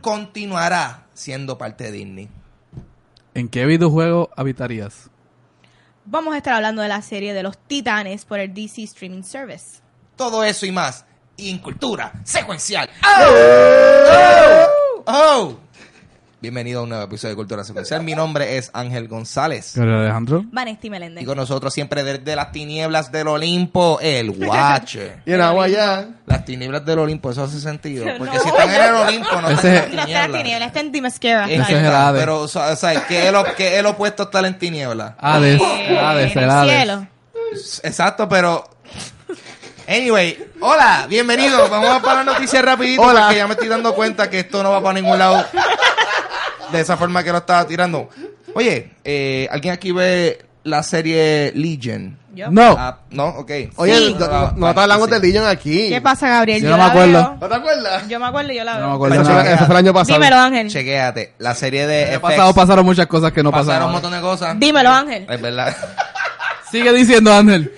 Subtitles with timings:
[0.00, 2.28] Continuará siendo parte de Disney.
[3.34, 5.10] ¿En qué videojuego habitarías?
[6.04, 9.80] Vamos a estar hablando de la serie de los Titanes por el DC Streaming Service.
[10.16, 11.04] Todo eso y más.
[11.36, 12.90] Y en cultura secuencial.
[13.04, 14.04] ¡Oh!
[14.08, 15.04] ¡Oh!
[15.06, 15.56] ¡Oh!
[16.42, 18.02] Bienvenido a un nuevo episodio de Cultura Secuencial.
[18.02, 19.72] Mi nombre es Ángel González.
[19.74, 20.42] ¿Pero Alejandro?
[20.50, 21.22] Vanesti Meléndez.
[21.22, 25.18] Y con nosotros siempre desde las tinieblas del Olimpo, el Watcher.
[25.26, 26.08] Y en agua ya.
[26.24, 28.06] Las tinieblas del Olimpo, eso hace sentido.
[28.16, 28.42] Porque No.
[28.42, 30.42] si están en el Olimpo, no están en No las está en tinieblas.
[30.42, 32.20] tiniebla, está en el Hades.
[32.20, 34.58] Pero, o sea, o sea, ¿qué es, lo, qué es lo opuesto a estar en
[34.58, 35.12] tinieblas?
[35.18, 35.60] Hades.
[35.60, 36.72] Eh, Hades, en el el Hades.
[36.74, 37.06] cielo.
[37.82, 38.64] Exacto, pero...
[39.86, 41.68] Anyway, hola, bienvenidos.
[41.68, 43.22] Vamos a para noticias rapidito Hola.
[43.24, 45.44] porque ya me estoy dando cuenta que esto no va para ningún lado
[46.72, 48.08] de esa forma que lo estaba tirando.
[48.54, 52.18] Oye, eh, ¿alguien aquí ve la serie Legion?
[52.34, 52.48] Yo.
[52.50, 52.76] No.
[52.78, 53.50] Ah, no, ok.
[53.76, 54.16] Oye, Sí.
[54.18, 55.14] no, no- no te hablamos sí.
[55.14, 55.88] de Legion aquí.
[55.88, 56.62] ¿Qué pasa, Gabriel?
[56.62, 57.12] Yo no me la acuerdo.
[57.12, 57.36] veo.
[57.40, 58.08] ¿No te acuerdas?
[58.08, 58.82] Yo me acuerdo y yo la veo.
[58.82, 59.42] No me acuerdo nada.
[59.42, 60.18] fue, eso fue el año pasado.
[60.20, 60.68] Dímelo, Ángel.
[60.68, 63.92] Chequéate, la serie de El FX, pasado pasaron muchas cosas que no pasaron un pasaron.
[63.92, 64.60] montón de cosas.
[64.60, 65.26] Dímelo, Ángel.
[65.28, 65.76] Es verdad.
[66.70, 67.72] Sigue diciendo, Ángel.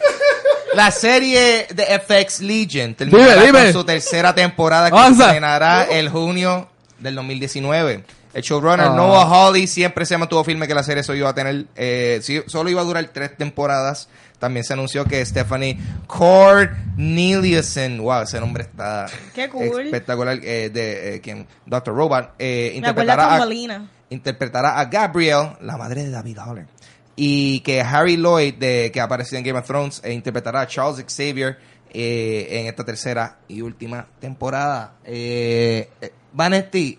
[0.75, 3.63] La serie de FX Legion terminará Dime, dime.
[3.65, 5.25] con su tercera temporada que Avanza.
[5.25, 8.05] se estrenará el junio del 2019.
[8.35, 8.95] El showrunner Ah.
[8.97, 12.71] Noah Hawley siempre se mantuvo firme que la serie solo iba a tener, eh, solo
[12.71, 14.09] iba a durar tres temporadas.
[14.39, 15.79] También se anunció que Stephanie
[16.97, 19.85] Corneliusen, wow, ese nombre está Qué cool.
[19.85, 21.95] espectacular, eh, de eh, quien Dr.
[21.95, 23.89] Robot, eh, interpretará a, Molina.
[24.11, 26.67] interpretará a Gabriel, la madre de David Haller.
[27.15, 31.05] Y que Harry Lloyd, de, que ha aparecido en Game of Thrones, interpretará a Charles
[31.07, 31.59] Xavier
[31.95, 34.95] en esta tercera y última temporada.
[35.05, 35.91] Eh,
[36.33, 36.99] Vanetti,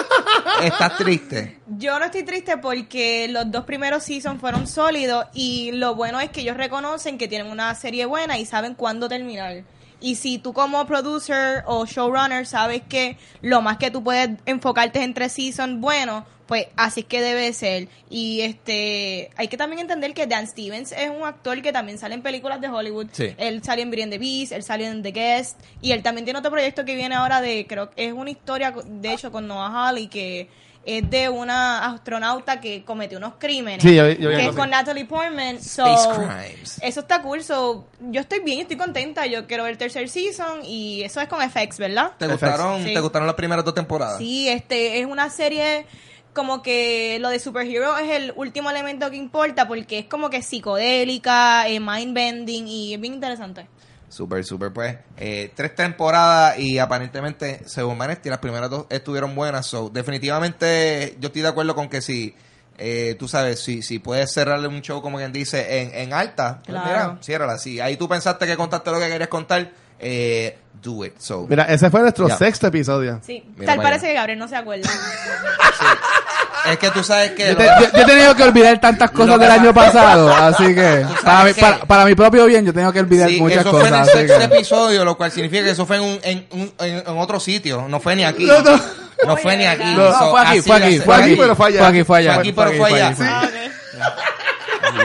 [0.62, 1.58] ¿estás triste?
[1.66, 6.30] Yo no estoy triste porque los dos primeros seasons fueron sólidos y lo bueno es
[6.30, 9.64] que ellos reconocen que tienen una serie buena y saben cuándo terminar.
[10.00, 14.98] Y si tú como producer o showrunner sabes que lo más que tú puedes enfocarte
[14.98, 17.86] es en tres seasons buenos, pues así es que debe ser.
[18.08, 22.16] Y este hay que también entender que Dan Stevens es un actor que también sale
[22.16, 23.06] en películas de Hollywood.
[23.12, 23.34] Sí.
[23.38, 26.24] Él salió en Beauty and the Beast, él salió en The Guest y él también
[26.24, 29.46] tiene otro proyecto que viene ahora de creo que es una historia de hecho con
[29.46, 30.48] Noah Hawley que
[30.84, 33.82] es de una astronauta que cometió unos crímenes.
[33.82, 34.70] Sí, yo- yo que es con.
[34.70, 35.60] Natalie Portman.
[35.62, 36.08] So, Space
[36.48, 36.80] Crimes.
[36.82, 37.42] Eso está cool.
[37.44, 39.26] So, yo estoy bien, yo estoy contenta.
[39.26, 42.12] Yo quiero ver el tercer season y eso es con FX, ¿verdad?
[42.18, 42.94] ¿Te gustaron, Sí.
[42.94, 44.18] ¿Te gustaron las primeras dos temporadas?
[44.18, 45.84] Sí, este es una serie
[46.32, 50.42] como que lo de superhero es el último elemento que importa porque es como que
[50.42, 53.66] psicodélica, eh, mind bending y es bien interesante.
[54.10, 54.98] Super, super, pues.
[55.16, 59.64] eh, tres temporadas y aparentemente, según Vanesti, las primeras dos estuvieron buenas.
[59.66, 62.34] So, definitivamente, yo estoy de acuerdo con que si,
[62.76, 66.60] eh, tú sabes, si, si puedes cerrarle un show, como quien dice, en, en alta,
[66.64, 66.88] pues Claro.
[67.12, 67.58] mira, ciérrala.
[67.58, 69.70] Si ahí tú pensaste que contaste lo que querías contar,
[70.00, 71.14] eh, do it.
[71.18, 72.36] So, Mira, ese fue nuestro Ya.
[72.36, 73.20] sexto episodio.
[73.26, 74.88] Sí, Mira tal parece que Gabriel no se acuerda.
[76.70, 77.48] es que tú sabes que.
[77.48, 80.74] Yo, lo- te- yo- yo he tenido que olvidar tantas cosas del año pasado, así
[80.74, 83.60] que para mi, que- para, para mi propio bien yo tengo que olvidar Sí, muchas
[83.60, 84.12] eso fue en el cosas.
[84.14, 87.40] sexto que- episodio, lo cual significa que eso fue en, un, en, un- en, otro
[87.40, 88.44] sitio, no fue ni aquí.
[88.44, 88.80] No, no.
[89.26, 89.84] No fue ni aquí.
[89.94, 91.78] No, So, fue aquí, fue aquí, fue aquí, pero fue allá.
[91.80, 92.32] fue aquí, fue allá.
[92.32, 93.14] Fue aquí, pero fue allá.
[93.14, 93.48] fue Ah.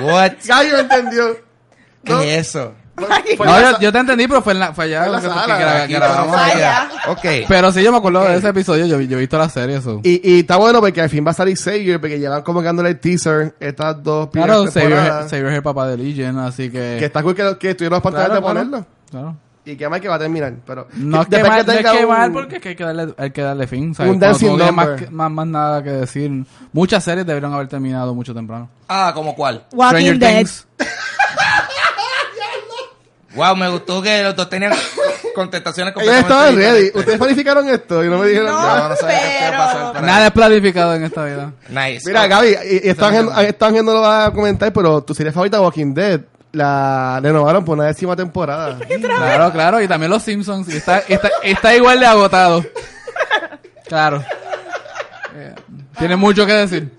[0.02, 0.32] What?
[0.46, 1.38] Gallo entendió.
[2.06, 2.74] ¿Qué es eso?
[3.38, 5.22] Fue No, yo, yo te entendí, pero fue, en la, fue allá Fue en la
[5.22, 6.54] que, sala, que Aquí, grabamos allá.
[6.84, 6.90] allá.
[7.10, 7.26] Ok.
[7.48, 8.28] Pero sí, yo me acuerdo Ok.
[8.30, 10.00] de ese episodio, yo, yo he visto la serie, eso.
[10.04, 12.66] Y, y está bueno porque al fin va a salir Xavier, porque llevan como que
[12.68, 14.98] dándole el teaser estas dos Claro, Xavier.
[15.30, 16.96] Xavier es el papá de Legion, así que...
[17.00, 18.70] Que está cool que, que estuvieron los pantalones Claro, de claro.
[18.70, 18.88] ponerlo.
[19.12, 19.38] Claro.
[19.68, 20.54] Y que más que va a terminar.
[20.66, 22.76] Pero No es que mal, no es tenga que un- mal, porque es que hay
[22.76, 23.96] que darle, hay que darle fin.
[23.96, 24.12] ¿sabes?
[24.14, 26.32] Un dancing no más, que- más, más nada que decir.
[26.72, 28.70] Muchas series deberían haber terminado mucho temprano.
[28.88, 29.64] Ah, ¿como cuál?
[29.74, 30.36] Walking Stranger Dead.
[30.38, 30.68] Things.
[33.36, 34.74] Wow, me gustó que los dos tenían
[35.36, 36.66] contestaciones Ellos completamente estaban ready.
[36.86, 36.96] diferentes.
[37.00, 38.84] Ustedes planificaron esto y no me dijeron No, nada.
[38.84, 39.78] No, no sabía qué iba a pasar.
[39.82, 41.52] pero- pero- Nada es planificado en esta vida.
[41.70, 42.02] Nice.
[42.08, 45.94] Mira, Gaby, y, y esta no lo va a comentar, pero tu serie favorita, Walking
[45.94, 46.22] Dead,
[46.54, 48.78] la renovaron por una décima temporada.
[48.88, 49.82] Claro, claro.
[49.82, 50.70] Y también los Simpsons.
[50.74, 52.64] Y está, está, está igual de agotado.
[53.88, 54.24] Claro.
[55.36, 55.54] Eh,
[56.00, 56.90] Tiene mucho que decir.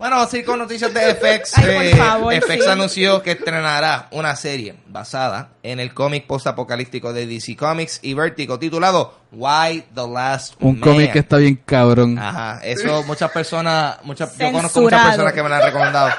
[0.00, 1.52] Bueno, vamos a ir con noticias de FX.
[1.58, 2.70] Ay, por Eh, favor, FX sí.
[2.70, 8.58] anunció que estrenará una serie basada en el cómic postapocalíptico de DC Comics y Vertigo
[8.58, 10.88] titulado Why the Last Un Man.
[10.90, 12.18] cómic que está bien cabrón.
[12.18, 16.10] Ajá, eso muchas personas, muchas, yo conozco muchas personas que me la han recomendado.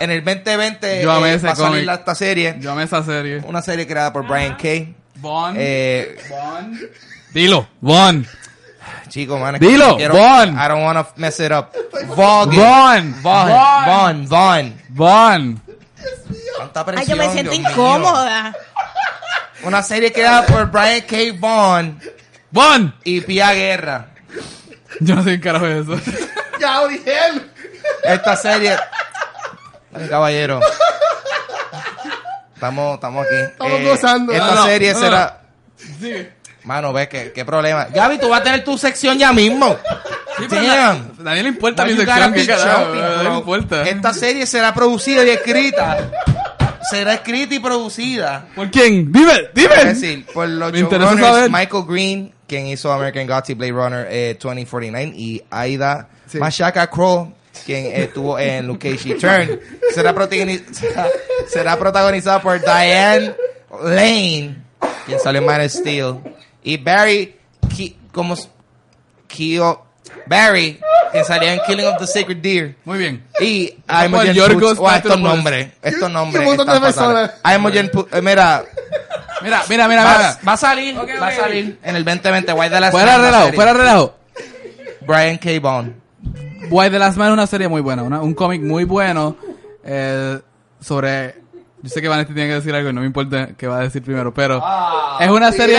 [0.00, 1.86] En el 2020 Yo amé eh, ese va a salir cómic.
[1.86, 3.40] la- esta serie, Yo amé esa serie.
[3.46, 4.96] una serie creada por Brian Kay.
[5.16, 5.56] Bond.
[5.60, 6.76] Eh, Bond.
[7.32, 7.68] Dilo.
[7.80, 8.26] Bond.
[9.10, 10.48] Chico, man, es que Dilo, quiero- Vaughn.
[10.58, 11.68] I don't want to mess it up.
[12.16, 12.50] Vaughn.
[12.56, 13.14] Vaughn.
[13.22, 14.26] Vaughn.
[14.26, 14.82] Vaughn.
[14.88, 15.60] Bond.
[16.72, 17.70] Tanta Ay, yo me siento Dios mío.
[17.70, 18.54] incómoda.
[19.64, 21.16] Una serie creada por Brian K.
[21.38, 22.00] Vaughn
[22.50, 22.92] Bond.
[23.04, 24.06] y Pia Guerra.
[25.00, 26.00] Yo no sé qué carajo es eso.
[26.60, 27.50] Ya, Oriel.
[28.04, 28.76] Esta serie.
[29.94, 30.60] Ay, caballero.
[32.54, 33.34] Estamos, estamos aquí.
[33.36, 34.32] Estamos gozando.
[34.32, 35.40] Esta No, no, serie no, será.
[35.98, 36.32] Sigue.
[36.70, 37.88] Mano, ve qué, qué problema.
[37.92, 39.76] Gaby, tú vas a tener tu sección ya mismo.
[40.38, 41.10] Sí, pero Damn.
[41.18, 42.32] a nadie le importa Why mi you gotta sección.
[42.32, 42.84] be ¿Qué carajo?
[42.84, 43.30] jumping, A nadie bro?
[43.32, 43.88] le importa.
[43.88, 46.10] Esta serie será producida y escrita.
[46.88, 48.46] Será escrita y producida.
[48.54, 49.10] ¿Por quién?
[49.10, 49.84] Dime, Es dime.
[49.84, 51.50] decir, por los Me interesa showrunners saber.
[51.50, 56.38] Michael Green, quien hizo American Gods y Blade Runner eh, 2049, y Aida Sí.
[56.38, 57.34] Mashaka Crow,
[57.66, 59.60] quien estuvo en Luke Cage Return.
[59.92, 61.08] Será, protagoni- será,
[61.48, 63.34] será protagonizada por Diane
[63.82, 64.56] Lane,
[65.06, 66.14] quien salió en Man of Steel,
[66.62, 67.36] y Barry,
[67.74, 68.34] Ki- como
[69.26, 69.84] Kio,
[70.26, 70.80] Barry,
[71.12, 72.76] quien salió en Killing of the Sacred Deer.
[72.84, 73.24] Muy bien.
[73.40, 74.78] Y por Imogen Poots.
[74.78, 76.40] Wow, estos nombres, estos nombres.
[76.40, 77.30] un montón de personas.
[77.54, 78.64] Imogen Poots, eh, mira,
[79.42, 80.38] Mira, mira, mira, Va, mira.
[80.46, 82.52] va a salir, Ok, va a salir en el 2020.
[82.52, 84.14] White de la Fuera relajo, fuera relajo.
[85.06, 85.58] Brian K.
[85.60, 85.94] Bond.
[86.68, 89.36] White the Last Man es una serie muy buena, una- un cómic muy bueno
[89.82, 90.38] eh,
[90.78, 91.39] sobre...
[91.82, 93.80] Yo sé que Vanessa tiene que decir algo y no me importa qué va a
[93.80, 94.58] decir primero, pero
[95.20, 95.76] es una serie...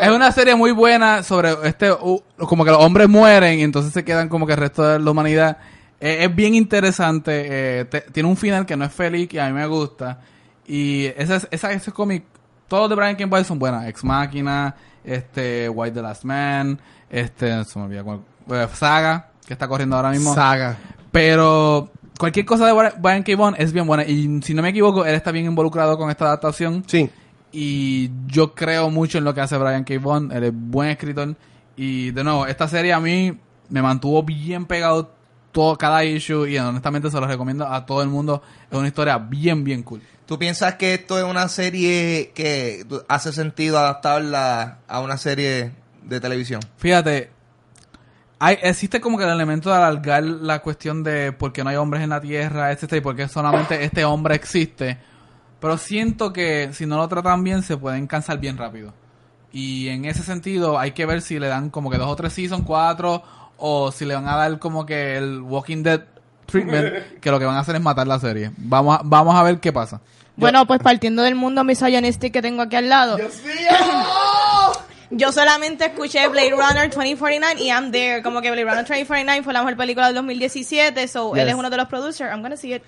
[0.00, 3.92] Es una serie muy buena sobre este, uh, como que los hombres mueren y entonces
[3.92, 5.58] se quedan como que el resto de la humanidad.
[6.00, 9.46] Eh, es bien interesante, eh, te- tiene un final que no es feliz y a
[9.46, 10.18] mí me gusta.
[10.66, 12.24] Y ese, es- esa, ese cómic,
[12.66, 13.86] todos de Brian King Boy son buenas.
[13.86, 14.74] Ex Machina,
[15.04, 18.20] este, White the Last Man, este, se me olvida cuál,
[18.50, 20.34] eh, Saga, que está corriendo ahora mismo.
[20.34, 20.76] Saga.
[21.12, 23.36] Pero cualquier cosa de Brian- K.
[23.36, 24.04] Vaughan es bien buena.
[24.04, 26.84] Y si no me equivoco, él está bien involucrado con esta adaptación.
[26.86, 27.08] Sí.
[27.52, 29.94] Y yo creo mucho en lo que hace Brian K.
[30.00, 30.30] Vaughan.
[30.32, 31.34] Él es buen escritor.
[31.76, 33.38] Y de nuevo, esta serie a mí
[33.68, 35.10] me mantuvo bien pegado
[35.52, 36.46] todo, cada issue.
[36.48, 38.42] Y honestamente se lo recomiendo a todo el mundo.
[38.70, 40.00] Es una historia bien, bien cool.
[40.24, 45.72] ¿Tú piensas que esto es una serie que hace sentido adaptarla a una serie
[46.04, 46.60] de televisión?
[46.78, 47.31] Fíjate,
[48.44, 51.76] hay, existe como que el elemento de alargar la cuestión de por qué no hay
[51.76, 54.98] hombres en la Tierra, etcétera, y por qué solamente este hombre existe.
[55.60, 58.92] Pero siento que si no lo tratan bien, se pueden cansar bien rápido.
[59.52, 62.32] Y en ese sentido, hay que ver si le dan como que dos o tres
[62.32, 63.22] seasons, cuatro,
[63.58, 66.02] o si le van a dar como que el Walking Dead
[66.46, 68.50] treatment, que lo que van a hacer es matar la serie.
[68.56, 70.00] Vamos a, vamos a ver qué pasa.
[70.34, 73.18] Bueno, pues partiendo del mundo misogynistic que tengo aquí al lado.
[75.14, 78.22] Yo solamente escuché Blade Runner 2049 y I'm there.
[78.22, 81.68] Como que Blade Runner 2049 fue la mejor película del 2017, so él es uno
[81.68, 82.30] de los producers.
[82.30, 82.82] I'm gonna see it.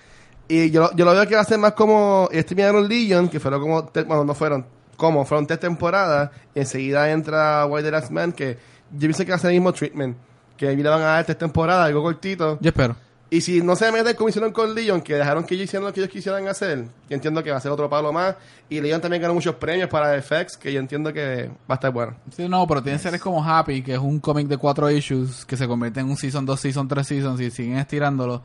[0.49, 3.41] Y yo, yo lo veo que va a ser más como este miraron Legion, que
[3.41, 4.67] fueron como, bueno, no fueron,
[4.97, 8.59] como, fueron tres temporadas, y enseguida entra White the Last Man, que
[8.91, 10.17] yo pienso que va a ser el mismo treatment,
[10.57, 12.97] que ahí le van a dar tres temporadas, algo cortito, Yo espero.
[13.37, 15.93] Y si no se mete como hicieron con Legion, que dejaron que ellos hicieran lo
[15.93, 18.37] que ellos quisieran hacer, yo entiendo que va a ser otro palo más,
[18.69, 21.91] y Legion también ganó muchos premios para FX, que yo entiendo que va a estar
[21.91, 22.15] bueno.
[22.37, 25.57] Sí, no, pero tienen series como Happy, que es un cómic de cuatro issues, que
[25.57, 28.43] se convierte en un season, dos season, tres seasons, y siguen estirándolo.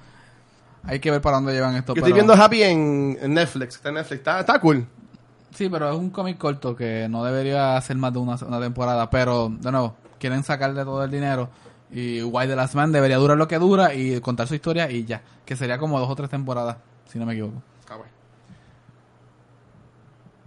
[0.83, 1.93] Hay que ver para dónde llevan esto.
[1.93, 4.87] Yo estoy pero- viendo Happy en, en Netflix, está en Netflix, está, está cool.
[5.53, 9.09] Sí, pero es un cómic corto que no debería hacer más de una, una temporada.
[9.09, 11.49] Pero, de nuevo, quieren sacarle todo el dinero.
[11.91, 15.05] Y Why the Last Man debería durar lo que dura y contar su historia y
[15.05, 15.21] ya.
[15.45, 16.77] Que sería como dos o tres temporadas,
[17.11, 17.61] si no me equivoco.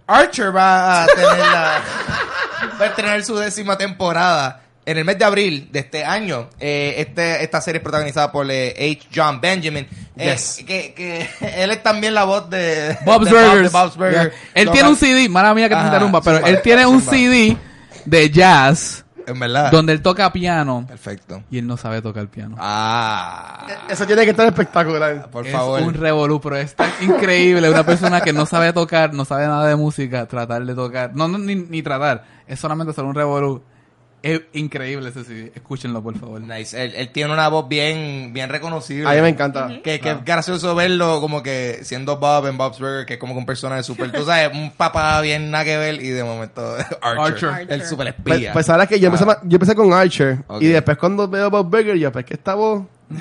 [0.07, 1.81] Archer va a tener la,
[2.81, 6.49] va a tener su décima temporada en el mes de abril de este año.
[6.59, 9.07] Eh, este, esta serie es protagonizada por eh, H.
[9.15, 10.61] John Benjamin, eh, Yes.
[10.67, 11.29] que, que
[11.63, 13.71] él es también la voz de Bob's de Bob- Burgers.
[13.71, 14.33] de Bob's Burgers.
[14.53, 17.01] Él tiene un cual- CD, mala mía que te Ajá, interrumpa, pero él tiene un.
[17.01, 17.57] CD
[18.05, 19.71] de jazz En verdad.
[19.71, 21.43] donde él toca piano Perfecto.
[21.49, 22.55] y él no sabe tocar piano.
[22.59, 25.29] Ah, Eso tiene que estar espectacular.
[25.29, 25.81] por es favor.
[25.81, 29.67] un revolú, pero es tan increíble una persona que no sabe tocar, no sabe nada
[29.67, 33.63] de música, tratar de tocar, no, no ni, ni tratar, es solamente hacer un revolú.
[34.23, 36.39] Es increíble ese CD, escúchenlo por favor.
[36.39, 36.81] Nice.
[36.81, 39.05] Él, él tiene una voz bien, bien reconocible.
[39.09, 39.67] A mí me encanta.
[39.83, 43.33] Que, que es gracioso verlo como que siendo Bob en Bob's Burger, que es como
[43.33, 46.73] que un personaje súper, tú sabes, un papá bien nada que ver y de momento
[47.01, 47.67] Archer, Archer.
[47.69, 48.53] el super Pues, espía.
[48.53, 49.27] pues ahora que yo empecé, Ah.
[49.27, 50.61] ma- yo empecé con Archer Ok.
[50.61, 52.83] y después cuando veo Bob Burger yo pues que esta voz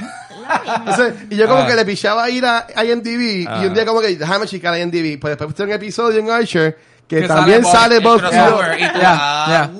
[0.77, 1.67] Entonces, y yo como Ah.
[1.67, 3.61] que le pichaba a ir a IMDb Ah.
[3.63, 6.79] y un día como que déjame checar IMDb pues después puse un episodio en Archer
[7.17, 9.71] que, Que también sale Bob, y ah,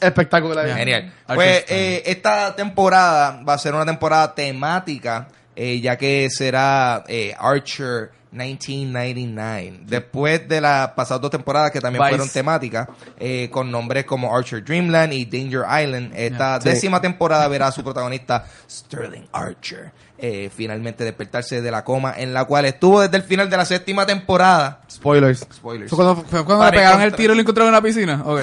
[0.00, 0.68] espectacular.
[0.76, 1.12] Genial.
[1.26, 7.34] Pues eh, esta temporada va a ser una temporada temática, eh, ya que será eh,
[7.38, 9.80] Archer 1999.
[9.86, 12.16] Después de las pasadas dos temporadas que también Vice.
[12.16, 12.88] fueron temáticas,
[13.18, 17.82] eh, con nombres como Archer Dreamland y Danger Island, esta décima temporada verá a su
[17.82, 19.92] protagonista Sterling Archer.
[20.16, 23.64] Eh, finalmente despertarse de la coma en la cual estuvo desde el final de la
[23.64, 24.80] séptima temporada.
[24.90, 25.90] spoilers Spoilers.
[25.90, 28.22] ¿Fue cuando, fue cuando le pegaron el tiro y lo encontraron en la piscina?
[28.24, 28.40] Ok.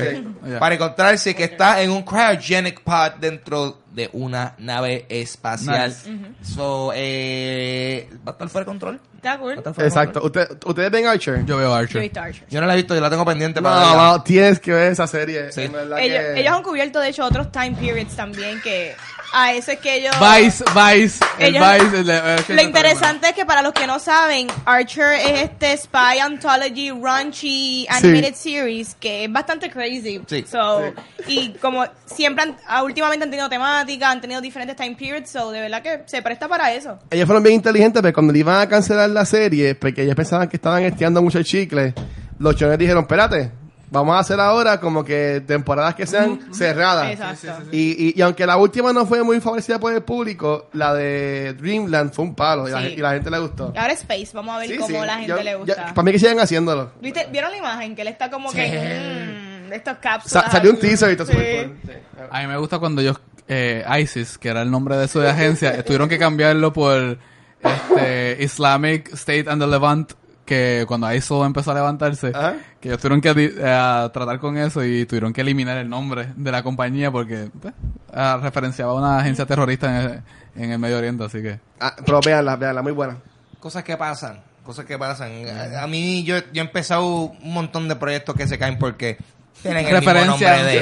[0.49, 0.59] Ya.
[0.59, 5.89] para encontrarse que está en un cryogenic pod dentro de una nave espacial.
[5.89, 6.09] Nice.
[6.43, 8.99] So, eh, va a estar fuera de control.
[9.15, 9.61] Está cool.
[9.77, 10.21] Exacto.
[10.23, 11.45] Usted- ¿Ustedes ven Archer?
[11.45, 12.01] Yo veo Yo he Archer.
[12.01, 12.45] visto Archer.
[12.49, 14.03] Yo no la he visto, yo la tengo pendiente No, para verla.
[14.13, 15.51] no, tienes que ver esa serie.
[15.51, 15.69] Sí.
[15.69, 18.95] que- ellos han cubierto, de hecho, otros time periods también que
[19.33, 20.15] a eso es que ellos...
[20.19, 21.99] Vice, Vice, el Ellos- Vice.
[22.01, 26.19] el el Lo interesante es que para los que no saben, Archer es este spy
[26.21, 30.21] anthology raunchy animated series que es bastante crazy.
[30.27, 30.45] Sí.
[30.49, 30.93] So,
[31.27, 35.51] Y como siempre, han- ah, últimamente han tenido temática, han tenido diferentes time periods, so
[35.51, 36.99] de verdad que se presta para eso.
[37.09, 40.49] Ellos fueron bien inteligentes, pero cuando le iban a cancelar la serie, porque ellos pensaban
[40.49, 41.93] que estaban estiando mucho el chicle,
[42.39, 43.51] los chones dijeron, espérate,
[43.91, 47.11] vamos a hacer ahora como que temporadas que sean cerradas.
[47.11, 47.69] Exacto.
[47.71, 51.53] Y, y, y aunque la última no fue muy favorecida por el público, la de
[51.59, 52.87] Dreamland fue un palo y, la, Sí.
[52.97, 53.71] y la gente le gustó.
[53.75, 55.05] Y ahora Space, vamos a ver Sí, cómo sí.
[55.05, 55.93] la gente Yo- le yo- gusta.
[55.93, 56.91] para mí que sigan haciéndolo.
[57.01, 57.27] ¿Viste?
[57.31, 57.95] ¿Vieron la imagen?
[57.95, 58.55] Que él está como Sí.
[58.57, 59.67] que...
[59.67, 60.45] Mmm, estos cápsulas.
[60.45, 61.37] Sa- salió un teaser y todo Sí.
[61.37, 61.91] Sí.
[62.31, 65.83] A mí me gusta cuando ellos, eh, ISIS, que era el nombre de su agencia,
[65.85, 67.17] tuvieron que cambiarlo por
[67.61, 70.13] este, Islamic State and the Levant,
[70.55, 72.55] que cuando ISIL empezó a levantarse, Ajá.
[72.79, 76.51] que ellos tuvieron que eh, tratar con eso y tuvieron que eliminar el nombre de
[76.51, 77.73] la compañía porque pues,
[78.13, 80.21] ah, referenciaba a una agencia terrorista en el,
[80.63, 81.59] en el Medio Oriente, así que...
[81.79, 83.17] Ah, pero véanla, véanla, muy buena.
[83.59, 85.31] Cosas que pasan, cosas que pasan.
[85.47, 89.17] A, a mí, yo, yo he empezado un montón de proyectos que se caen porque
[89.61, 90.57] tienen el mismo Referencia.
[90.57, 90.73] nombre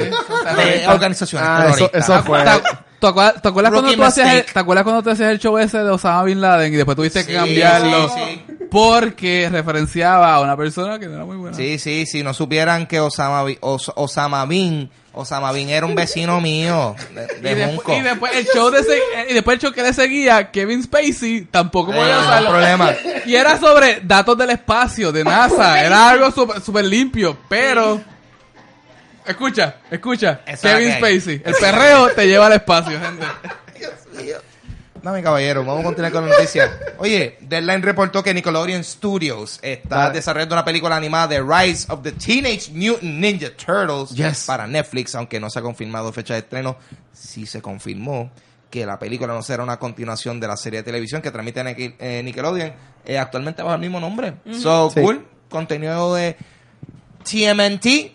[0.64, 2.02] de, de organizaciones Ah, eso- terroristas.
[2.08, 2.42] eso fue.
[3.00, 4.44] ¿Te, acuerdas, te acuerdas cuando tú hacías el.
[4.44, 7.24] ¿Te acuerdas cuando tú hacías el show ese de Osama Bin Laden y después tuviste
[7.24, 8.14] que cambiarlo sí,
[8.46, 8.56] sí.
[8.70, 11.56] Porque referenciaba a una persona que no era muy buena?
[11.56, 16.40] Sí, sí, si no supieran que Osama, Os- Osama Bin, Osama Bin era un vecino
[16.40, 16.94] mío
[17.42, 17.92] de, de y, Junco.
[17.94, 21.42] y después el show de eh, y después el show que le seguía Kevin Spacey
[21.50, 22.90] tampoco Eh, podía no usarlo problema.
[23.26, 28.00] y era sobre datos del espacio de NASA era algo súper super limpio pero
[29.26, 30.92] escucha escucha Eso Kevin.
[30.94, 33.26] Spacey el perreo te lleva al espacio gente
[35.02, 36.78] Dame, caballero, vamos a continuar con la noticia.
[36.98, 40.14] Oye, Deadline reportó que Nickelodeon Studios está Dale.
[40.14, 44.44] desarrollando una película animada de Rise of the Teenage Mutant Ninja Turtles Yes.
[44.46, 46.76] para Netflix, aunque no se ha confirmado fecha de estreno.
[47.14, 48.30] Sí se confirmó
[48.68, 51.62] que la película no será una continuación de la serie de televisión que transmite
[51.98, 52.72] eh, Nickelodeon,
[53.06, 54.34] eh, actualmente bajo el mismo nombre.
[54.52, 55.00] So, Sí.
[55.00, 55.26] cool.
[55.48, 56.36] Contenido de
[57.24, 58.12] TMNT.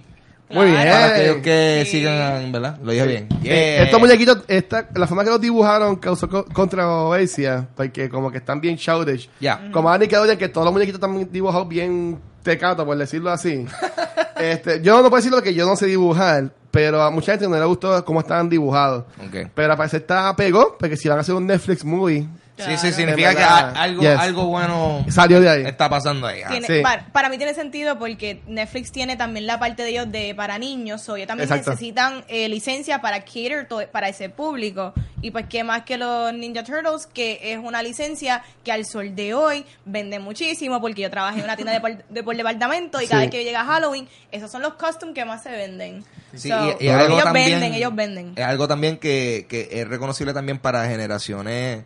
[0.49, 0.77] Muy bien.
[0.77, 1.91] Para aquellos que Sí.
[1.97, 2.77] sigan, ¿verdad?
[2.83, 3.29] Lo dije bien.
[3.41, 3.83] Yeah.
[3.83, 8.61] Estos muñequitos, esta, la forma que los dibujaron causó co- controversia, porque como que están
[8.61, 9.29] bien childish.
[9.39, 9.69] Ya.
[9.71, 13.65] Como a Nickelodeon, que todos los muñequitos están dibujados bien tecatos, por decirlo así.
[14.39, 17.57] este, yo no puedo decirlo que yo no sé dibujar, pero a mucha gente no
[17.57, 19.05] le gustó cómo estaban dibujados.
[19.27, 19.49] Ok.
[19.53, 22.77] Pero al parecer está pegó, porque si van a hacer un Netflix movie, Claro.
[22.77, 24.17] sí, significa que algo, Yes.
[24.17, 25.63] algo bueno salió de ahí.
[25.65, 26.41] está pasando ahí.
[26.45, 26.49] ah.
[26.49, 26.79] Tiene- Sí.
[26.81, 30.57] para, para mí tiene sentido porque Netflix tiene también la parte de ellos de para
[30.57, 31.71] niños, o ellos también Exacto.
[31.71, 34.93] necesitan eh, licencia para cater to- para ese público.
[35.21, 39.15] Y pues qué más que los Ninja Turtles, que es una licencia que al sol
[39.15, 43.01] de hoy vende muchísimo porque yo trabajé en una tienda de por, de por departamento
[43.01, 43.27] y cada Sí.
[43.27, 46.05] vez que llega Halloween, esos son los costumes que más se venden.
[46.33, 48.33] Sí, So, y- y algo ellos también- venden, ellos venden.
[48.35, 51.83] Es algo también que, que es reconocible también para generaciones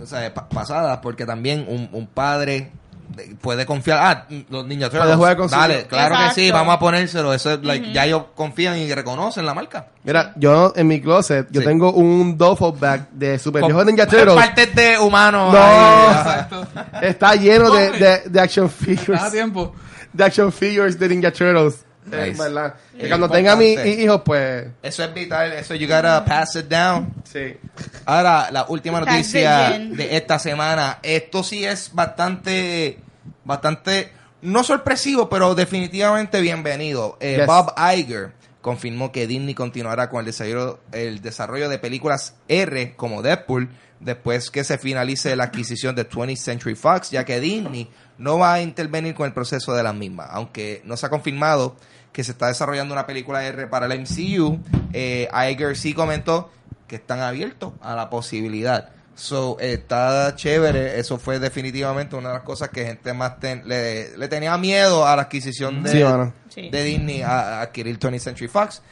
[0.00, 2.70] o sea, pa- pasadas, porque también un, un padre
[3.16, 3.98] de- puede confiar.
[4.00, 7.34] Ah, los niños Puede jugar con su- Dale, claro que sí, vamos a ponérselo.
[7.34, 9.88] Eso es, like, Ya ellos confían y reconocen la marca.
[10.04, 11.66] Mira, yo en mi closet, yo Sí.
[11.66, 14.34] tengo un duffel bag de Super Con- Ninja Turtles.
[14.34, 15.52] Partes de humanos.
[15.52, 15.60] No.
[15.62, 16.66] ahí, exacto
[17.02, 19.08] Está lleno de, de, de action figures.
[19.10, 19.74] Estás a tiempo
[20.12, 21.84] de action figures de Ninja Turtles.
[22.04, 22.30] Nice.
[22.30, 22.74] Eh, ¿verdad?
[22.98, 24.66] Es Y cuando tenga mis hijos, pues.
[24.82, 25.52] Eso es vital.
[25.52, 27.12] Eso you gotta pass it down.
[27.24, 27.56] Sí.
[28.04, 30.98] Ahora, la última noticia de esta semana.
[31.02, 32.98] Esto sí es bastante,
[33.44, 34.10] bastante,
[34.42, 37.16] no sorpresivo, pero definitivamente bienvenido.
[37.20, 37.46] Eh, Yes.
[37.46, 43.22] Bob Iger confirmó que Disney continuará con el desarrollo, el desarrollo de películas R como
[43.22, 43.68] Deadpool
[44.04, 48.54] después que se finalice la adquisición de 20th Century Fox, ya que Disney no va
[48.54, 50.28] a intervenir con el proceso de las mismas.
[50.30, 51.76] Aunque no se ha confirmado
[52.12, 54.58] que se está desarrollando una película R para el MCU,
[54.92, 56.50] eh, Iger sí comentó
[56.86, 58.90] que están abiertos a la posibilidad.
[59.14, 60.98] So, está chévere.
[60.98, 65.06] Eso fue definitivamente una de las cosas que gente más ten- le, le tenía miedo
[65.06, 66.32] a la adquisición de, Sí, mano.
[66.48, 66.70] Sí.
[66.70, 68.82] de Disney a, a adquirir 20th Century Fox.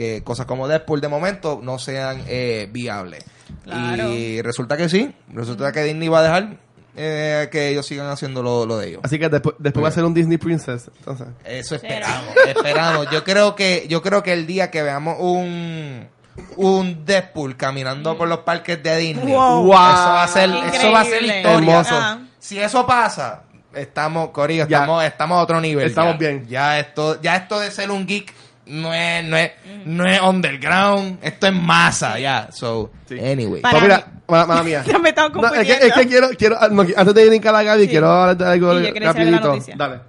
[0.00, 3.22] Que cosas como Deadpool de momento no sean eh, viables.
[3.64, 4.08] Claro.
[4.14, 5.14] Y resulta que sí.
[5.34, 6.56] Resulta que Disney va a dejar
[6.96, 9.00] eh, que ellos sigan haciendo lo, lo de ellos.
[9.04, 10.90] Así que después, después va a ser un Disney Princess.
[11.00, 11.26] Entonces.
[11.44, 13.10] Eso esperamos, esperamos.
[13.10, 16.08] Yo creo que, yo creo que el día que veamos un
[16.56, 19.64] un Deadpool caminando por los parques de Disney, Wow.
[19.64, 21.52] eso va a ser, eso va a ser historia.
[21.52, 22.18] Hermoso.
[22.38, 23.42] Si eso pasa,
[23.74, 24.78] estamos, Corillo, Ya.
[24.78, 25.88] estamos, estamos a otro nivel.
[25.88, 26.18] Estamos ya.
[26.18, 26.46] bien.
[26.48, 28.32] Ya esto, ya esto de ser un geek
[28.70, 29.50] no es, no es,
[29.84, 32.48] no es underground, esto es masa, ya.
[32.52, 33.18] So, Sí.
[33.18, 33.60] anyway.
[33.60, 34.84] Para Pues mira, mí- ma- mala mía.
[34.86, 37.48] Ya me estaba No, es, que, es que quiero, quiero ah, no, antes de ir
[37.48, 37.88] a la Gaby, Sí.
[37.88, 39.58] quiero hablar de algo rapidito.
[39.76, 40.00] Dale.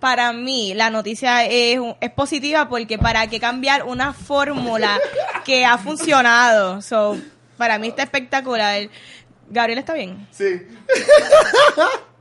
[0.00, 4.98] Para mí, la noticia es, es positiva porque para qué cambiar una fórmula
[5.46, 6.82] que ha funcionado.
[6.82, 7.16] So,
[7.56, 8.88] para mí está espectacular.
[9.48, 10.26] Gabriel está bien.
[10.30, 10.44] Sí.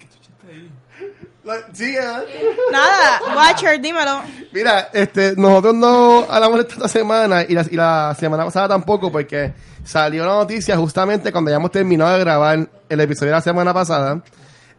[1.45, 2.55] ¿eh?
[2.71, 4.21] Nada, Watcher, dímelo.
[4.51, 9.53] Mira, este, nosotros no hablamos esta semana y la, y la semana pasada tampoco porque
[9.83, 13.73] salió la noticia justamente cuando ya hemos terminado de grabar el episodio de la semana
[13.73, 14.21] pasada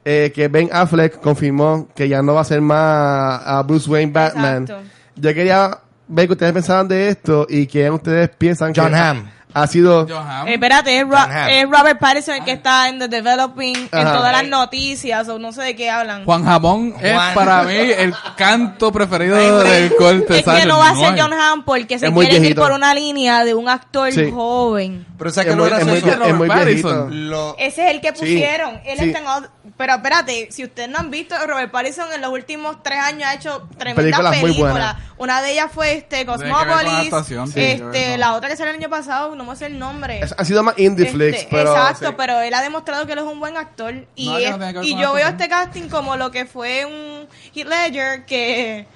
[0.04, 4.12] eh, que Ben Affleck confirmó que ya no va a ser más a Bruce Wayne
[4.12, 4.62] Batman.
[4.62, 4.85] Exacto.
[5.16, 5.78] Yo quería
[6.09, 9.30] ver qué ustedes pensaban de esto y quién ustedes piensan John que Hamm.
[9.54, 10.06] Ha sido...
[10.46, 14.46] Eh, espérate, es, Ro- Robert Pattinson el que está en The Developing, en todas las
[14.49, 16.25] noticias, o no sé de qué hablan.
[16.25, 17.34] Juan Jamón es Juan.
[17.34, 20.38] para mí el canto preferido Ay, del corte.
[20.40, 23.44] es que no va a ser John Hamm porque se quieren ir por una línea
[23.44, 24.30] de un actor Sí.
[24.30, 25.06] joven.
[25.16, 26.88] Pero ¿sabes Es qué es lo muy- es muy- es muy Robert viejito.
[26.88, 27.30] Pattinson.
[27.30, 28.80] Lo- Ese es el que Sí, pusieron.
[28.84, 29.04] Él sí.
[29.06, 32.82] está en otro- Pero espérate, si ustedes no han visto, Robert Pattinson en los últimos
[32.82, 34.73] tres años ha hecho tremendas Películas muy películas.
[34.73, 34.96] buenas.
[35.16, 37.52] Una de ellas fue este que Cosmopolis.
[37.54, 40.21] que este, la otra que salió el año pasado, no me sé el nombre.
[40.21, 41.73] Es- Ha sido más indie Este, flicks, pero...
[41.73, 42.15] exacto, sí.
[42.17, 43.95] pero él ha demostrado que él es un buen actor.
[44.15, 48.25] Y, No, no y yo veo este casting como lo que fue un Heath Ledger
[48.27, 48.87] que,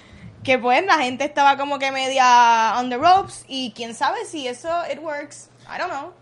[0.42, 4.46] que pues la gente estaba como que media on the ropes y quién sabe si
[4.48, 5.50] eso it works.
[5.66, 6.12] I don't know.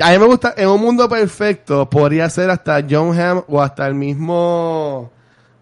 [0.00, 3.86] A mí me gusta, en un mundo perfecto, podría ser hasta John Hamm o hasta
[3.86, 5.10] el mismo.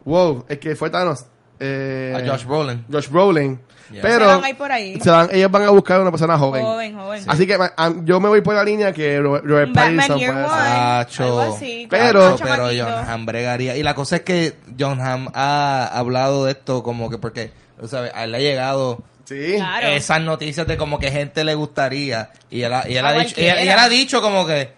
[0.04, 1.26] Wow, es que fue Thanos.
[1.60, 2.84] Eh, A Josh Brolin.
[2.90, 3.60] Josh Brolin.
[3.90, 4.02] Yeah.
[4.02, 5.00] Pero Se van ahí por ahí.
[5.00, 6.64] se van- ellos van a buscar una persona joven.
[6.64, 7.24] Joven, joven.
[7.26, 7.58] Así que
[8.04, 11.26] yo me voy por la línea que Robert, Robert Pattinson puede ser.
[11.54, 12.68] Así, Pero- pero.
[12.76, 13.76] John Hamm bregaría.
[13.76, 17.52] Y la cosa es que John Hamm ha hablado de esto como que porque,
[17.86, 19.54] sabes, a él le ha llegado Sí.
[19.56, 19.88] Claro.
[19.88, 22.30] esas noticias de como que gente le gustaría.
[22.50, 23.64] Y él ha, y él A ha dicho, y él, cualquiera.
[23.64, 24.72] y él ha dicho como que,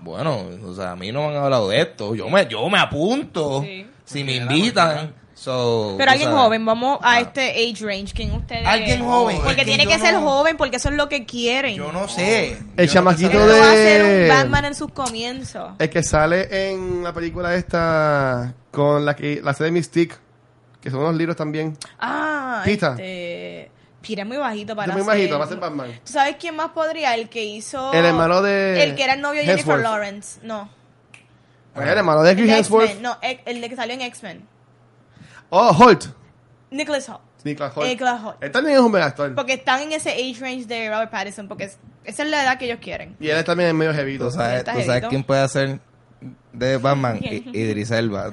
[0.00, 2.14] bueno, o sea, a mí no me han hablado de esto.
[2.14, 3.86] Yo me, yo me apunto Sí.
[4.04, 5.14] si me invitan.
[5.40, 6.42] So, Pero alguien sabes.
[6.44, 7.20] joven, vamos a Ah.
[7.20, 8.12] este age range.
[8.12, 8.66] ¿Quién ustedes?
[8.66, 11.24] Alguien joven, Porque es que tiene que ser no- joven, porque eso es lo que
[11.26, 11.76] quieren.
[11.76, 12.58] Yo no sé.
[12.76, 15.74] El Yo chamaquito no va a ser de- un Batman en sus comienzos.
[15.78, 20.16] El que sale en la película esta con la que la serie Mystique,
[20.80, 21.78] que son unos libros también.
[22.00, 22.92] Ah, Pita.
[22.98, 23.70] este...
[24.02, 26.00] Pita es muy bajito para Es muy ser- bajito, va a ser Batman.
[26.04, 27.14] ¿Tú sabes quién más podría?
[27.14, 27.92] El que hizo...
[27.92, 29.78] El hermano de El que era el novio de Jennifer.
[29.78, 30.40] Lawrence.
[30.42, 30.68] No.
[31.76, 33.00] El hermano de El Chris de Hemsworth.
[33.00, 34.42] No, el, el de que salió en X-Men.
[35.50, 36.06] Oh, Holt.
[36.70, 37.20] Nicholas Hoult.
[37.44, 37.86] Nicholas Holt.
[37.88, 38.36] Nicholas Hoult.
[38.42, 39.34] Él también es un buen actor.
[39.34, 42.58] Porque están en ese age range de Robert Pattinson, porque es- esa es la edad
[42.58, 43.16] que ellos quieren.
[43.20, 44.26] Y él también es medio jevito.
[44.26, 45.80] Tú sabes, tú quién puede hacer
[46.52, 47.18] de Batman?
[47.22, 48.30] Idris Elba.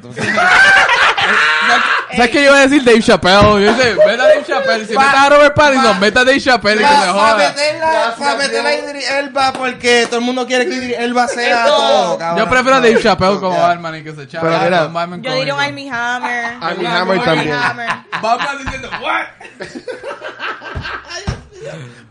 [2.16, 2.84] ¿Sabes qué yo iba a decir?
[2.84, 3.42] Dave Chappelle.
[3.42, 4.86] Yo dice, vete a Dave Chappelle.
[4.86, 7.36] Si metes a Robert Pattinson, vete a Dave Chappelle y que se Para joda.
[7.38, 11.66] meterla, pa' meterla a Idris Elba porque todo el mundo quiere que Idris Elba sea
[11.66, 12.38] todo.
[12.38, 13.60] Yo prefiero a Dave Chappelle como.
[13.60, 14.48] Batman y que se chave.
[14.50, 15.60] Pero mira, con Batman Yo diría un.
[15.62, 16.58] Armie Hammer.
[16.62, 17.58] Armie Hammer también.
[18.22, 19.26] Batman diciendo, what?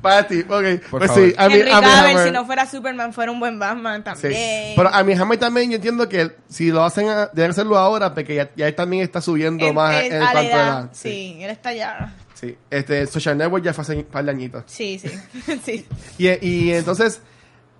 [0.00, 0.46] Para ti, ok.
[0.90, 1.28] Por pues favor.
[1.28, 2.26] sí, a mí, Henry a mí Cavill, Hammer.
[2.26, 4.04] si no fuera Superman, fuera un buen Batman Sí.
[4.04, 4.72] también.
[4.76, 8.12] Pero a mi Hammer también yo entiendo que si lo hacen, a- deben hacerlo ahora
[8.14, 10.56] porque ya, ya él también está subiendo En- más en- en a la cuanto a
[10.56, 10.90] edad, edad.
[10.92, 12.14] Sí, él está ya.
[12.34, 12.56] Sí.
[12.70, 14.64] Este, Social Network ya fue hace un par de añitos.
[14.66, 15.10] Sí, sí.
[15.64, 15.86] sí.
[16.18, 17.20] Y, y entonces,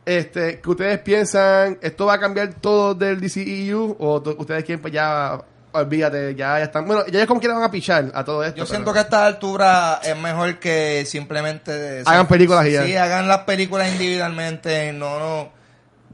[0.06, 1.78] este, ¿qué ustedes piensan?
[1.82, 3.96] ¿Esto va a cambiar todo del DCEU?
[3.98, 5.38] ¿O to- ustedes quieren pues ya,
[5.74, 6.86] olvídate, ya, ya están?
[6.86, 8.58] Bueno, ya es como que le van a pichar a todo esto.
[8.58, 12.02] Yo pero- siento que a esta altura es mejor que simplemente...
[12.06, 12.84] Hagan películas y ya.
[12.84, 15.52] Sí, hagan las películas individualmente, no, no...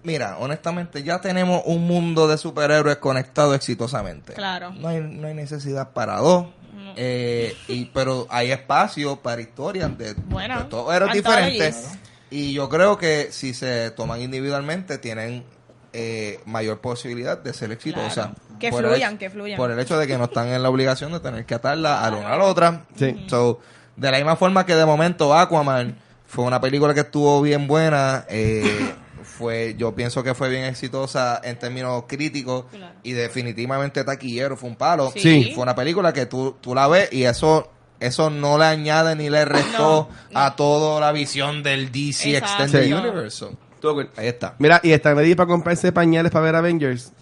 [0.02, 4.32] Mira, honestamente, ya tenemos un mundo de superhéroes conectado exitosamente.
[4.32, 4.70] Claro.
[4.72, 6.46] No hay, no hay necesidad para dos.
[6.96, 11.90] Eh, y, pero hay espacio para historias de, Bueno, de todos héroes diferentes.
[12.30, 15.44] Y yo creo que si se toman individualmente, tienen
[15.92, 18.14] eh, mayor posibilidad de ser exitosas.
[18.14, 18.34] Claro.
[18.60, 19.56] Que Por el fluyan, hecho- que fluyan.
[19.56, 22.10] Por el hecho de que no están en la obligación de tener que atarla a
[22.10, 22.84] la una a la otra.
[22.94, 23.24] Sí.
[23.28, 23.58] So,
[23.96, 25.96] de la misma forma que de momento Aquaman
[26.26, 31.40] fue una película que estuvo bien buena, eh, fue, yo pienso que fue bien exitosa
[31.42, 32.94] en términos críticos Claro.
[33.02, 35.12] y definitivamente taquillero, fue un palo.
[35.16, 35.50] Sí.
[35.54, 39.28] Fue una película que tú, tú la ves y eso eso no le añade ni
[39.28, 40.40] le restó No, no.
[40.40, 42.62] a toda la visión del DC Exacto.
[42.64, 42.92] Extended Sí.
[42.94, 43.46] Universe.
[44.16, 44.54] Ahí está.
[44.58, 47.12] Mira, y están ready para comprarse pañales para ver Avengers.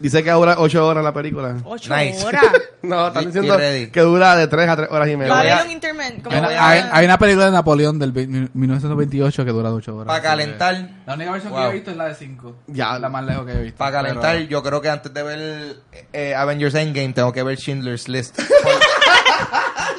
[0.00, 1.56] Dice que dura 8 horas la película.
[1.64, 2.24] Ocho Nice.
[2.24, 2.42] horas.
[2.82, 3.88] No, están Y- diciendo ready.
[3.88, 5.38] que dura de 3 a 3 horas y media.
[5.38, 6.22] había un intermen.
[6.22, 9.50] Como Hay, voy una- a- hay- hay una película de Napoleón del ve- 1928 que
[9.50, 10.06] dura 8 horas.
[10.06, 10.88] Para calentar.
[11.06, 12.56] La única versión que yo he visto es la de 5.
[12.68, 12.98] Ya.
[12.98, 13.76] La más lejos que he visto.
[13.76, 15.76] Para calentar, Pero- yo creo que antes de ver
[16.14, 18.36] eh, Avengers Endgame tengo que ver Schindler's List.
[18.36, 18.46] por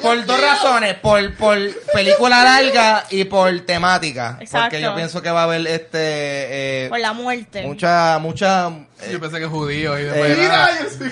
[0.02, 1.58] dos razones, por, por
[1.94, 4.36] película larga y por temática.
[4.40, 4.66] Exacto.
[4.70, 7.62] Porque yo pienso que va a haber este eh, Por la muerte.
[7.62, 8.70] mucha, mucha
[9.10, 10.70] Yo pensé que judío y Eh, después Mira, nada.
[10.82, 11.10] yo sí.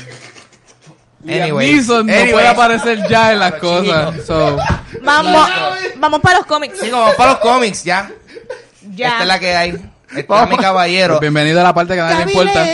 [1.33, 1.73] Anyway.
[1.75, 2.33] Neeson no Anyway.
[2.33, 4.15] puede aparecer ya en las cosas.
[4.27, 4.57] So,
[5.03, 5.51] Vamos,
[5.97, 6.79] vamos para los cómics.
[6.81, 8.11] Sí, como para los cómics, ya.
[8.95, 9.09] Ya.
[9.09, 9.71] Esta es la que hay.
[10.17, 10.51] Está Vamos.
[10.51, 11.15] mi caballero.
[11.15, 12.65] pues bienvenido a la parte que nadie le importa.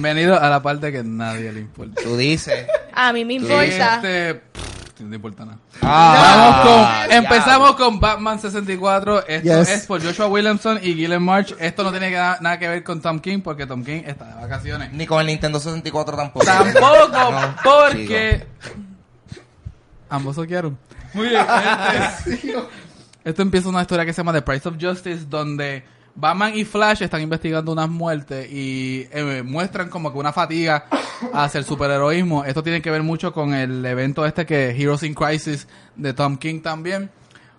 [0.00, 2.02] Bienvenido a la parte que a nadie le importa.
[2.02, 2.66] Tú dices.
[2.92, 3.64] A mí me importa.
[3.64, 5.58] Este, pff, no importa nada.
[5.80, 7.14] Ah, Vamos con, diablo.
[7.14, 9.26] empezamos con Batman 64.
[9.26, 9.68] Esto Yes.
[9.70, 11.54] es por Joshua Williamson y Gillen March.
[11.58, 14.34] Esto no tiene que nada que ver con Tom King porque Tom King está de
[14.34, 14.92] vacaciones.
[14.92, 16.44] Ni con el Nintendo 64 tampoco.
[16.44, 18.46] Tampoco No, porque
[20.10, 20.76] ambos soquearon.
[21.14, 21.40] Muy bien.
[22.26, 22.54] este-
[23.24, 25.84] esto empieza una historia que se llama The Price of Justice donde
[26.16, 30.86] Batman y Flash están investigando unas muertes y eh, muestran como que una fatiga
[31.34, 32.44] hacia el superheroísmo.
[32.44, 36.38] Esto tiene que ver mucho con el evento este que Heroes in Crisis de Tom
[36.38, 37.10] King también.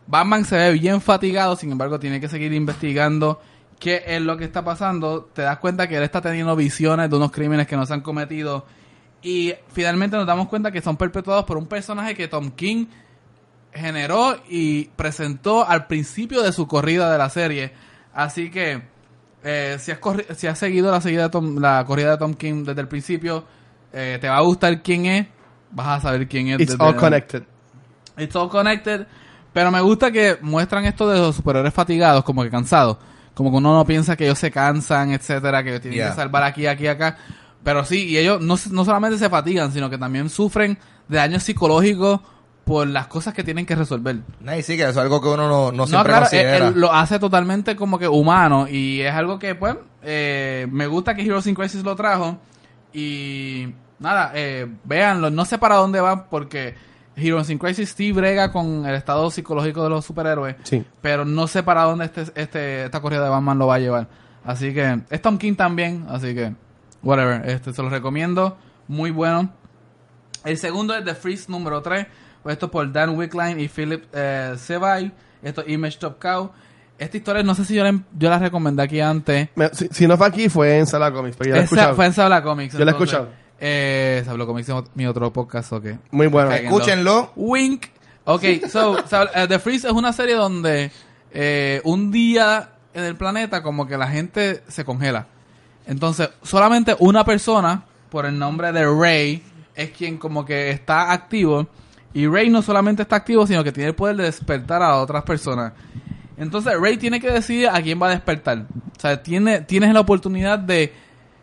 [0.07, 3.39] Batman se ve bien fatigado, sin embargo tiene que seguir investigando
[3.79, 5.29] qué es lo que está pasando.
[5.33, 8.01] Te das cuenta que él está teniendo visiones de unos crímenes que no se han
[8.01, 8.65] cometido.
[9.21, 12.87] Y finalmente nos damos cuenta que son perpetuados por un personaje que Tom King
[13.71, 17.73] generó y presentó al principio de su corrida de la serie.
[18.17, 18.81] Así que
[19.43, 19.99] eh, si, has
[20.35, 23.45] si has seguido la, seguida de Tom- la corrida de Tom King desde el principio,
[23.93, 25.27] eh, te va a gustar quién es,
[25.71, 26.59] vas a saber quién es.
[26.59, 27.43] It's desde all la- connected.
[28.17, 29.05] It's all connected.
[29.53, 32.97] Pero me gusta que muestran esto de los superiores fatigados, como que cansados.
[33.35, 36.09] Como que uno no piensa que ellos se cansan, etcétera, que tienen Yeah.
[36.09, 37.17] que salvar aquí, aquí, acá.
[37.63, 41.43] Pero sí, y ellos no, no solamente se fatigan, sino que también sufren de daños
[41.43, 42.19] psicológicos
[42.67, 44.17] por las cosas que tienen que resolver.
[44.57, 46.57] Y sí, que eso es algo que uno no, no No, siempre claro, considera.
[46.57, 50.85] él- él lo hace totalmente como que humano y es algo que, pues, eh, me
[50.85, 52.37] gusta que Heroes in Crisis lo trajo
[52.93, 56.75] y nada, eh, véanlo, no sé para dónde va porque
[57.15, 60.83] Heroes in Crisis sí brega con el estado psicológico de los superhéroes, Sí.
[61.01, 64.07] pero no sé para dónde este, este, esta corrida de Batman lo va a llevar.
[64.45, 66.53] Así que, es Tom King también, así que,
[67.01, 69.49] whatever, este se los recomiendo, muy bueno.
[70.45, 72.07] El segundo es The Freeze número 3.
[72.49, 75.11] Esto por Dan Wickline y Philip eh, Sevay.
[75.41, 76.51] Esto es Image Top Cow.
[76.97, 79.49] Esta historia, no sé si yo la, yo la recomendé aquí antes.
[79.55, 81.37] Me- si, si no fue aquí, fue en Sala Comics.
[81.37, 82.73] Porque yo la Esa fue en Sabla Comics.
[82.73, 83.29] Yo la he escuchado.
[83.59, 85.85] Eh, Sabla Comics es mi otro podcast, ok.
[86.11, 86.51] Muy bueno.
[86.51, 87.33] Escúchenlo.
[87.35, 87.85] Wink.
[88.25, 90.91] Ok, so, eh, The Freeze es una serie donde
[91.31, 95.27] eh, un día en el planeta como que la gente se congela.
[95.85, 99.43] Entonces, solamente una persona, por el nombre de Ray,
[99.75, 101.67] es quien como que está activo.
[102.17, 105.23] Y Ray no solamente está activo, sino que tiene el poder de despertar a otras
[105.23, 105.73] personas.
[106.37, 108.59] Entonces, Ray tiene que decidir a quién va a despertar.
[108.97, 110.93] O sea, tiene, tienes la oportunidad de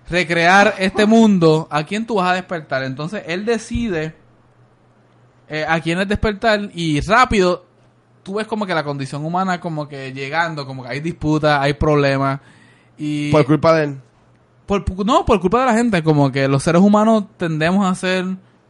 [0.09, 2.83] recrear este mundo, a quién tú vas a despertar.
[2.83, 4.15] Entonces, él decide
[5.49, 7.65] eh, a quién es despertar y rápido
[8.23, 11.75] tú ves como que la condición humana como que llegando, como que hay disputas, hay
[11.75, 12.41] problemas
[12.97, 13.97] y Por culpa de él.
[14.67, 18.25] por- no, por culpa de la gente, como que los seres humanos tendemos a hacer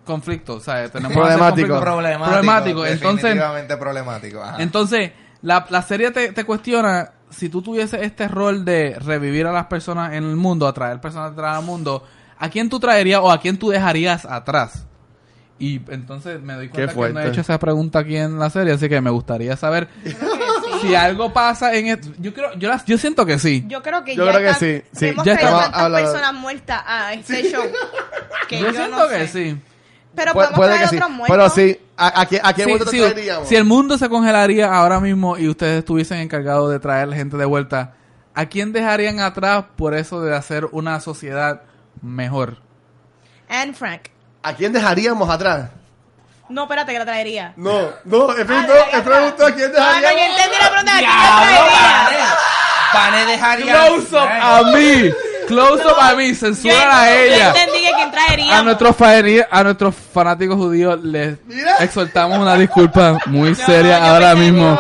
[0.05, 1.47] conflictos, o sea, tenemos Problemático.
[1.49, 2.31] conflictos Problemático.
[2.31, 2.89] problemáticos.
[2.89, 4.43] Entonces, definitivamente problemático.
[4.43, 4.63] Ajá.
[4.63, 5.13] entonces,
[5.43, 9.67] la, la serie te, te cuestiona si tú tuvieses este rol de revivir a las
[9.67, 12.05] personas en el mundo, atraer personas atrás al mundo,
[12.39, 14.87] ¿a quién tú traerías o a quién tú dejarías atrás?
[15.59, 18.73] Y entonces me doy cuenta que no he hecho esa pregunta aquí en la serie,
[18.75, 19.89] así que me gustaría saber
[20.81, 22.09] si algo pasa en esto.
[22.19, 23.65] Yo creo, yo, las- yo siento que sí.
[23.69, 25.07] Yo creo que Yo ya creo que sí, sí.
[25.09, 27.63] hemos Ya traído tantas hablando- personas muertas a este show.
[28.49, 29.29] que Yo, yo, siento no que sé.
[29.29, 29.61] sí.
[30.15, 31.37] Pero Pu- podemos traer otros muertos.
[31.37, 33.49] Pero sí, ¿a, a, quién- a quién Sí, muerto te sí, traeríamos?
[33.49, 37.45] si el mundo se congelaría ahora mismo y ustedes estuviesen encargados de traer gente de
[37.45, 37.95] vuelta,
[38.35, 41.63] ¿a quién dejarían atrás por eso de hacer una sociedad
[42.03, 42.59] mejor?
[43.49, 44.03] Anne Frank.
[44.43, 45.71] ¿A quién dejaríamos atrás?
[46.49, 47.53] No, espérate, que la traería.
[47.57, 50.93] No, no, Ah, he preguntado a quién Ah, no, yo entendí la pregunta.
[50.95, 52.35] ¿a quién la traería?
[52.93, 53.87] Pane dejaría.
[53.87, 55.11] Close up a mí,
[55.47, 57.49] close up a mí, censura a Yo ella.
[57.49, 58.59] entendí que quién traería.
[58.59, 58.97] A nuestros,
[59.51, 61.39] a nuestros fanáticos judíos les
[61.81, 64.79] exhortamos una disculpa muy No, seria yo ahora mismo.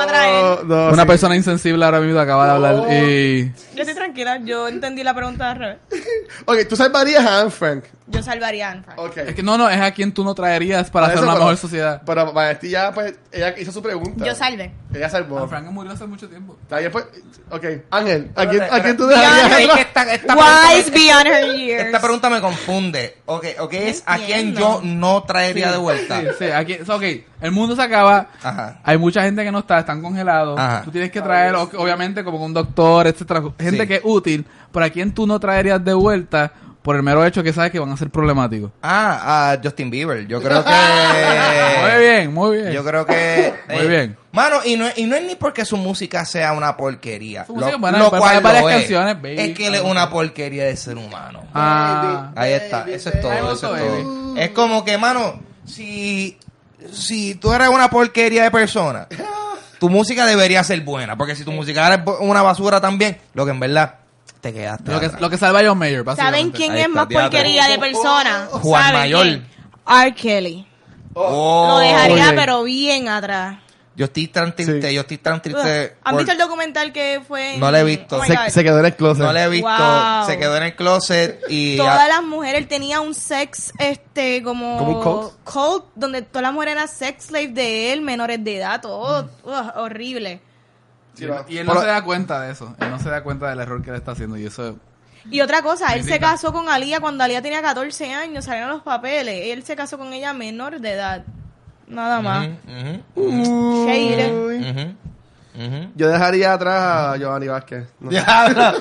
[0.65, 1.09] No, Una sí.
[1.09, 3.53] persona insensible ahora mismo acaba de hablar y...
[3.75, 5.79] Yo estoy tranquila, yo entendí la pregunta al revés.
[6.47, 7.85] Ok, tú salvarías a Anne Frank.
[8.07, 8.99] Yo salvaría a Anne Frank.
[8.99, 9.17] Ok.
[9.19, 11.45] Es que no, no, es a quien tú no traerías para hacer eso, una pero-
[11.47, 12.03] mejor sociedad.
[12.05, 14.25] Pero Vanesti ya, pues, ella hizo su pregunta.
[14.25, 14.73] Yo salvé.
[14.95, 15.39] Ella salvó.
[15.39, 16.57] Ah, Frank murió hace mucho tiempo.
[16.63, 17.05] Está bien, pues,
[17.51, 17.65] ok.
[17.91, 19.79] Ángel, ¿a quién, Espérate, ¿a quién tú dejarías Es que atrás?
[19.81, 21.85] esta, esta pregunta Me- beyond her years.
[21.87, 23.19] esta pregunta me confunde.
[23.27, 24.61] Ok, ok, es a entiendo.
[24.61, 26.21] yo no traería de vuelta.
[26.21, 27.03] Sí, sí, aquí, so, ok,
[27.41, 28.81] el mundo se acaba, Ajá.
[28.85, 30.83] hay mucha gente que no está, están congelados, Ajá.
[30.85, 33.87] tú tienes que traer, obviamente, como un doctor, etcétera, gente Sí.
[33.89, 36.53] que es útil, pero a quien tú no traerías de vuelta
[36.85, 38.71] por el mero hecho que sabes que van a ser problemáticos.
[38.83, 40.27] Ah, a Justin Bieber.
[40.27, 40.71] Yo creo que.
[41.81, 42.73] muy bien, muy bien.
[42.73, 43.55] Yo creo que.
[43.71, 44.19] Muy bien.
[44.33, 47.47] Mano, y no, y no es ni porque su música sea una porquería.
[47.47, 48.77] Su Lo, música cual varias lo es.
[48.81, 49.41] canciones, baby.
[49.41, 51.45] Es que él es una porquería de ser humano.
[51.55, 54.37] Ah, Ahí está, eso es todo, eso es todo.
[54.37, 56.39] Es como que, mano, si,
[56.93, 59.09] si tú eres una porquería de persona,
[59.79, 63.53] tu música debería ser buena, porque si tu música es una basura también, lo que
[63.53, 63.95] en verdad
[64.45, 65.21] te quedaste lo, que, atrás.
[65.21, 67.31] lo que salva a John Mayer, ¿Saben quién Ahí es está, más diablo.
[67.31, 68.49] porquería de persona?
[68.51, 69.23] Juan ¿Saben Mayor.
[69.27, 69.49] quién?
[69.89, 70.15] R.
[70.15, 70.67] Kelly.
[71.15, 72.37] Oh, Lo dejaría, oye.
[72.37, 73.59] pero bien atrás.
[73.97, 74.95] Yo estoy tan triste, Sí.
[74.95, 75.97] yo estoy tan triste.
[76.03, 77.55] ¿Han por- visto el documental que fue?
[77.55, 78.17] en- No lo he visto.
[78.17, 78.49] Oh my Se, God.
[78.49, 79.25] se quedó en el closet.
[79.25, 80.27] No le he visto, Wow.
[80.27, 81.77] se quedó en el closet y...
[81.77, 84.79] Todas las mujeres, él tenía un sex, este, como...
[84.79, 85.85] ¿Como un cult?
[85.95, 88.83] donde todas las mujeres eran sex slave de él, menores de edad, Mm.
[88.83, 90.41] todo ugh, horrible.
[91.15, 91.45] Sí, no.
[91.49, 92.75] Y él no Pero- se da cuenta de eso.
[92.81, 94.37] Él no se da cuenta del error que él está haciendo.
[94.37, 94.77] Y eso.
[95.31, 98.83] Y otra cosa, él se casó con Alía cuando Alía tenía 14 años, salieron los
[98.83, 99.47] papeles.
[99.53, 101.25] Él se casó con ella menor de edad.
[101.87, 102.49] Nada más.
[103.15, 104.95] Ujú.
[105.95, 106.83] Yo dejaría atrás
[107.15, 107.87] a Giovanni Vázquez.
[108.01, 108.11] No.
[108.11, 108.73] Ay, no.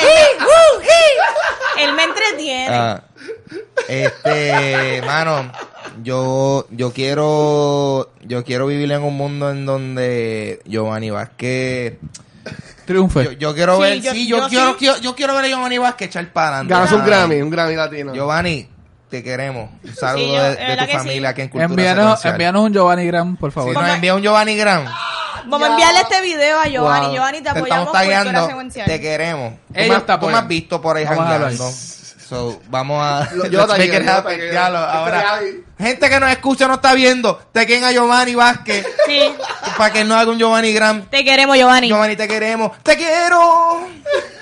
[0.00, 2.68] él, me, él me entretiene.
[2.76, 3.02] Ah,
[3.88, 5.52] este, mano,
[6.02, 11.98] yo, yo quiero, yo quiero vivir en un mundo en donde Giovanni Vázquez,
[12.86, 13.24] Triunfe.
[13.24, 14.76] yo, yo quiero Sí, ver, yo- sí, yo, yo quiero, sí.
[14.78, 16.74] quiero- yo quiero ver a Giovanni Vázquez echar para adelante.
[16.74, 18.12] Ganas un Grammy, un Grammy latino.
[18.14, 18.68] Giovanni,
[19.08, 19.70] te queremos.
[19.84, 20.96] Un saludo Sí, yo- de, de tu que sí.
[20.98, 23.74] familia aquí en Cultura envíanos, envíanos un Giovanni Graham, por Si favor.
[23.74, 24.84] nos envía un Giovanni Graham,
[25.44, 27.06] Vamos a enviarle este video a Giovanni.
[27.06, 27.14] Wow.
[27.16, 28.86] Giovanni, te te apoyamos estamos por Cultura tagueando, Secuencial.
[28.86, 29.52] te queremos.
[29.54, 30.38] Tú Ellos me- te Tú me apoyan.
[30.38, 31.70] has visto por ahí jangueando.
[32.32, 33.28] So, vamos a...
[33.50, 34.56] Yo let's make it happen.
[34.56, 35.38] ahora,
[35.78, 39.20] gente que nos escucha no está viendo, te queden a Giovanni Vázquez Sí,
[39.76, 41.04] para que no haga un Giovanni Graham.
[41.10, 41.88] te queremos, Giovanni.
[41.88, 42.72] Giovanni, te queremos.
[42.82, 43.86] ¡Te quiero!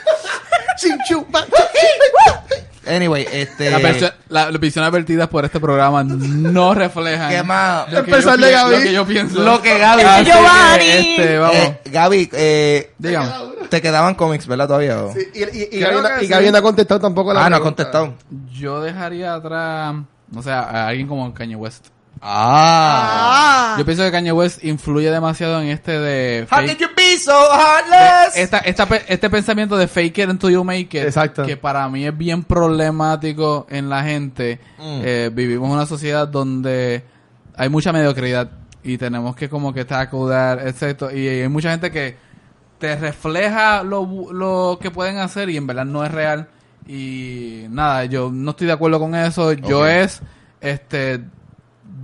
[0.76, 1.44] Sin chupa.
[2.87, 3.71] Anyway, este...
[3.71, 7.93] La perso- la- las visiones vertidas por este programa no reflejan ¿Qué más?
[7.93, 8.73] lo que, yo, pi- Gaby.
[8.77, 9.43] lo que yo pienso.
[9.43, 10.87] Lo que Gaby- que, Giovanni.
[10.88, 13.31] este, vamos, Eh, Gaby, eh, dígame.
[13.69, 14.66] te quedaban cómics, ¿verdad?
[14.66, 14.99] Todavía.
[15.05, 15.12] o?
[15.12, 16.33] Sí, y, y, y, Creo Gaby, no- que y sí.
[16.33, 18.14] Gaby no ha contestado tampoco la Ah, no ha contestado.
[18.53, 19.95] Yo dejaría atrás,
[20.31, 21.88] no sé, a alguien como Kanye West.
[22.22, 23.72] Ah.
[23.72, 23.76] Ah.
[23.78, 27.18] Yo pienso que Kanye West influye demasiado en este de How fake- did you be
[27.18, 28.37] so heartless?
[28.37, 31.44] esta, esta este pensamiento de fake it until you make it, Exacto.
[31.46, 34.61] que para mí es bien problemático en la gente.
[34.78, 35.00] Mm.
[35.04, 37.04] Eh, vivimos en una sociedad donde
[37.56, 38.50] hay mucha mediocridad
[38.83, 41.12] y tenemos que como que tackle that, etcétera.
[41.14, 42.16] Y hay mucha gente que
[42.78, 46.48] te refleja lo, bu- lo que pueden hacer y en verdad no es real.
[46.87, 49.52] Y nada, yo no estoy de acuerdo con eso.
[49.52, 50.20] Yo es,
[50.61, 51.20] este,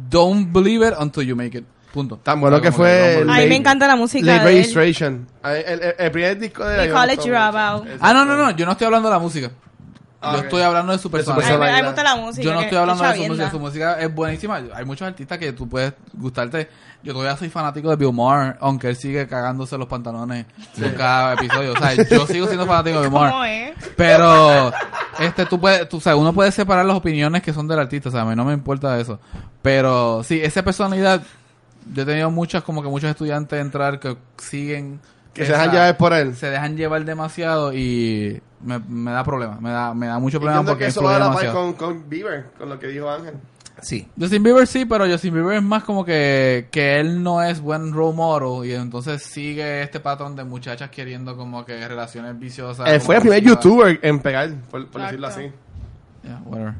[0.09, 1.65] don't believe it until you make it.
[1.93, 2.19] Punto.
[2.23, 4.57] Tan bueno que fue A mí me encanta la música Late de.
[4.57, 5.27] Registration.
[5.43, 7.31] El, el- el primer disco de The él, College.
[7.31, 7.89] Dropout.
[8.01, 9.51] Ah, no, no, no, yo no estoy hablando de la música.
[10.27, 11.49] Ah, yo estoy hablando de su personalidad.
[11.49, 11.93] me- a mí me personalidad.
[11.93, 12.43] gusta la música.
[12.45, 14.61] Yo no que- estoy hablando de su música, su música es buenísima.
[14.75, 16.69] Hay muchos artistas que tú puedes gustarte.
[17.03, 21.35] Yo todavía soy fanático de Bill Maher, aunque él sigue cagándose los pantalones en cada
[21.35, 21.73] episodio.
[21.73, 23.75] O sea, yo sigo siendo fanático de Bill ¿Cómo Maher.
[23.79, 23.89] es?
[23.97, 24.73] Pero,
[25.21, 28.09] este, tú puedes, tú, o sea, uno puede separar las opiniones que son del artista,
[28.09, 29.21] o sea, a mí no me importa eso.
[29.63, 31.23] Pero, sí, esa personalidad,
[31.93, 35.01] yo he tenido muchas, como que muchos estudiantes entrar que siguen.
[35.33, 36.35] Que se esa- dejan llevar por él.
[36.35, 40.63] se dejan llevar demasiado y me, me da problemas, me da, me da mucho problema
[40.65, 43.35] porque que eso va a la par con, con Bieber, con lo que dijo Ángel.
[43.83, 44.09] Sí.
[44.19, 47.93] Justin Bieber sí, pero Justin Bieber es más como que, que él no es buen
[47.93, 52.89] role model y entonces sigue este patrón de muchachas queriendo como que relaciones viciosas.
[52.89, 55.51] Él fue el primer youtuber en pegar, por, por decirlo así.
[56.23, 56.75] Yeah, whatever.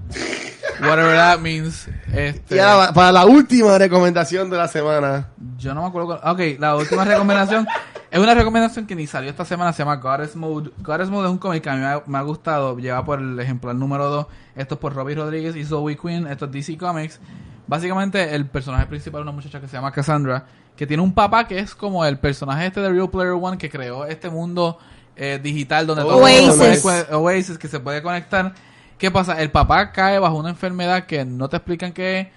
[0.81, 1.87] whatever that means.
[2.13, 5.29] Este, Y ahora, para la última recomendación de la semana.
[5.59, 6.19] Yo no me acuerdo.
[6.21, 7.67] cuál- Ok, la última recomendación
[8.17, 9.73] es una recomendación que ni salió esta semana.
[9.73, 10.71] Se llama Goddess Mode.
[10.79, 12.77] Goddess Mode es un cómic que a mí me ha, me ha gustado.
[12.79, 14.27] Lleva por el ejemplar número 2.
[14.57, 16.27] Esto es por Robbie Rodríguez y Zoe Quinn.
[16.27, 17.21] Esto es DC Comics.
[17.67, 20.45] Básicamente, el personaje principal es una muchacha que se llama Cassandra.
[20.77, 23.71] Que tiene un papá que es como el personaje este de Real Player One que
[23.71, 24.79] creó este mundo
[25.17, 26.83] eh, digital donde todo Oasis.
[26.83, 28.53] puede- Oasis que se puede conectar.
[28.99, 29.41] ¿Qué pasa?
[29.41, 32.29] El papá cae bajo una enfermedad que no te explican qué es.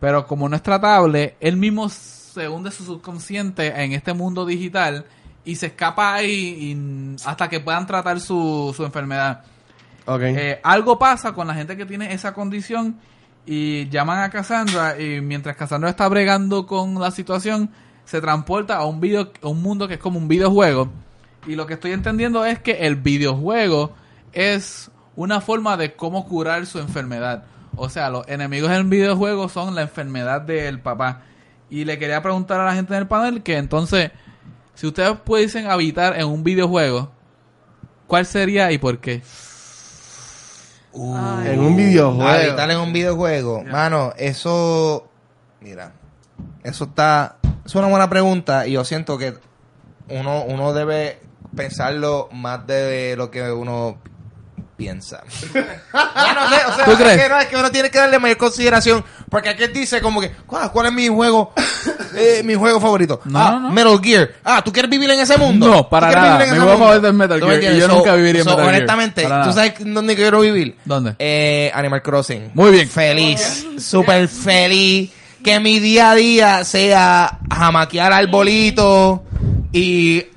[0.00, 5.06] Pero como no es tratable, él mismo se hunde su subconsciente en este mundo digital
[5.46, 9.42] y se escapa ahí y- hasta que puedan tratar su, su enfermedad.
[10.04, 10.20] Ok.
[10.22, 12.96] Eh, algo pasa con la gente que tiene esa condición
[13.46, 17.70] y llaman a Cassandra y mientras Cassandra está bregando con la situación,
[18.04, 20.90] se transporta a un, video, a un mundo que es como un videojuego.
[21.46, 23.92] Y lo que estoy entendiendo es que el videojuego
[24.32, 27.44] es una forma de cómo curar su enfermedad.
[27.76, 31.22] O sea, los enemigos en el videojuego son la enfermedad del papá.
[31.70, 34.10] Y le quería preguntar a la gente en el panel que entonces,
[34.76, 37.10] si ustedes pudiesen habitar en un videojuego,
[38.06, 39.22] ¿cuál sería y por qué?
[40.94, 42.28] En un videojuego.
[42.28, 43.64] Habitar en un videojuego.
[43.64, 45.08] Mano, eso.
[45.60, 45.92] Mira.
[46.62, 47.38] Eso está.
[47.64, 49.34] Es una buena pregunta y yo siento que
[50.08, 51.20] uno, uno debe
[51.54, 53.98] pensarlo más de lo que uno
[54.76, 55.22] piensa.
[55.54, 58.18] No, no sé, o sea, ¿Tú es que, no, es que uno tiene que darle
[58.18, 59.04] mayor consideración.
[59.30, 61.52] Porque aquí dice como que, ¿cuál, cuál es mi juego?
[62.16, 63.20] Eh, mi juego favorito.
[63.24, 63.70] No, ah, no, no.
[63.70, 64.30] Metal Gear.
[64.44, 65.68] Ah, ¿tú quieres vivir en ese mundo?
[65.68, 66.20] No, ¿Tú para nada.
[66.20, 66.84] vivir en Mi ese juego mundo?
[66.84, 68.74] favorito es Metal ¿Tú me Gear, y yo nunca viviría en so, Metal Gear.
[68.76, 70.76] Honestamente, Para ¿tú sabes dónde quiero vivir?
[70.84, 71.14] ¿Dónde?
[71.18, 72.50] Eh, Animal Crossing.
[72.54, 72.88] Muy bien.
[72.88, 73.66] Feliz.
[73.78, 75.10] Súper feliz.
[75.44, 79.20] Que mi día a día sea jamaquear arbolitos
[79.70, 80.28] y eh,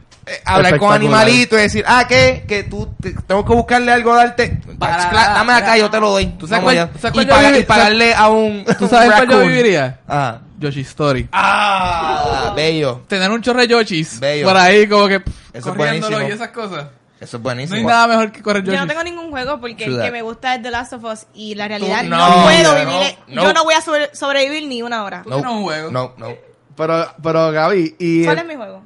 [0.45, 2.43] hablar con animalitos y decir, ah, ¿qué?
[2.47, 4.59] Que tú te- tengo que buscarle algo a darte.
[4.77, 6.27] Para- Dame acá, yo te lo doy.
[6.37, 6.91] ¿Tú sabes cuál- allá.
[6.91, 8.63] tú sabes y, viví- y pagarle a un.
[8.77, 9.99] ¿Tú sabes cuál yo viviría?
[10.07, 10.41] Ah.
[10.59, 11.27] Yoshi Story.
[11.31, 13.01] Ah, bello.
[13.07, 14.45] Tener un chorre de Yoshis Bello.
[14.47, 16.21] por ahí como que pff, es corriéndolo buenísimo.
[16.29, 16.87] y esas cosas.
[17.19, 17.75] Eso es No buenísimo.
[17.77, 18.81] hay nada mejor que correr Yo Yoshi.
[18.81, 21.25] no tengo ningún juego porque True el que me gusta es The Last of Us
[21.33, 23.17] y la realidad no, no, puedo no, vivir.
[23.27, 23.43] no.
[23.43, 25.23] Yo no voy a sobre- sobrevivir ni una hora.
[25.23, 25.91] Tú tienes un juego.
[25.91, 26.33] No, no.
[26.77, 28.83] Pero, pero Gaby, y, ¿Cuál es mi juego?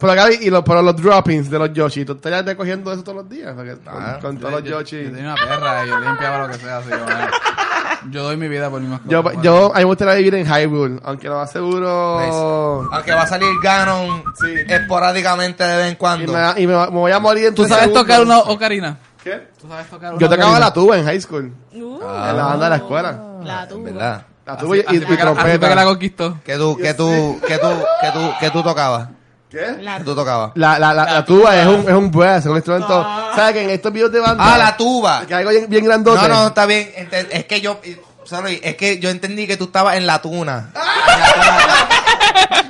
[0.00, 3.16] pero Gaby, y los, pero los droppings de los Yoshi, ¿tú estarías recogiendo eso todos
[3.18, 3.52] los días?
[3.54, 5.04] Porque Ah, con, con todos los Yo- Yoshi.
[5.04, 6.78] Yo tenía una perra y yo limpiaba lo que sea.
[6.78, 6.96] Así, yo,
[8.10, 9.10] yo doy mi vida por mi mascota.
[9.10, 9.42] Yo, Bueno.
[9.42, 12.88] yo, a mí me gustaría vivir en Hyrule, aunque lo más seguro...
[12.92, 14.54] Aunque va a salir Ganon Sí.
[14.68, 16.32] esporádicamente de vez en Y, cuando.
[16.32, 18.02] me, y me, me voy a morir en ¿Tú tres sabes segundos.
[18.06, 18.98] tocar una ocarina?
[19.22, 19.48] ¿Qué?
[19.60, 20.66] ¿Tú sabes tocar una Yo tocaba ocarina?
[20.66, 21.52] la tuba en high school.
[21.72, 23.20] Uh, en la banda de la escuela.
[23.42, 23.90] la tuba.
[23.90, 24.26] ¿Verdad?
[24.46, 25.68] La tuba y, Así y que así trompeta.
[25.70, 26.38] que la conquistó.
[26.44, 27.68] ¿Qué tú, qué tú, qué tú,
[28.02, 29.08] qué tú, qué tú tocabas?
[29.54, 29.82] ¿Qué?
[29.82, 30.50] La ¿Qué tú tocabas?
[30.56, 33.02] La, la, la, la tuba es un, es un brass, es un instrumento.
[33.36, 34.42] ¿Sabes que en estos videos de banda.
[34.54, 35.24] Ah, la tuba.
[35.26, 36.22] Que algo bien, bien grandote.
[36.22, 36.90] No, no, está bien.
[37.30, 37.80] Es que yo,
[38.24, 40.70] sorry, es que yo entendí que tú estabas en la tuna.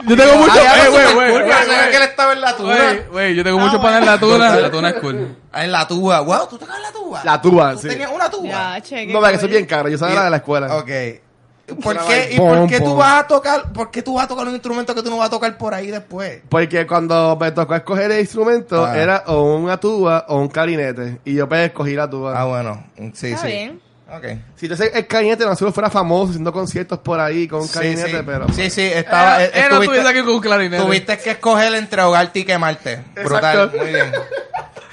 [0.06, 0.52] Yo tengo mucho...
[0.52, 2.74] Ay, Eh, güey, super güey, cool, sabía que él estaba en la tuna.
[2.74, 4.56] Güey, güey, yo tengo mucho Ah, para en la tuna.
[4.56, 5.36] La tuna es cool.
[5.50, 6.20] Ah, En la tuba.
[6.20, 7.20] Wow, ¿tú tocabas la tuba?
[7.24, 7.88] La tuba, ¿Tú sí.
[7.88, 8.48] tenías una tuba?
[8.48, 9.88] Ya, che, No, porque eso es bien caro.
[9.88, 10.76] Yo sabía la de la escuela.
[10.76, 10.90] Ok.
[11.82, 14.46] ¿Por qué, ¿Y por qué tú vas a tocar, por qué tú vas a tocar
[14.46, 16.40] un instrumento que tú no vas a tocar por ahí después?
[16.48, 18.98] Porque cuando me tocó escoger el instrumento, Ah.
[18.98, 21.20] era o una tuba o un clarinete.
[21.24, 22.38] Y yo pues escogí la tuba.
[22.38, 22.84] Ah, bueno.
[23.14, 23.46] Sí, Está sí.
[23.46, 23.80] bien.
[24.14, 24.24] Ok.
[24.56, 27.72] Si te el clarinete, no solo fuera famoso haciendo conciertos por ahí con un Sí,
[27.78, 28.22] clarinete, sí.
[28.26, 28.46] pero.
[28.52, 29.36] Sí, sí, estaba.
[29.42, 30.84] Era, eh, era no estuviste- tuviese aquí con un clarinete.
[30.84, 33.02] Tuviste que escoger entre ahogarte y quemarte.
[33.24, 33.78] Brutal, Exacto.
[33.78, 34.12] muy bien.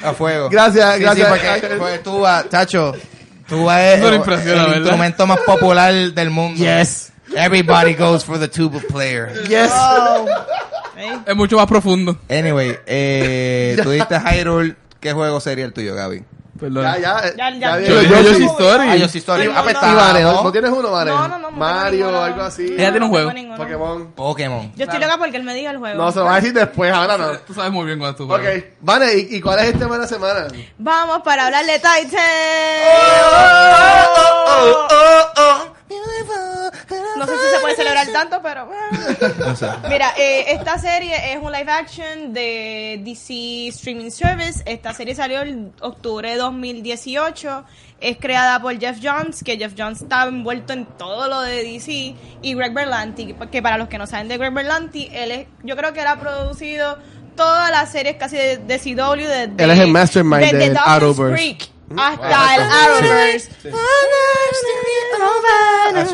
[0.04, 0.50] A fuego.
[0.50, 1.28] Gracias, Sí, gracias.
[1.28, 2.94] Sí, porque pues, tuba, chacho,
[3.52, 6.58] tuba es me el, el instrumento más popular del mundo.
[6.58, 7.12] Yes.
[7.36, 9.34] Everybody goes for the tuba player.
[9.48, 9.72] Yes.
[11.26, 12.18] Es mucho más profundo.
[12.30, 14.76] Anyway, eh, tú diste Hyrule.
[15.00, 16.24] ¿Qué juego sería el tuyo, Gaby?
[16.62, 16.84] Perdón.
[16.84, 17.36] Ya, ya.
[17.36, 17.80] Ya, ya, ya.
[17.80, 18.88] Yo- yo- yo sí Story.
[18.90, 19.48] Ah, yo sí estoy.
[19.48, 20.32] No, Ah, pues, no, Vane, ¿no?
[20.34, 20.44] ¿no?
[20.44, 21.12] ¿No tienes uno, Vane?
[21.12, 22.24] No, no, no, Mario, ninguno.
[22.24, 22.64] algo así.
[22.66, 23.30] Ella tiene un no juego.
[23.30, 23.58] tengo ninguno.
[23.58, 24.12] Pokémon.
[24.14, 24.72] Pokémon.
[24.76, 25.98] Yo estoy loca porque él me diga el juego.
[26.02, 27.32] No, se lo va a decir después, ahora no.
[27.40, 28.66] Tú sabes muy bien cuál es tu Ok, juego.
[28.80, 30.48] Vane, ¿y, y cuál es el tema de la semana?
[30.78, 32.22] Vamos para hablar de Titan.
[34.48, 35.68] Oh, oh, oh.
[37.18, 38.70] No sé si se puede celebrar tanto, pero...
[39.90, 44.62] Mira, eh, esta serie es un live action de DC Streaming Service.
[44.66, 47.64] Esta serie salió en octubre de 2018.
[48.00, 52.16] Es creada por Jeff Johns, que Jeff Johns está envuelto en todo lo de DC.
[52.42, 55.76] Y Greg Berlanti, que para los que no saben de Greg Berlanti, él es, yo
[55.76, 56.98] creo que él ha producido
[57.36, 59.16] todas las series casi de, de CW.
[59.28, 60.76] De, de- Él es el mastermind de- de.
[61.36, 63.50] Creek Hasta el Arrowverse.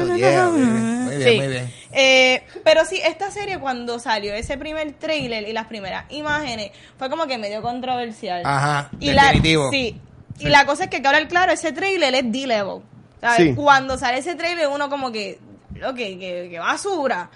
[0.05, 1.37] Muy bien, Sí.
[1.37, 1.73] muy bien.
[1.93, 7.09] Eh, pero sí, esta serie cuando salió ese primer trailer y las primeras imágenes fue
[7.09, 8.41] como que medio controversial.
[8.45, 9.71] Ajá, y la, definitivo.
[9.71, 9.99] sí.
[10.39, 12.81] Y la cosa es que, que ahora claro, ese trailer es D-level.
[13.19, 13.37] ¿sabes?
[13.37, 13.55] Sí.
[13.55, 15.39] Cuando sale ese trailer uno como que,
[15.73, 17.31] lo que, que, basura.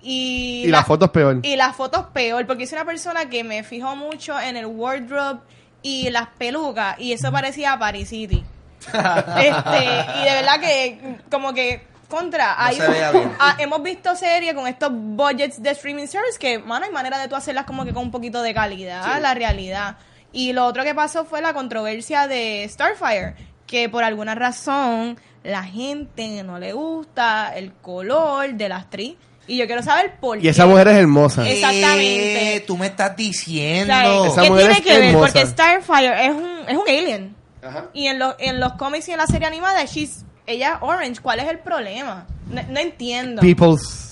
[0.00, 1.40] Y, Y las fotos peor.
[1.42, 5.40] y las fotos peor, porque soy una persona que me fijo mucho en el wardrobe
[5.82, 8.44] y las pelucas, y eso parecía Paris City.
[8.86, 9.84] este,
[10.20, 12.78] y de verdad que, como que, contra, No hay
[13.38, 17.28] ah, hemos visto series con estos budgets de streaming service que, mano, hay manera de
[17.28, 19.96] tú hacerlas como que con un poquito de calidad, la realidad.
[20.32, 23.34] Y lo otro que pasó fue la controversia de Starfire,
[23.66, 29.16] que por alguna razón la gente no le gusta el color de la actriz.
[29.50, 30.44] Y yo quiero saber por qué.
[30.46, 31.46] Y esa mujer es hermosa.
[31.48, 32.56] Es- Exactamente.
[32.56, 33.92] Eh, tú me estás diciendo.
[33.92, 34.32] ¿Sabes?
[34.32, 35.04] Esa ¿Qué mujer tiene es que ver?
[35.08, 35.32] hermosa.
[35.32, 37.34] Porque Starfire es un, es un alien.
[37.60, 37.84] Ajá.
[37.92, 41.20] Y en, los en los cómics y en la serie animada, she's, ella es orange.
[41.20, 42.26] ¿Cuál es el problema?
[42.48, 43.42] No, no entiendo.
[43.42, 44.06] People's.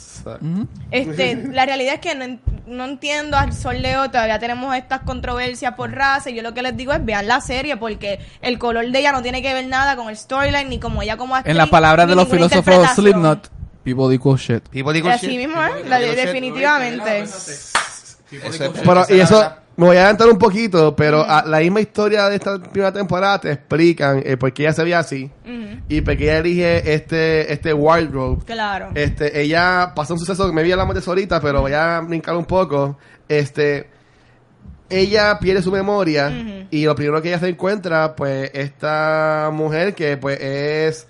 [0.90, 5.00] Este, la realidad es que no, no entiendo al sol de hoy, todavía tenemos estas
[5.02, 8.58] controversias por raza y yo lo que les digo es vean la serie porque el
[8.58, 11.36] color de ella no tiene que ver nada con el storyline ni como ella como
[11.36, 11.52] actriz.
[11.52, 13.40] En las palabras de los filósofos interpretación.
[13.84, 14.62] People equal shit.
[14.68, 15.36] People Así shit.
[15.38, 15.84] mismo, ¿eh?
[15.88, 17.24] La de- definitivamente.
[18.84, 21.80] Pero, y es eso, la- Me voy a adelantar un poquito, pero a la misma
[21.80, 25.82] historia de esta primera temporada te explican eh, por qué ella se ve así Ujú.
[25.88, 28.38] y por qué ella elige este, este wardrobe.
[28.44, 28.90] Claro.
[28.96, 32.00] Este, ella pasó un suceso que me vi hablamos de eso ahorita, pero voy a
[32.00, 32.98] brincar un poco.
[33.28, 33.88] Este,
[34.90, 36.66] ella pierde su memoria Ujú.
[36.72, 41.06] y lo primero que ella se encuentra, pues, esta mujer que, pues, es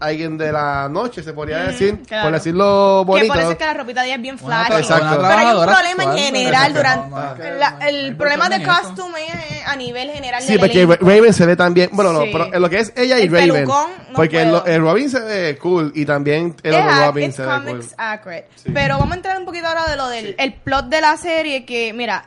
[0.00, 2.24] alguien de la noche, se podría Ujú, decir, claro.
[2.24, 3.28] por decirlo que bonito.
[3.34, 5.16] por eso es que la ropita de ella es bien tra- Exacto.
[5.20, 7.10] Pero hay un problema en general durante...
[7.10, 10.56] no, no, no, la- no hay el problema de costume es a nivel general Sí,
[10.58, 11.04] porque elenco.
[11.04, 12.30] Raven se ve también, bueno, no, Sí.
[12.32, 13.50] pero en lo que es ella y El Raven.
[13.50, 17.42] pelucón, porque el, Robin se ve cool y también el Es otro Robin it's se
[17.42, 18.74] ve cool.
[18.74, 21.64] Pero vamos a entrar un poquito ahora de lo del el plot de la serie
[21.64, 22.24] que, mira,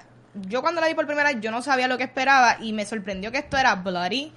[0.47, 2.85] yo cuando la vi por primera vez yo no sabía lo que esperaba y me
[2.85, 4.31] sorprendió que esto era bloody.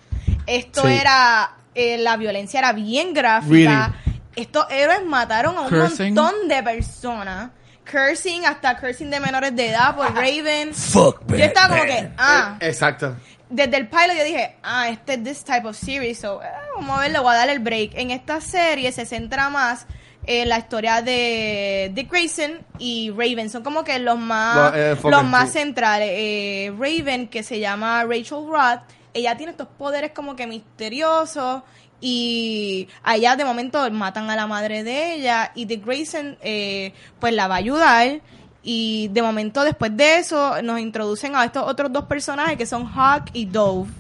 [0.46, 0.92] Esto Sí.
[0.92, 3.94] era, eh, la violencia era bien gráfica.
[4.04, 4.20] Really.
[4.34, 6.14] Estos héroes mataron a un Cursing.
[6.14, 7.50] montón de personas.
[7.90, 10.74] Cursing, hasta cursing de menores de edad por Raven.
[10.74, 13.16] Fuck, Yo estaba como que, ah, Exacto.
[13.48, 16.98] desde el pilot yo dije, ah, este es this type of series, so eh, vamos
[16.98, 17.92] a ver, le voy a dar el break.
[17.94, 19.86] En esta serie se centra más
[20.26, 24.74] en la historia de Dick Grayson y Raven, son como que los más,
[25.04, 26.08] Los, eh, más centrales.
[26.12, 28.80] Eh, Raven, que se llama Rachel Roth,
[29.16, 31.62] ella tiene estos poderes como que misteriosos
[32.00, 37.32] y allá de momento matan a la madre de ella y Dick Grayson eh, pues
[37.32, 38.20] la va a ayudar
[38.62, 42.86] y de momento después de eso nos introducen a estos otros dos personajes que son
[42.86, 43.90] Hawk y Dove.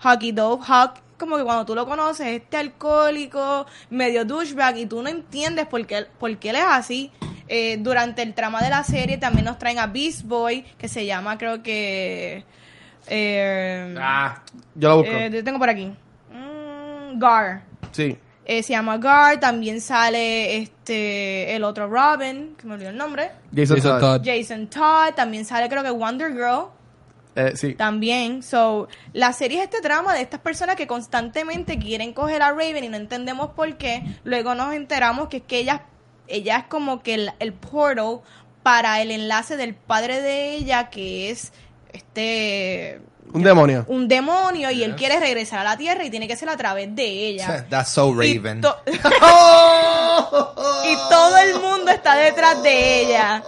[0.00, 4.86] Hawk y Dove, Hawk como que cuando tú lo conoces, este alcohólico, medio douchebag y
[4.86, 7.10] tú no entiendes por qué, por qué él es así.
[7.48, 11.06] Eh, durante el trama de la serie también nos traen a Beast Boy, que se
[11.06, 12.44] llama creo que...
[13.06, 14.42] eh, Ah,
[14.74, 15.12] yo lo busco.
[15.12, 15.92] eh, yo tengo por aquí.
[16.32, 17.62] Mm, Gar.
[17.92, 18.16] sí.
[18.44, 19.38] Eh, se llama Gar.
[19.40, 23.30] También sale este el otro Robin, que me olvidó el nombre.
[23.54, 24.16] Jason, Jason Todd.
[24.22, 24.26] Todd.
[24.26, 25.14] Jason Todd.
[25.14, 26.68] También sale creo que Wonder Girl.
[27.36, 27.74] Eh, sí.
[27.74, 28.42] También.
[28.42, 32.84] So, la serie es este drama de estas personas que constantemente quieren coger a Raven
[32.84, 34.02] y no entendemos por qué.
[34.24, 35.82] Luego nos enteramos que es que ella,
[36.26, 38.20] ella es como que el, el portal
[38.62, 41.52] para el enlace del padre de ella, que es
[41.92, 43.00] este
[43.32, 43.84] Un demonio.
[43.88, 46.94] un demonio y él quiere regresar a la tierra y tiene que ser a través
[46.94, 47.66] de ella.
[47.68, 48.60] That's so Y Raven.
[48.60, 48.76] to-
[50.84, 53.42] y todo el mundo está detrás de ella.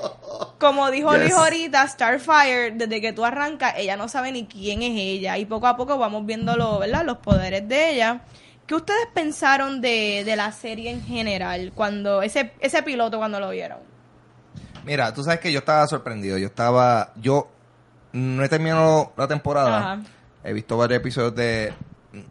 [0.58, 1.20] Como dijo Yes.
[1.22, 5.38] Luis ahorita, Starfire, desde que tú arrancas, ella no sabe ni quién es ella.
[5.38, 7.04] Y poco a poco vamos viendo lo- ¿verdad?
[7.04, 8.20] los poderes de ella.
[8.66, 11.72] ¿Qué ustedes pensaron de, de la serie en general?
[11.74, 13.78] cuando Ese, ese piloto cuando lo vieron.
[14.84, 16.38] Mira, tú sabes que yo estaba sorprendido.
[16.38, 17.12] Yo estaba.
[17.16, 17.48] Yo
[18.12, 19.78] no he terminado la temporada.
[19.92, 20.02] Ajá.
[20.44, 21.72] He visto varios episodios de.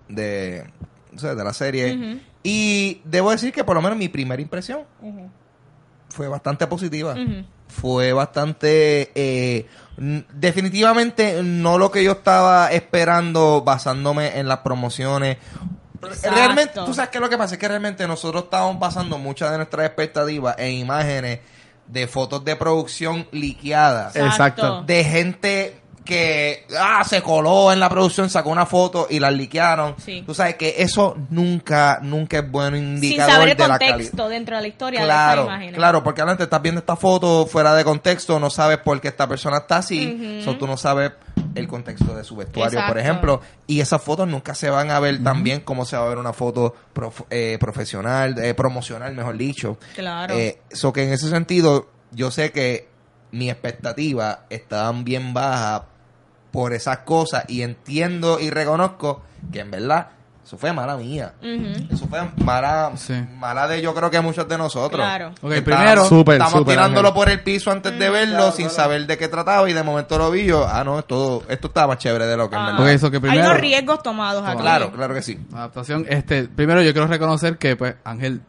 [0.08, 0.70] de.
[1.12, 2.20] no sé, de la serie.
[2.44, 4.82] Y debo decir que por lo menos mi primera impresión
[6.10, 7.16] fue bastante positiva.
[7.68, 9.12] Fue bastante.
[9.14, 9.68] eh,
[9.98, 15.38] definitivamente no lo que yo estaba esperando basándome en las promociones.
[16.02, 16.36] Exacto.
[16.36, 19.58] Realmente, tú sabes que lo que pasa es que realmente nosotros estábamos basando muchas de
[19.58, 21.40] nuestras expectativas en imágenes
[21.90, 24.16] de fotos de producción liqueadas.
[24.16, 24.84] Exacto.
[24.84, 25.79] De gente
[26.10, 29.94] que ah, se coló en la producción, sacó una foto y la liquearon.
[30.04, 30.24] Sí.
[30.26, 33.96] Tú sabes que eso nunca, nunca es bueno Sin indicador saber el de la calidad.
[33.98, 35.74] contexto dentro de la historia Claro, de imagen.
[35.76, 39.28] claro, porque adelante estás viendo esta foto fuera de contexto, no sabes por qué esta
[39.28, 41.12] persona está así, so tú no sabes
[41.56, 42.94] el contexto de su vestuario, Exacto.
[42.94, 46.06] por ejemplo, y esas fotos nunca se van a ver tan bien como se va
[46.06, 49.78] a ver una foto prof- eh, profesional, eh, promocional, mejor dicho.
[49.96, 50.34] Claro.
[50.36, 52.88] Eh, so que en ese sentido, yo sé que
[53.32, 55.84] mis expectativas estaban bien bajas
[56.52, 59.22] por esas cosas y entiendo y reconozco
[59.52, 60.08] que en verdad
[60.44, 61.34] eso fue mala mía.
[61.92, 63.14] Eso fue mala, Sí.
[63.38, 65.00] mala de yo creo que muchos de nosotros.
[65.00, 65.28] Claro.
[65.44, 67.14] Ok, Estábamos- primero- Estamos tirándolo Ángel.
[67.14, 70.32] por el piso antes de verlo sin saber de qué trataba y de momento lo
[70.32, 72.66] vi yo, ah no, esto, esto estaba más chévere de lo que en Ah.
[72.72, 72.82] verdad.
[72.82, 74.60] Ok, eso que Hay unos riesgos tomados aquí.
[74.60, 75.40] Claro, claro que sí.
[75.54, 78.42] Adaptación, este, primero yo quiero reconocer que pues Ángel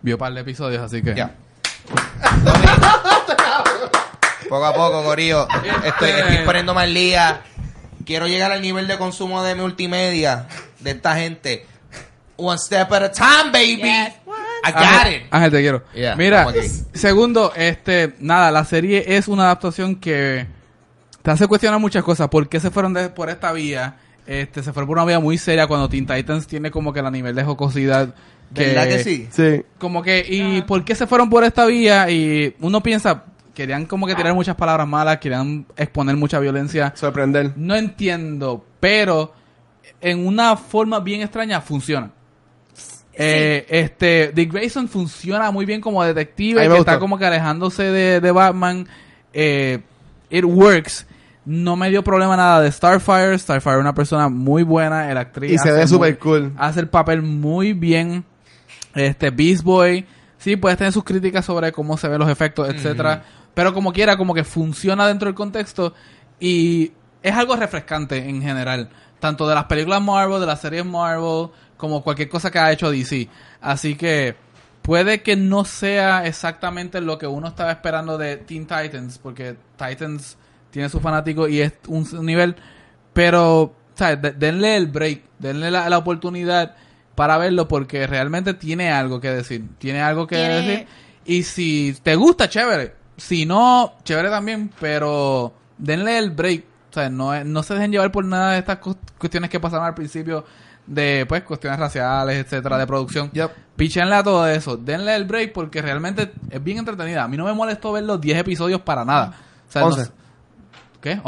[0.00, 1.34] vio par de episodios, así que Ya.
[4.48, 5.46] poco a poco, Corillo.
[5.84, 7.42] Estoy, estoy poniéndome al día.
[8.04, 10.46] Quiero llegar al nivel de consumo de multimedia
[10.80, 11.66] de esta gente.
[12.36, 13.76] One step at a time, baby.
[13.82, 14.14] Yes.
[14.66, 15.22] I got Ángel, it.
[15.30, 15.84] Ángel, te quiero.
[15.94, 16.46] Yeah, Mira,
[16.94, 20.46] segundo, este, nada, la serie es una adaptación que
[21.22, 22.28] te hace cuestionar muchas cosas.
[22.28, 23.96] ¿Por qué se fueron de- por esta vía?
[24.26, 27.10] Este, se fueron por una vía muy seria cuando Teen Titans tiene como que la
[27.10, 28.14] nivel de jocosidad
[28.54, 29.28] que, ¿Verdad que sí?
[29.30, 29.62] Sí.
[29.78, 32.08] Como que, ¿y por qué se fueron por esta vía?
[32.10, 33.24] Y uno piensa,
[33.54, 36.92] querían como que tirar muchas palabras malas, querían exponer mucha violencia.
[36.96, 37.52] Sorprender.
[37.56, 39.32] No entiendo, pero
[40.00, 42.10] en una forma bien extraña funciona.
[43.16, 48.20] Eh, este, Dick Grayson funciona muy bien como detective, que está como que alejándose de,
[48.20, 48.86] de Batman.
[49.32, 49.80] Eh,
[50.30, 51.06] it works.
[51.44, 53.38] No me dio problema nada de Starfire.
[53.38, 55.52] Starfire es una persona muy buena, el actriz.
[55.52, 56.52] Y se ve muy- súper cool.
[56.56, 58.24] Hace el papel muy bien.
[58.94, 60.06] Este, Beast Boy.
[60.38, 63.22] Sí, puedes tener sus críticas sobre cómo se ven los efectos, etcétera.
[63.54, 65.94] Pero como quiera, como que funciona dentro del contexto.
[66.40, 66.92] Y
[67.22, 68.88] es algo refrescante en general.
[69.20, 72.90] Tanto de las películas Marvel, de las series Marvel, como cualquier cosa que ha hecho
[72.90, 73.28] DC.
[73.60, 74.34] Así que
[74.82, 80.36] puede que no sea exactamente lo que uno estaba esperando de Teen Titans, porque Titans
[80.70, 82.56] tiene su fanático y es un, un nivel,
[83.12, 84.20] pero, ¿sabes?
[84.20, 86.74] De- denle el break, denle la, la oportunidad
[87.14, 90.86] para verlo porque realmente tiene algo que decir, tiene algo que Tiene- decir.
[91.24, 92.94] Y si te gusta, chévere.
[93.16, 96.64] Si no, chévere también, pero denle el break.
[96.90, 99.86] O sea, no, no se dejen llevar por nada de estas cu- cuestiones que pasaron
[99.86, 100.44] al principio
[100.86, 103.30] de, pues, cuestiones raciales, etcétera, de producción.
[103.32, 103.50] Yep.
[103.76, 104.76] Píchenle a todo eso.
[104.76, 107.24] Denle el break porque realmente es bien entretenida.
[107.24, 109.34] A mí no me molestó ver los 10 episodios para nada.
[109.68, 110.10] O sea, no- 11.
[111.00, 111.20] ¿Qué?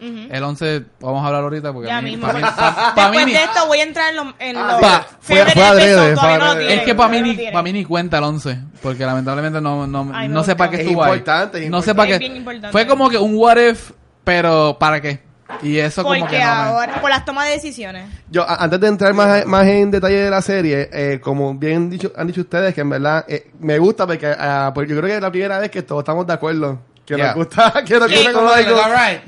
[0.00, 0.28] 11.
[0.36, 2.26] El once, vamos a hablar ahorita porque Ya a mí, mismo.
[2.26, 4.78] pa' mí- pa- pa' mí Después de esto voy a entrar en los en Ah,
[4.80, 7.52] pa- fue- fue adrede, fue no es que para mí, no ni, lo tienen.
[7.54, 10.76] pa' mí ni cuenta el 11, porque lamentablemente no, no, Ay, no sé para qué
[10.76, 11.12] Es estuvo ahí.
[11.18, 12.42] importante, es No sé importante.
[12.44, 12.72] para qué.
[12.72, 13.90] Fue como que un what if,
[14.24, 15.26] pero ¿para qué?
[15.62, 18.04] Y eso como Porque que no me- ahora, por las tomas de decisiones.
[18.30, 21.88] Yo, a- antes de entrar más, más en detalle de la serie, eh, como bien
[21.88, 25.08] dicho, han dicho ustedes, que en verdad eh, me gusta porque, ah, porque yo creo
[25.08, 26.78] que es la primera vez que todos estamos de acuerdo.
[27.08, 27.28] Que Yeah.
[27.28, 28.76] nos gusta, que nos gusta como algo.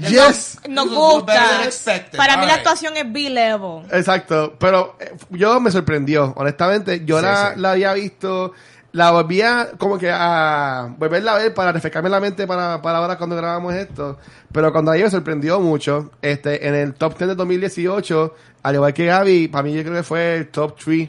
[0.06, 0.58] Yes.
[0.68, 1.68] Nos gusta.
[2.14, 3.86] Para mí la actuación es B-level.
[3.90, 7.02] Exacto, pero eh, yo me sorprendió, honestamente.
[7.06, 7.60] Yo Sí, la, sí.
[7.60, 8.52] la había visto,
[8.92, 13.16] la volvía como que a volverla a ver para refrescarme la mente para, para ahora
[13.16, 14.18] cuando grabamos esto.
[14.52, 18.92] Pero cuando ahí me sorprendió mucho, este, en el top 10 de 2018, al igual
[18.92, 21.08] que Gaby, para mí yo creo que fue el top 3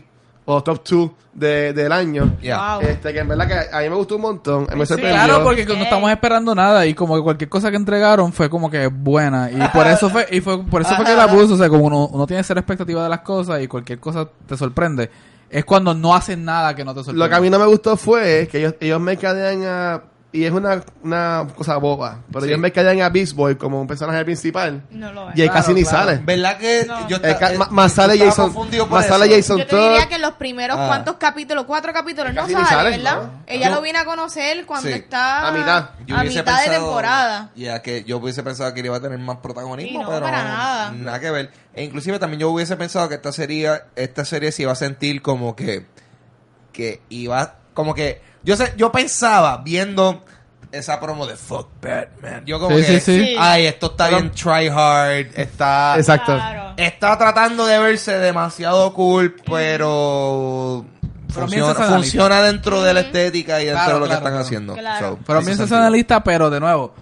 [0.53, 2.37] o top 2 de, del año.
[2.41, 2.77] Yeah.
[2.77, 2.81] Wow.
[2.87, 5.23] Este, que en verdad que a mí me gustó un montón, me Sí, sorprendió.
[5.23, 8.69] Claro, porque no estamos esperando nada y como que cualquier cosa que entregaron fue como
[8.69, 11.57] que buena y por eso fue y fue por eso fue que la puso, o
[11.57, 15.09] sea, como uno, uno tiene cero expectativa de las cosas y cualquier cosa te sorprende,
[15.49, 17.19] es cuando no hacen nada que no te sorprende.
[17.23, 20.03] Lo que a mí no me gustó fue que ellos, ellos me cadean a...
[20.33, 22.47] Y es una, una cosa boba, pero Sí.
[22.47, 24.81] ellos me cadean a Beast Boy como un personaje principal.
[24.89, 25.37] No lo es.
[25.37, 25.97] Y ahí Claro, casi ni claro.
[26.07, 26.21] sale.
[26.23, 27.07] ¿Verdad que No.
[27.09, 27.37] yo Eh,
[27.69, 28.53] más sale Jason,
[28.89, 29.29] más sale.
[29.35, 30.87] Jason Yo te diría que los primeros Ah.
[30.87, 33.23] cuantos capítulos, cuatro capítulos, no sale, sale, ¿verdad?
[33.23, 33.43] ¿no?
[33.45, 34.93] Ella Yo- lo vine a conocer cuando Sí.
[34.93, 35.89] está A mitad.
[36.07, 37.51] Yo a mitad de temporada.
[37.57, 40.21] Ya que yo hubiese pensado que él iba a tener más protagonismo, Y no, pero
[40.21, 40.91] para nada.
[40.93, 41.51] nada que ver.
[41.73, 45.21] E inclusive también yo hubiese pensado que esta serie, esta serie se iba a sentir
[45.21, 45.85] como que,
[46.71, 50.23] que iba, como que, yo sé, yo pensaba viendo
[50.71, 52.43] esa promo de Fuck Batman.
[52.45, 53.35] Yo como Sí, que, sí, sí.
[53.37, 56.33] ay, esto está Pero- bien try hard, está, Exacto.
[56.35, 56.73] Claro.
[56.77, 60.85] está tratando de verse demasiado cool, pero
[61.29, 64.45] funciona, funciona dentro de la estética y dentro Claro, de lo que están claro.
[64.45, 64.73] haciendo.
[64.75, 65.09] Claro.
[65.09, 65.83] So, Pero ese piensa en sentido.
[65.83, 66.93] la lista, pero de nuevo,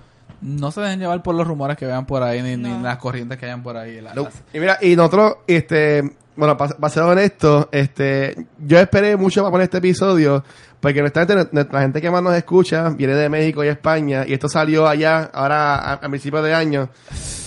[0.41, 2.81] no se dejen llevar por los rumores que vean por ahí ni, ni No.
[2.81, 3.99] las corrientes que hayan por ahí.
[4.01, 4.31] La- Nope.
[4.53, 9.65] Y mira, y nosotros, este, bueno, para ser honesto, este, yo esperé mucho para poner
[9.65, 10.43] este episodio,
[10.79, 14.33] porque honestamente nu- la gente que más nos escucha viene de México y España, y
[14.33, 16.89] esto salió allá, ahora a, a principios de año,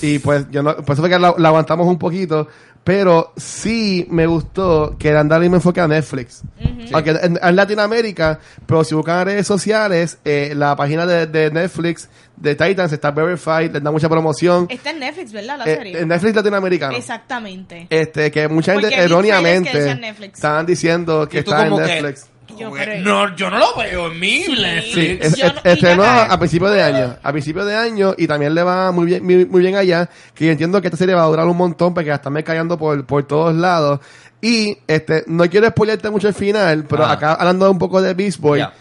[0.03, 2.47] y pues yo no, por eso fue que la, la aguantamos un poquito,
[2.85, 6.43] pero sí me gustó que Dandali me enfoque a Netflix.
[6.93, 12.09] Aunque en, en Latinoamérica, pero si buscan redes sociales, eh, la página de, de Netflix
[12.37, 14.66] de Titans está verified, les da mucha promoción.
[14.68, 15.59] Está en Netflix, ¿verdad?
[15.59, 16.01] La Eh, serie.
[16.01, 16.97] en Netflix latinoamericano.
[16.97, 17.87] Exactamente.
[17.89, 20.35] Este, que mucha gente Porque que erróneamente Netflix.
[20.35, 22.24] estaban diciendo que está en que- Netflix.
[22.24, 23.03] tú Yo como que, creo.
[23.05, 24.94] no, yo no lo veo en mi Netflix.
[24.94, 27.66] Sí, es, Yo es- no- y estrenó ya- a, a principios de año, a principios
[27.66, 30.80] de año y también le va muy bien, muy, muy bien allá, que yo entiendo
[30.80, 33.55] que esta serie va a durar un montón porque la están callando por, por todos
[33.55, 34.00] lados.
[34.40, 37.12] Y este, no quiero spoilearte mucho el final, pero Ah.
[37.12, 38.72] acá hablando un poco de Beast Boy, Ya.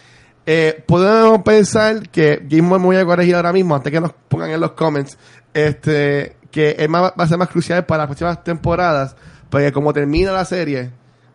[0.44, 4.50] eh, podemos pensar que Jim me voy a corregir ahora mismo, antes que nos pongan
[4.50, 5.16] en los comments,
[5.54, 9.14] este, que es más- va a ser más crucial para las próximas temporadas,
[9.48, 10.90] porque como termina la serie,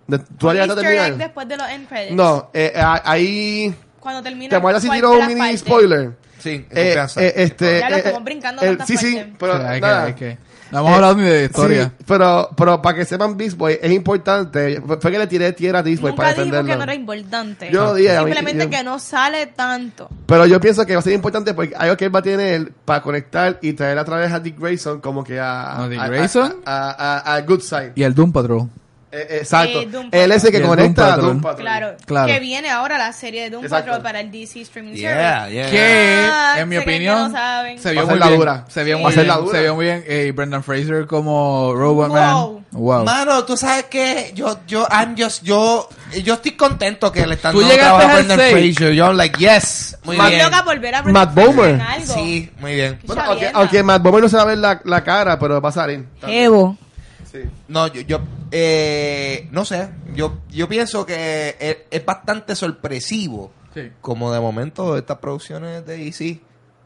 [0.08, 1.18] de, ¿tú ya hasta terminar?
[1.18, 2.14] después de los end credits.
[2.16, 4.50] No, eh, ah, ahí Cuando termina.
[4.50, 6.12] te voy a decir ¿cuál tiro un mini spoiler.
[6.40, 9.34] Sí, en Eh, eh, este, Ya lo eh, estamos eh, brincando el- tantas sí, sí,
[9.40, 10.04] pero Sí, hay que- nada.
[10.06, 10.38] hay que-
[10.70, 11.86] no hemos hablado ni de historia.
[11.98, 14.82] Sí, pero, pero para que sepan Beast Boy, es importante.
[15.00, 16.78] Fue que le tiré tierra a Beast Boy Nunca para dijo que defenderlo.
[16.78, 17.70] no era importante.
[17.72, 20.10] Yo dije, Simplemente yo- que no sale tanto.
[20.28, 22.24] Pero yo pienso que va a ser importante porque hay algo que él va a
[22.24, 25.84] tener para conectar y traer a través a Dick Grayson como que a...
[25.84, 26.56] ¿A Dick a- Grayson?
[26.66, 27.94] A, a, a- a Good Side.
[27.96, 28.70] Y el Doom Patrol.
[29.10, 29.82] Eh, exacto.
[29.82, 31.26] Eh, Él es el que conecta a Patrol.
[31.28, 31.62] Doom Patrol.
[31.62, 32.28] Claro, Claro.
[32.28, 33.86] que viene ahora la serie de Doom Exacto.
[33.86, 35.54] Patrol para el DC Streaming Yeah, Service.
[35.54, 35.70] yeah.
[35.72, 38.40] Que, Ah, en mi opinión, no se vio muy la bien.
[38.40, 38.66] dura.
[38.68, 39.04] Se vio Sí.
[39.04, 39.28] muy bien.
[39.28, 39.52] la dura.
[39.58, 40.04] Se vio muy bien.
[40.08, 42.16] Eh, y Brendan Fraser como Robot Wow.
[42.18, 42.66] Man.
[42.72, 43.06] Wow.
[43.06, 45.88] Mano, tú sabes que yo, yo, I'm just, yo,
[46.24, 48.40] yo estoy contento que le están Tú dando trabajo a Brendan.
[48.40, 48.92] Fraser.
[48.94, 50.44] Yo, like, yes, muy Estoy bien.
[50.44, 52.08] loca por ver a Matt Brendan Fraser Bomer.
[52.08, 53.00] Sí, muy bien.
[53.06, 55.72] Bueno, aunque, Matt Bomer no se va a ver la, la cara, pero va a
[55.72, 56.06] salir.
[56.28, 56.78] Evo.
[57.32, 57.40] Sí.
[57.68, 58.20] No, yo, yo
[58.52, 63.92] eh, no sé, yo, yo pienso que es, es bastante sorpresivo Sí.
[64.02, 66.40] como de momento estas producciones de DC,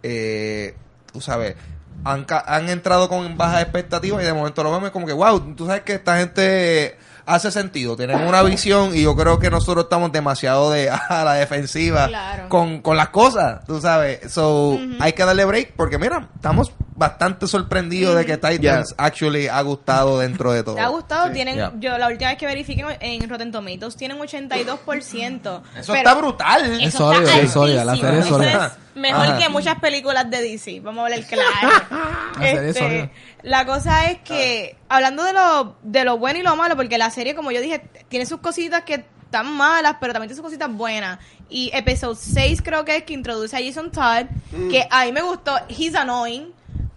[0.04, 0.76] eh,
[1.14, 1.56] tú sabes,
[2.04, 5.68] han, han entrado con bajas expectativas y de momento lo vemos como que, wow, tú
[5.68, 10.12] sabes que esta gente hace sentido, tienen una visión y yo creo que nosotros estamos
[10.12, 12.50] demasiado de a la defensiva Claro.
[12.50, 17.48] con, con las cosas, tú sabes, so hay que darle break porque mira, estamos bastante
[17.48, 20.76] sorprendidos de que Titans actually ha gustado dentro de todo.
[20.76, 21.28] ¿Te ha gustado?
[21.28, 21.34] Sí.
[21.34, 21.74] Tienen, Yeah.
[21.80, 25.62] yo la última vez que verifiqué en Rotten Tomatoes tienen 82%.
[25.78, 26.82] Eso está brutal.
[26.82, 28.78] Es sólida, es sólida, la serie es sólida.
[28.96, 29.38] mejor Ajá.
[29.38, 30.80] que muchas películas de DC.
[30.82, 31.86] Vamos a hablar claro.
[32.40, 33.12] La serie es Este,
[33.44, 37.10] la cosa es que, hablando de lo, de lo bueno y lo malo, porque la
[37.10, 40.72] serie, como yo dije, tiene sus cositas que están malas, pero también tiene sus cositas
[40.72, 41.20] buenas.
[41.50, 44.26] Y episodio 6 creo que es que introduce a Jason Todd,
[44.70, 45.58] que a mí me gustó.
[45.70, 46.54] He's annoying,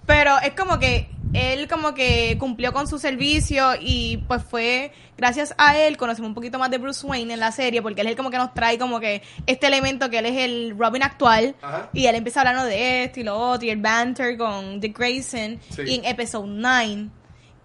[0.06, 5.52] pero es como que él como que cumplió con su servicio y pues fue gracias
[5.58, 8.10] a él conocemos un poquito más de Bruce Wayne en la serie porque él es
[8.12, 11.56] el como que nos trae como que este elemento que él es el Robin actual
[11.60, 11.90] Ajá.
[11.92, 15.58] y él empieza hablando de esto y lo otro y el banter con Dick Grayson
[15.70, 15.82] Sí.
[15.86, 17.08] y en episode 9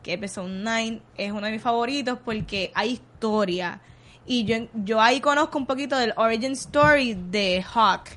[0.01, 3.81] que episode 9 es uno de mis favoritos porque hay historia
[4.25, 8.09] y yo, yo ahí conozco un poquito del origin story de Hawk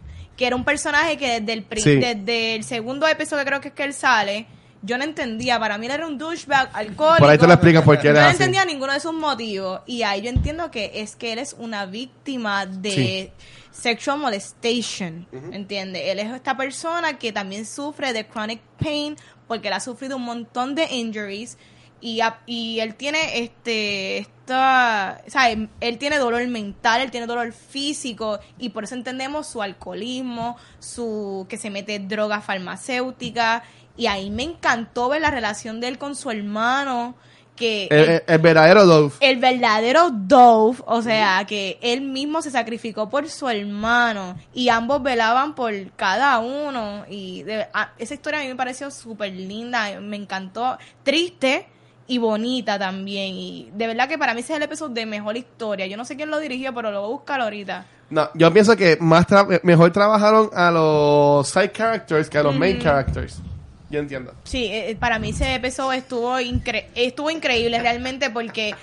[0.42, 1.94] que era un personaje que desde el, pri- Sí.
[2.00, 4.46] desde el segundo episodio que creo que es que él sale
[4.84, 7.18] yo no entendía, para mí él era un douchebag alcohólico.
[7.20, 8.36] Por ahí te lo explican por qué Yo eres no así.
[8.38, 9.80] entendía ninguno de sus motivos.
[9.86, 13.30] Y ahí yo entiendo que es que él es una víctima de Sí.
[13.70, 15.28] sexual molestation.
[15.52, 16.02] ¿Entiendes?
[16.06, 19.14] Él es esta persona que también sufre de chronic pain
[19.46, 21.58] porque él ha sufrido un montón de injuries.
[22.04, 25.68] Y, y él tiene este esta, ¿sabes?
[25.80, 31.46] él tiene dolor mental, él tiene dolor físico y por eso entendemos su alcoholismo, su
[31.48, 33.62] que se mete drogas farmacéuticas
[33.96, 37.14] y ahí me encantó ver la relación de él con su hermano
[37.54, 39.12] que El, él- el- el verdadero Dove.
[39.20, 45.02] el verdadero Dove, o sea, que él mismo se sacrificó por su hermano y ambos
[45.02, 50.00] velaban por cada uno y de- a- esa historia a mí me pareció súper linda,
[50.00, 51.68] me encantó, triste
[52.06, 55.36] y bonita también y de verdad que para mí ese es el episodio de mejor
[55.36, 57.86] historia, yo no sé quién lo dirigió, pero lo voy a buscar ahorita.
[58.10, 62.54] No, yo pienso que más tra- mejor trabajaron a los side characters que a los
[62.54, 63.40] main characters.
[63.88, 64.34] Yo entiendo.
[64.44, 68.74] Sí, eh, para mí ese episodio estuvo, incre- estuvo increíble realmente porque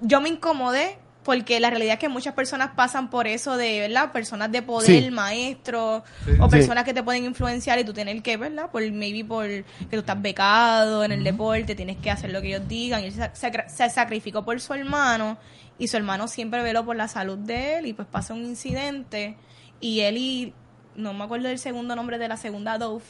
[0.00, 0.96] yo me incomodé
[1.28, 4.12] porque la realidad es que muchas personas pasan por eso de, ¿verdad?
[4.12, 5.10] Personas de poder, Sí.
[5.10, 6.02] maestros
[6.40, 6.50] o Sí.
[6.50, 8.70] personas que te pueden influenciar y tú tienes que, ¿verdad?
[8.70, 12.48] Por maybe por que tú estás becado en el deporte, tienes que hacer lo que
[12.48, 13.02] ellos digan.
[13.02, 13.30] Y él se,
[13.68, 15.36] se sacrificó por su hermano
[15.78, 19.36] y su hermano siempre veló por la salud de él y pues pasa un incidente
[19.82, 20.54] y él y
[20.96, 23.04] no me acuerdo del segundo nombre de la segunda Dove,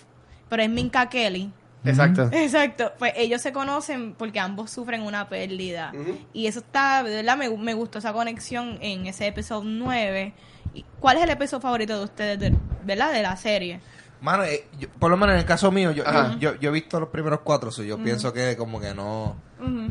[0.49, 1.53] pero es Minka Kelly.
[1.91, 2.28] Exacto.
[2.32, 5.93] Exacto, pues ellos se conocen porque ambos sufren una pérdida.
[6.32, 10.32] Y eso está, de verdad, me, me gustó esa conexión en ese episodio 9.
[10.74, 13.12] ¿Y ¿Cuál es el episodio favorito de ustedes, de, ¿verdad?
[13.12, 13.80] De la serie.
[14.20, 16.72] Mano, eh, yo- por lo menos en el caso mío, yo, yo, yo, yo he
[16.72, 19.36] visto los primeros cuatro, so yo pienso que como que no,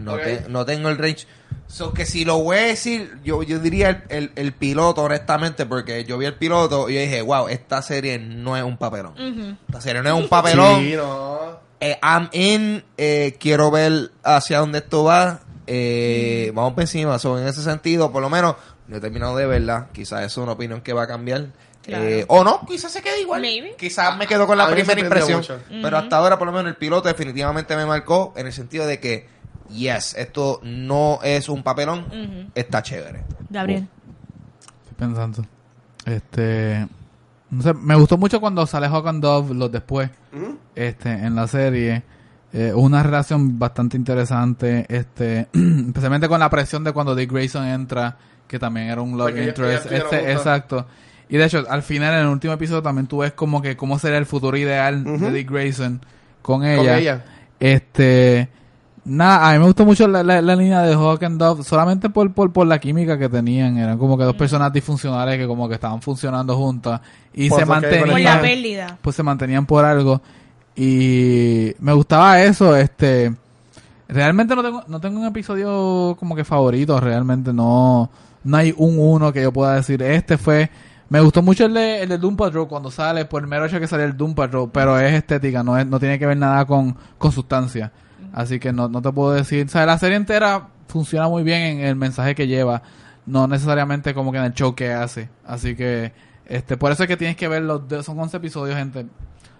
[0.03, 1.25] no, te- no tengo el range.
[1.67, 5.65] So que si lo voy a decir, yo, yo diría el, el, el piloto, honestamente,
[5.65, 9.13] porque yo vi el piloto y yo dije, wow, esta serie no es un papelón.
[9.67, 10.81] Esta serie no es un papelón.
[10.81, 11.59] Sí, no.
[11.80, 15.41] Eh, I'm in, eh, quiero ver hacia dónde esto va.
[15.67, 17.19] Eh, Vamos por encima.
[17.19, 18.55] So, en ese sentido, por lo menos,
[18.88, 19.89] no he terminado de verla.
[19.93, 21.47] Quizás eso es una opinión que va a cambiar.
[21.84, 22.03] Claro.
[22.03, 23.41] Eh, o no, quizás se quede igual.
[23.41, 23.75] Maybe.
[23.78, 25.38] Quizás me quedo con la A primera impresión.
[25.39, 25.59] mucho.
[25.69, 28.99] Pero hasta ahora, por lo menos, el piloto definitivamente me marcó en el sentido de
[28.99, 29.28] que,
[29.69, 32.51] yes, esto no es un papelón.
[32.55, 33.23] Está chévere.
[33.49, 33.88] Gabriel.
[34.84, 35.45] Estoy pensando.
[36.05, 36.88] Este.
[37.49, 40.09] No sé, me gustó mucho cuando sale Hawk and Dove los después.
[40.75, 42.03] Este, en la serie.
[42.53, 44.85] Eh, una relación bastante interesante.
[44.89, 45.47] Este.
[45.53, 48.17] especialmente con la presión de cuando Dick Grayson entra.
[48.47, 49.91] Que también era un love Porque interest.
[49.91, 50.85] Este, exacto.
[51.29, 53.99] Y de hecho, al final, en el último episodio, también tú ves como que cómo
[53.99, 55.31] sería el futuro ideal de.
[55.31, 55.99] Dick Grayson
[56.41, 56.97] con Con ella.
[56.97, 57.25] ella.
[57.59, 58.49] Este.
[59.09, 62.09] Nada, a mí me gustó mucho la, la- la línea de Hawk and Dove, solamente
[62.09, 63.77] por, por, por la química que tenían.
[63.77, 66.99] Eran como que dos personas disfuncionales que como que estaban funcionando juntas.
[67.33, 68.97] Y Por se que Por la mantenían, pérdida.
[69.01, 70.21] pues se mantenían por algo.
[70.75, 73.33] Y me gustaba eso, este,
[74.09, 78.09] Realmente no tengo, no tengo un episodio como que favorito, realmente no,
[78.43, 80.69] no hay un uno que yo pueda decir, este fue,
[81.09, 83.79] me gustó mucho el de, el de Doom Patrol cuando sale, por el mero hecho
[83.81, 86.63] que sale el Doom Patrol, pero es estética, no es, no tiene que ver nada
[86.65, 87.91] con, con sustancia.
[88.38, 91.79] Así que no, no te puedo decir, o sea, la serie entera funciona muy bien
[91.79, 92.83] en el mensaje que lleva,
[93.25, 95.27] no necesariamente como que en el show que hace.
[95.43, 96.11] Así que,
[96.45, 99.07] este, por eso es que tienes que ver los, de- son 11 episodios, gente.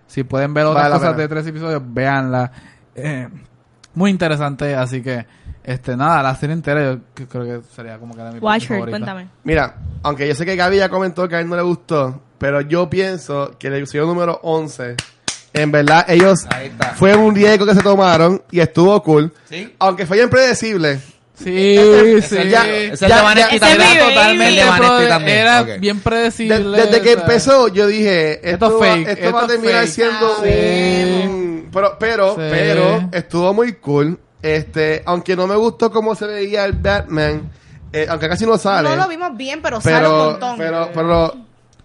[0.06, 1.22] Si pueden ver otras Vale cosas pena.
[1.24, 2.52] de tres episodios, véanla.
[2.94, 3.28] Eh,
[3.96, 5.26] muy interesante, así que,
[5.64, 8.92] este, nada, la serie entera yo creo que sería como que de mi Watcher, favorita.
[9.00, 9.28] cuéntame.
[9.44, 12.62] Mira, aunque yo sé que Gaby ya comentó que a él no le gustó, pero
[12.62, 14.96] yo pienso que el episodio número 11,
[15.54, 16.90] en verdad, ellos Ahí está.
[16.96, 19.34] fue un riesgo que se tomaron y estuvo cool.
[19.50, 19.74] Sí.
[19.80, 21.00] Aunque fue impredecible.
[21.36, 22.36] Sí, Ese sí.
[22.36, 24.00] es el- ya- ese es ya- ya- ese mi baby.
[24.00, 25.40] totalmente de.
[25.40, 26.60] Era bien De- predecible.
[26.78, 29.92] desde que empezó, yo dije, Esto esto, va, fake, esto esto va a terminar fake.
[29.94, 31.28] siendo Sí.
[31.28, 31.70] un...
[31.72, 32.42] Pero, pero, Sí.
[32.50, 34.20] pero, estuvo muy cool.
[34.42, 37.52] Este, aunque no me gustó cómo se veía el Batman,
[37.94, 38.90] eh, aunque casi no sale.
[38.90, 40.58] No lo vimos bien, pero, sale un pero, montón.
[40.58, 41.36] pero, pero,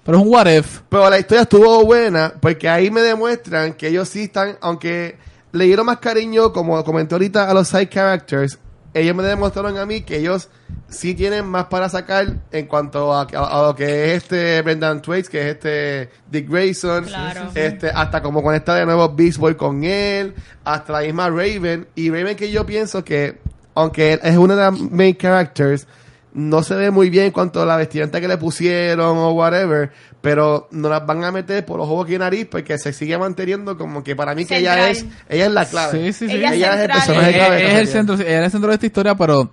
[0.05, 0.81] Pero es un what if.
[0.89, 5.17] Pero la historia estuvo buena porque ahí me demuestran que ellos sí están, aunque
[5.53, 8.59] le dieron más cariño, como comenté ahorita, a los side characters,
[8.95, 10.49] ellos me demostraron a mí que ellos
[10.89, 13.85] sí tienen más para sacar en cuanto a, a- a lo que
[14.15, 17.51] es este Brendan Twaits, que es este Dick Grayson, Claro.
[17.55, 20.35] este hasta como conecta de nuevo Beast Boy con él,
[20.65, 23.39] hasta la misma Raven, y Raven que yo pienso que,
[23.75, 25.87] aunque es una de las main characters,
[26.35, 29.91] no se ve muy bien en cuanto a la vestimenta que le pusieron o whatever,
[30.21, 33.77] pero no las van a meter por los ojos y nariz porque se sigue manteniendo
[33.77, 35.99] como que para mí que ella es ella es la clave.
[35.99, 36.37] Sí, sí, sí.
[36.37, 37.73] Ella Ella es el personaje clave.
[37.73, 39.51] es el centro, sí, ella es el centro de esta historia, pero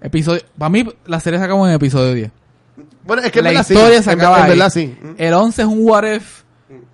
[0.00, 2.30] episodio, para mí la serie se acabó en episodio 10.
[3.04, 4.50] Bueno, es que la verdad sí, historia se acaba en ahí.
[4.50, 4.98] verdad sí.
[5.16, 6.42] El 11 es un what if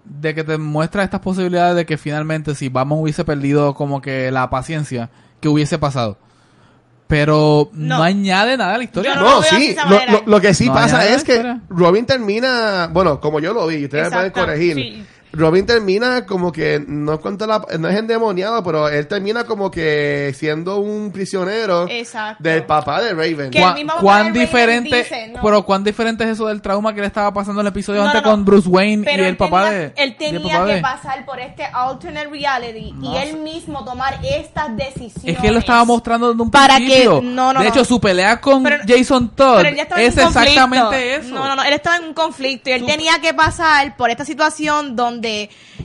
[0.05, 4.31] de que te muestra estas posibilidades de que finalmente si Batman hubiese perdido como que
[4.31, 5.11] la paciencia
[5.41, 6.19] que hubiese pasado.
[7.15, 8.03] Pero no, No.
[8.03, 9.15] añade nada a la historia.
[9.15, 11.59] Yo No, lo sí, lo, lo- lo que sí No, pasa es que.
[11.69, 14.75] Robin termina, bueno, como yo lo vi, ustedes me pueden corregir.
[14.75, 15.05] sí.
[15.37, 19.71] Robin termina como que no es cuanto la, no es endemoniado, pero él termina como
[19.71, 22.43] que siendo un prisionero Exacto.
[22.43, 23.51] del papá de Raven.
[23.51, 24.41] Que el ¿Cuán, mismo papá cuán de Raven
[24.85, 25.41] diferente, dice, no.
[25.43, 28.07] pero cuán diferente es eso del trauma que le estaba pasando en el episodio No,
[28.09, 28.33] antes no, no.
[28.37, 31.41] con Bruce Wayne y el papá tenía, de él tenía papá que de- pasar por
[31.41, 35.25] este alternate reality No y él mismo tomar estas decisiones.
[35.25, 37.21] Es que él lo estaba mostrando desde un Para que- principio.
[37.23, 39.65] no, no, de hecho, su pelea con Pero- Jason Todd
[39.97, 41.35] es exactamente eso.
[41.35, 44.11] No, no, no, él estaba en un conflicto y él Su- tenía que pasar por
[44.11, 45.24] esta situación donde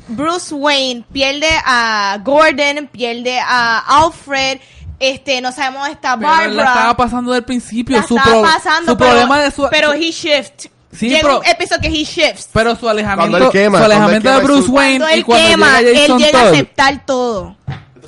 [0.08, 4.60] Bruce Wayne pierde a Gordon, pierde a Alfred,
[5.00, 6.46] este, no sabemos esta Pero Barbara.
[6.50, 7.98] él la estaba pasando del principio.
[7.98, 10.66] La su pro- pasando, su pero, problema de su pero he shift.
[10.92, 12.50] Sí, Llega pero- un episodio que he shifts.
[12.52, 15.16] pero su alejamiento, Cuando él quema, su él alejamiento de quema Bruce su- Wayne cuando
[15.16, 16.54] y él cuando quema, llega él Jason llega a Todd.
[16.54, 17.56] aceptar todo.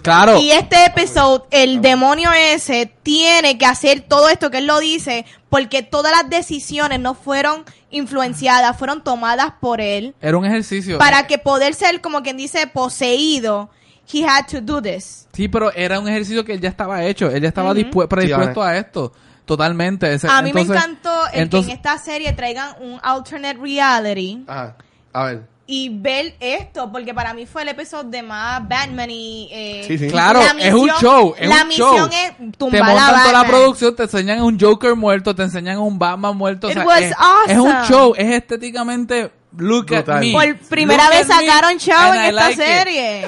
[0.01, 0.39] Claro.
[0.39, 5.25] Y este episodio, el demonio ese tiene que hacer todo esto que él lo dice,
[5.49, 10.15] porque todas las decisiones no fueron influenciadas, fueron tomadas por él.
[10.21, 10.97] Era un ejercicio.
[10.97, 13.69] Para que poder ser, como quien dice, poseído,
[14.11, 15.27] he had to do this.
[15.33, 17.29] Sí, pero era un ejercicio que él ya estaba hecho.
[17.29, 17.79] Él ya estaba Ujú.
[17.81, 19.13] dispu- predispuesto Sí, a esto.
[19.45, 20.13] Totalmente.
[20.13, 23.57] Ese- A mí me entonces- encantó el entonces- que en esta serie traigan un alternate
[23.59, 24.75] reality Ajá.
[25.13, 25.47] A ver.
[25.73, 29.47] Y ver esto, porque para mí fue el episodio de más Batman y...
[29.51, 30.07] eh, Sí, sí.
[30.09, 31.91] Claro, la es un show, es la un show.
[31.93, 35.43] misión es te tumbar a montan toda la producción, te enseñan un Joker muerto, te
[35.43, 36.67] enseñan un Batman muerto.
[36.67, 37.53] o It sea, was es, awesome.
[37.53, 40.33] es un show, es estéticamente look at me.
[40.33, 42.57] Por primera Look vez sacaron show en I esta like it.
[42.59, 43.25] serie.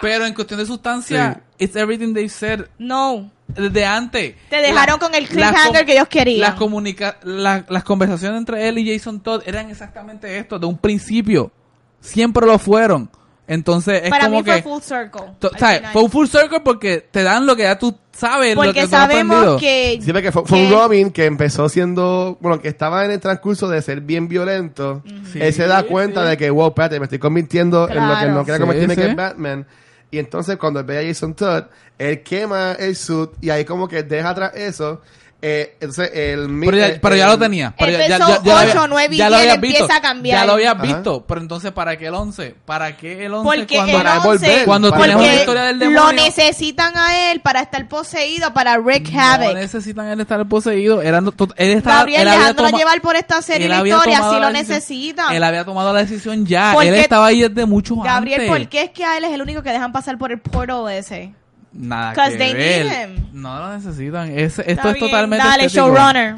[0.00, 3.30] Pero en cuestión de sustancia, it's everything they said No.
[3.46, 4.34] desde antes.
[4.48, 6.40] Te dejaron con el cliffhanger que ellos querían.
[6.40, 10.78] Las, comunica la- las conversaciones entre él y Jason Todd eran exactamente esto, de un
[10.78, 11.52] principio.
[12.00, 13.10] Siempre lo fueron.
[13.46, 14.62] Entonces es Para como mí que...
[14.62, 15.22] fue full circle.
[15.40, 15.82] to- ¿sabes?
[15.92, 18.80] Fue un full circle porque te dan lo que ya tú sabes, lo que Porque
[18.82, 19.34] has aprendido.
[19.40, 19.98] sabemos que...
[20.00, 23.18] Sí, porque fue, fue un que- Robin que empezó siendo, bueno, que estaba en el
[23.18, 25.02] transcurso de ser bien violento.
[25.32, 26.28] Sí, Él se da cuenta sí.
[26.30, 29.06] de que, wow, espérate, me estoy convirtiendo en lo que no quería Sí, convertirme, que
[29.08, 29.66] es Batman.
[30.12, 31.64] Y entonces cuando ve a Jason Todd,
[31.98, 35.00] él quema el suit y ahí como que deja atrás eso.
[35.42, 36.48] Eh, entonces el...
[36.64, 37.74] Pero ya, pero ya el- lo tenía.
[37.78, 38.24] Pero ya, ya, ya, lo
[38.56, 39.78] había- 8, 9 y ya lo 10 habías visto.
[39.84, 40.38] empieza a cambiar.
[40.40, 40.82] Ya lo habías Ajá.
[40.82, 41.24] visto.
[41.26, 42.54] Pero entonces, ¿para qué el 11?
[42.66, 43.44] ¿para qué el 11?
[43.58, 45.40] Porque cuando el Para 11, volver, cuando para tenemos la volver.
[45.40, 46.22] historia del lo demonio.
[46.24, 49.54] necesitan a él para estar poseído, para No havoc.
[49.54, 51.00] necesitan él estar poseído.
[51.00, 54.40] Eran, to- él estaba, Gabriel, él dejándolo toma- llevar por esta serie había historia, si
[54.40, 55.32] lo necesitan.
[55.34, 56.72] Él había tomado la decisión ya.
[56.74, 58.58] ¿Por Él estaba ahí desde mucho Gabriel, antes.
[58.58, 60.90] ¿por qué es que a él es el único que dejan pasar por el portal
[60.90, 61.32] ese?
[61.72, 62.86] Nada que they ver.
[62.86, 63.28] need him.
[63.32, 64.28] No lo necesitan.
[64.30, 65.86] Es- esto Está es bien, totalmente Dale, estético.
[65.94, 66.36] showrunner.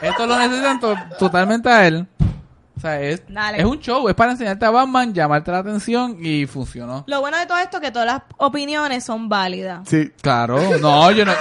[0.00, 2.06] Esto lo necesitan to- totalmente a él.
[2.76, 3.22] O sea, es,
[3.56, 7.02] es un show, es para enseñarte a Batman, llamarte la atención y funcionó.
[7.08, 9.80] Lo bueno de todo esto es que todas las opiniones son válidas.
[9.88, 10.12] Sí.
[10.22, 11.32] Claro, no, yo no.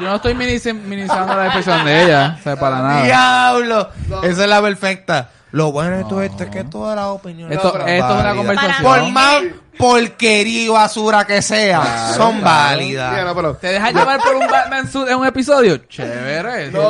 [0.00, 3.04] Yo no estoy minimizando la expresión de ella, o sea, para nada.
[3.04, 3.88] ¡Diablo!
[4.24, 5.30] Esa es la perfecta.
[5.54, 8.82] Lo bueno de todo esto es que todas las opiniones Esto, es una conversación.
[8.82, 9.42] Por más
[9.78, 12.44] porquería y basura que sea, Claro, son claro.
[12.56, 13.10] válidas.
[13.12, 15.76] Mira, no, pero- ¿Te dejas llevar por un Batman suit en un episodio?
[15.76, 16.70] Chévere.
[16.72, 16.80] No,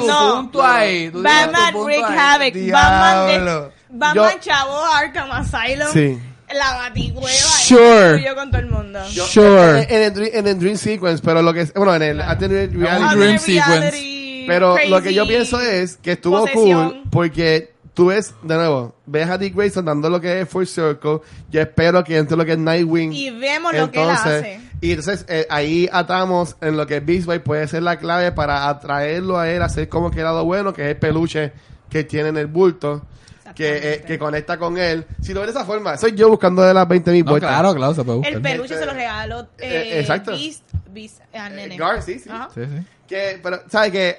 [0.00, 0.34] tu no.
[0.36, 1.10] punto ahí.
[1.10, 2.18] tú tienes tu Batman punto Rick ahí.
[2.18, 3.72] Havoc, Batman, de, Diablo.
[3.90, 6.18] Batman Yo- Chavo Arkham Asylum, Sí.
[6.54, 8.20] la baticueva Sure.
[8.20, 9.00] y yo con todo el mundo.
[9.10, 9.82] Sure.
[9.82, 12.20] En, en el, dream- en el Dream Sequence, pero lo que es, bueno, en el
[12.20, 14.44] Alternate Reality, Dream sequence.
[14.46, 16.90] pero lo que yo pienso es que estuvo posesión.
[16.90, 20.64] cool porque tú ves, de nuevo, ves a Dick Grayson dando lo que es Full
[20.64, 21.20] Circle,
[21.50, 23.12] yo espero que entre lo que es Nightwing.
[23.12, 24.60] Y vemos lo que él hace.
[24.80, 28.68] Y entonces eh, ahí atamos en lo que Beast Boy puede ser la clave para
[28.68, 31.52] atraerlo a él, hacer como que lado bueno, que es el peluche
[31.88, 33.06] que tiene en el bulto,
[33.54, 35.06] que, eh, que conecta con él.
[35.20, 37.74] Si lo ves de esa forma, soy yo buscando de las 20 mil No, claro,
[37.74, 38.34] claro, se puede buscar.
[38.34, 40.32] El peluche se lo regaló eh, Eh, exacto.
[40.32, 41.76] Beast, Beast al nene.
[41.76, 42.30] Gar, sí, sí.
[42.54, 42.86] Sí, sí.
[43.06, 44.18] Que, pero, ¿sabes qué?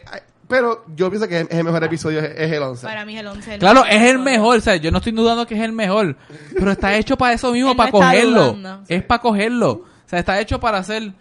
[0.56, 2.86] Pero yo pienso que es el mejor episodio, es, es el 11.
[2.86, 3.54] Para mí es el 11.
[3.56, 6.16] el Claro, es el mejor, o sea, yo no estoy dudando que es el mejor,
[6.54, 8.44] pero está hecho para eso mismo, Él no para está cogerlo.
[8.54, 8.84] dudando.
[8.88, 9.72] Es para cogerlo.
[9.72, 11.12] O sea, está hecho para hacer,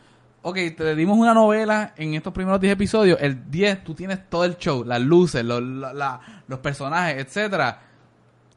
[0.42, 4.44] ok, te dimos una novela en estos primeros 10 episodios, el 10 tú tienes todo
[4.44, 7.80] el show, las luces, los, la- la- los personajes, etcétera.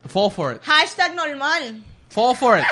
[0.08, 0.62] Fall for it.
[0.64, 1.82] Hashtag normal.
[2.10, 2.66] Fall for it.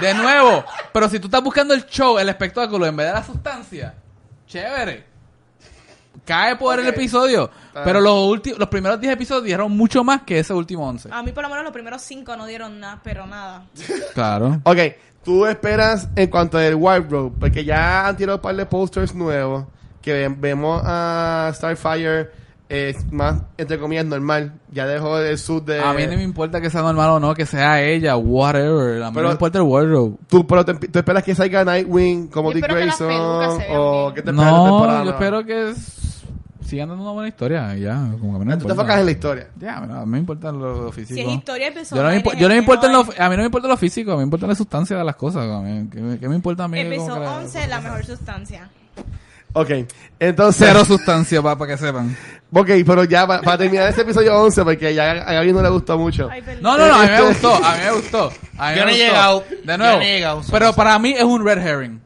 [0.00, 0.64] De nuevo.
[0.92, 3.94] Pero si tú estás buscando el show, el espectáculo, en vez de la sustancia,
[4.46, 5.11] chévere.
[6.24, 6.94] Cae por el Ok.
[6.94, 7.50] episodio.
[7.84, 11.08] Pero los, últimos los primeros 10 episodios dieron mucho más que ese último 11.
[11.12, 13.64] A mí por lo menos los primeros 5 no dieron nada, pero nada.
[14.14, 14.60] Claro.
[14.64, 14.78] Ok,
[15.24, 19.64] tú esperas en cuanto al wardrobe, porque ya han tirado un par de posters nuevos,
[20.00, 22.30] que ve- vemos a Starfire
[22.68, 24.54] es más, entre comillas, normal.
[24.70, 25.80] Ya dejó el suit de...
[25.82, 29.02] A mí no me importa que sea normal o no, que sea ella, whatever.
[29.02, 30.16] A mí Pero- no me importa el wardrobe.
[30.26, 34.22] ¿Tú, pero te- tú esperas que salga Nightwing como Yo Dick que Grayson o qué
[34.22, 35.74] te esperas de No, temporada yo espero que
[36.64, 37.74] sigan dando una buena historia.
[37.76, 39.48] Ya, como que no me Tú te enfocas en la historia.
[39.58, 41.14] Ya, a mí no me importa lo físico.
[41.14, 43.42] Si es historia de Yo no impo- yo no me importa lo, a mí no
[43.42, 45.44] me importa lo físico, a mí me importa la sustancia de las cosas.
[45.50, 46.78] a mí- ¿Qué, me- qué me importa a mí?
[46.80, 48.68] Episodio como que la- 11, la mejor sustancia.
[49.54, 49.68] Ok,
[50.18, 50.66] entonces...
[50.66, 52.16] Cero sustancia, para que sepan.
[52.54, 55.68] Ok, pero ya pa- para, terminar este episodio 11, porque ya a Gaby no le
[55.68, 56.28] gustó mucho.
[56.30, 56.42] Ay.
[56.62, 58.32] No, no, no, a mí me gustó, a mí me gustó.
[58.56, 59.96] A mí Yo me no he llegado, De yo nuevo.
[59.98, 62.00] no he llegado, pero para mí es un red herring.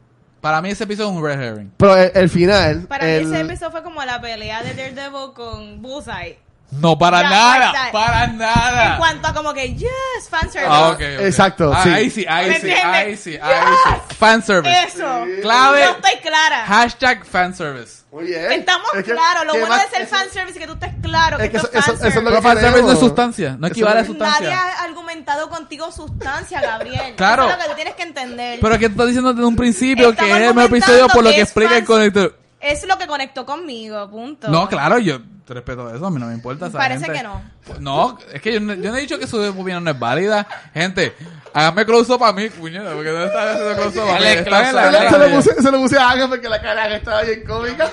[0.47, 1.71] Para mí ese episodio es un red herring.
[1.75, 2.83] Pero el, el final...
[2.87, 6.39] Para el- mí ese episodio fue como la pelea de Daredevil con Bullseye.
[6.69, 8.91] No, para nada, like para nada.
[8.93, 9.89] En cuanto a como que, yes,
[10.29, 10.67] fanservice.
[10.69, 10.97] Ah.
[11.21, 11.89] Exacto, Ah, sí.
[11.89, 14.15] Ahí sí, ahí ¿Me sí, ahí sí, ahí sí.
[14.17, 14.83] Fanservice.
[14.87, 15.25] Eso.
[15.41, 15.81] Clave.
[15.83, 16.65] Yo estoy clara.
[16.65, 18.03] Hashtag fanservice.
[18.11, 18.51] Muy bien.
[18.51, 19.45] Estamos Es que- claros.
[19.45, 21.69] Lo bueno más- de ser fanservice es que tú estés claro que, Es que eso-
[21.71, 24.25] eso- eso es lo Pero que fanservice no es sustancia, no equivale a que- Nadie
[24.25, 24.61] sustancia.
[24.61, 27.15] ha argumentado contigo sustancia, Gabriel.
[27.15, 27.43] Claro.
[27.45, 28.59] Eso es lo que tú tienes que entender.
[28.61, 31.13] Pero que tú estás diciendo desde un principio Estamos que es el mejor argumentando episodio
[31.13, 32.35] por lo que explica el conector.
[32.59, 34.47] Es lo que conectó conmigo, punto.
[34.49, 36.67] No, claro, yo te respeto eso, a mí no me importa.
[36.67, 37.19] esa Parece gente.
[37.19, 37.41] que no.
[37.79, 40.47] No, es que yo no, yo no he dicho que su opinión no es válida.
[40.73, 41.13] Gente,
[41.53, 44.19] háganme close up a mí, puñeta, porque no están haciendo close up a.
[44.19, 46.95] Se lo- cara se, lo de- puse, se lo puse a Ángel porque la cara
[46.95, 47.89] estaba bien cómica.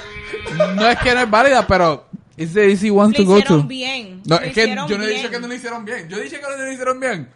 [0.77, 2.07] No es que no es válida, pero
[2.37, 3.39] it's the easy one Lo to go to.
[3.41, 4.23] hicieron bien.
[4.25, 5.11] No, es que yo no he bien.
[5.19, 6.09] dicho que no lo hicieron bien.
[6.09, 7.29] Yo dije que no lo hicieron bien.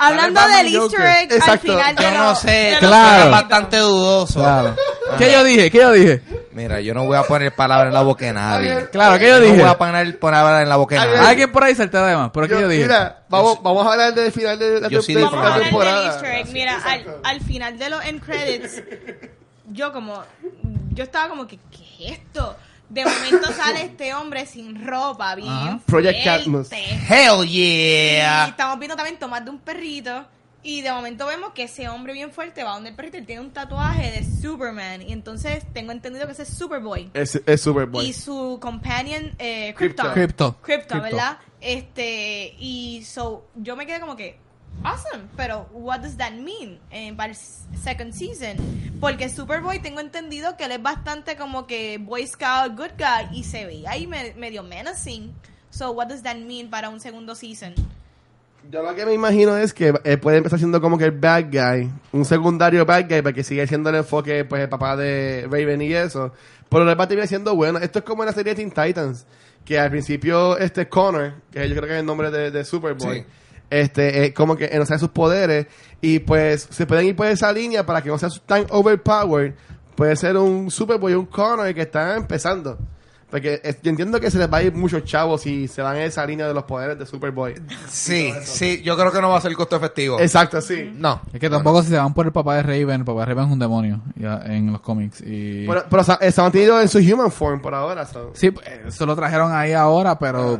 [0.00, 1.60] Hablando del Easter egg al Exacto.
[1.72, 3.24] final de Yo no los- sé, de los Claro.
[3.24, 4.40] es bastante dudoso.
[4.40, 4.76] Claro.
[5.18, 5.70] ¿Qué yo dije?
[5.70, 6.22] ¿Qué yo dije?
[6.52, 8.86] Mira, yo no voy a poner palabras en la boca de nadie.
[8.90, 9.60] Claro, ¿qué yo No dije?
[9.60, 11.30] voy a poner palabras en la boca de Alguien- nadie.
[11.30, 12.82] Alguien por ahí salté además, pero ¿qué yo, dije?
[12.82, 15.24] Mira, vamos, vamos a hablar del final de la, Yo sí de- disfruté.
[15.24, 16.06] Vamos a la hablar del temporada.
[16.06, 16.52] Easter egg.
[16.52, 18.82] Mira, al, al final de los end credits,
[19.72, 20.22] yo como,
[20.94, 22.56] yo estaba como que, ¿qué es esto?
[22.90, 25.80] De momento sale este hombre sin ropa, bien Ajá.
[25.86, 26.24] Project.
[26.24, 26.72] Cadmus.
[26.72, 28.48] Hell Y yeah.
[28.48, 30.26] estamos viendo también tomas de un perrito.
[30.62, 33.40] Y de momento vemos que ese hombre bien fuerte va donde el perrito y tiene
[33.40, 35.00] un tatuaje de Superman.
[35.00, 37.10] Y entonces tengo entendido que ese es Superboy.
[37.14, 38.06] Es, es Superboy.
[38.06, 40.12] Y su companion, eh, Krypto.
[40.12, 40.12] Krypton.
[40.12, 40.56] Crypto.
[40.60, 41.38] Krypto, ¿verdad?
[41.60, 44.38] Este, y so, yo me quedé como que,
[44.84, 48.56] awesome, pero what does that mean eh, para el second season?
[49.00, 53.44] Porque Superboy tengo entendido que él es bastante como que Boy Scout, good guy, y
[53.44, 55.32] se ve ahí me- medio menacing.
[55.70, 57.74] So, what does that mean para un segundo season?
[58.70, 61.44] Yo lo que me imagino es que eh, puede empezar siendo como que el bad
[61.50, 65.80] guy, un secundario bad guy, porque sigue siendo el enfoque, pues, el papá de Raven
[65.80, 66.32] y eso.
[66.68, 67.78] Pero va a terminar siendo bueno.
[67.78, 69.24] Esto es como en la serie Teen Titans,
[69.64, 73.20] que al principio, este Connor, que yo creo que es el nombre de, de Superboy,
[73.20, 73.24] Sí.
[73.70, 75.66] Este, es como que no sabe sus poderes,
[76.00, 79.54] y pues se pueden ir por esa línea para que no sea tan overpowered.
[79.94, 82.78] Puede ser un Superboy, un Connor que está empezando.
[83.30, 85.96] Porque es- yo entiendo que se les va a ir muchos chavos si se van
[85.98, 87.54] en esa línea de los poderes de Superboy.
[87.88, 90.18] Sí, sí, yo creo que no va a ser costo efectivo.
[90.18, 90.90] Exacto, sí.
[90.96, 91.20] No.
[91.32, 93.44] Es que tampoco si se van por el papá de Raven, el papá de Raven
[93.44, 95.20] es un demonio ya, en los cómics.
[95.24, 95.64] Y...
[95.68, 98.04] Pero, pero se, se han mantenido en su human form por ahora.
[98.04, 98.30] so.
[98.34, 100.58] Sí, eh, eso lo trajeron ahí ahora, pero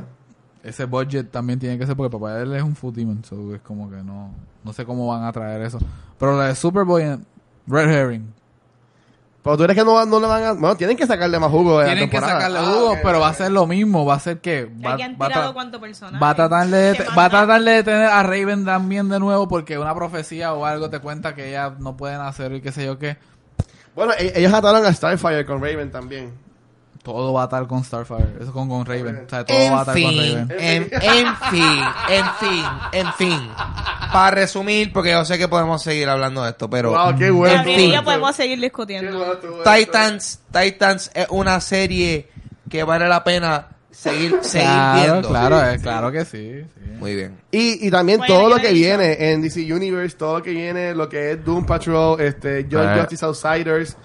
[0.63, 3.55] ese budget también tiene que ser porque papá de él es un food demon, so
[3.55, 4.31] es como que no,
[4.65, 5.79] no sé cómo van a traer eso.
[6.19, 7.19] Pero la de Superboy,
[7.67, 8.33] Red Herring,
[9.43, 10.53] Pero tú eres que no, no le van a...
[10.53, 12.41] Bueno, tienen que sacarle más jugo de la tienen que temporada.
[12.41, 15.03] sacarle Ah, jugo, pero va a ser lo mismo, va a ser que va, que
[15.05, 16.23] han va a tirado cuánto personaje.
[16.23, 19.79] va a tratar de va a tratar de tener a Raven también de nuevo porque
[19.79, 22.99] una profecía o algo te cuenta que ellas no pueden hacer y qué sé yo
[22.99, 23.17] qué.
[23.95, 26.33] Bueno, e- ellos ataron a Starfire con Raven también.
[27.03, 29.78] Todo va a estar con Starfire, eso con, con Raven, o sea, todo En va
[29.78, 30.48] a estar con fin, Raven.
[30.59, 33.48] en, en fin, en fin, en fin.
[34.12, 37.62] Para resumir, porque yo sé que podemos seguir hablando de esto, pero Wow, qué bueno.
[37.70, 37.92] Y fin.
[37.92, 39.18] yo podemos seguir discutiendo.
[39.18, 39.62] bueno.
[39.64, 42.28] Titans, Titans es una serie
[42.68, 45.28] que vale la pena seguir, seguir Claro, viendo.
[45.28, 46.61] claro, eh, claro que sí.
[46.62, 46.90] sí.
[46.98, 47.40] Muy bien.
[47.51, 50.94] Y, y también Bueno, todo lo que viene en DC Universe, todo lo que viene,
[50.94, 53.01] lo que es Doom Patrol, este, Young Eh.
[53.01, 53.96] Justice Outsiders,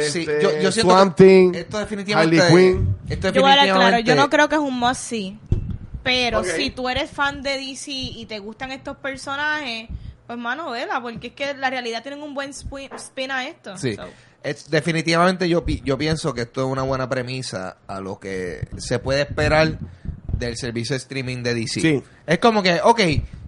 [0.00, 2.96] Sí, este, yo, yo siento Swamp que Thing, esto definitivamente Harley Quinn.
[3.08, 5.38] esto Yo voy a hablar claro, yo no creo que es un must see.
[6.02, 9.88] Pero si tú eres fan de DC y te gustan estos personajes,
[10.26, 13.76] pues mano, vela, porque es que la realidad tienen un buen spin, spin a esto.
[13.76, 13.94] Sí.
[13.94, 14.04] So,
[14.42, 18.66] Es, definitivamente yo, pi- yo pienso que esto es una buena premisa a lo que
[18.78, 19.78] se puede esperar
[20.36, 21.80] del servicio de streaming de DC.
[21.80, 22.02] Sí.
[22.26, 23.00] Es como que, ok,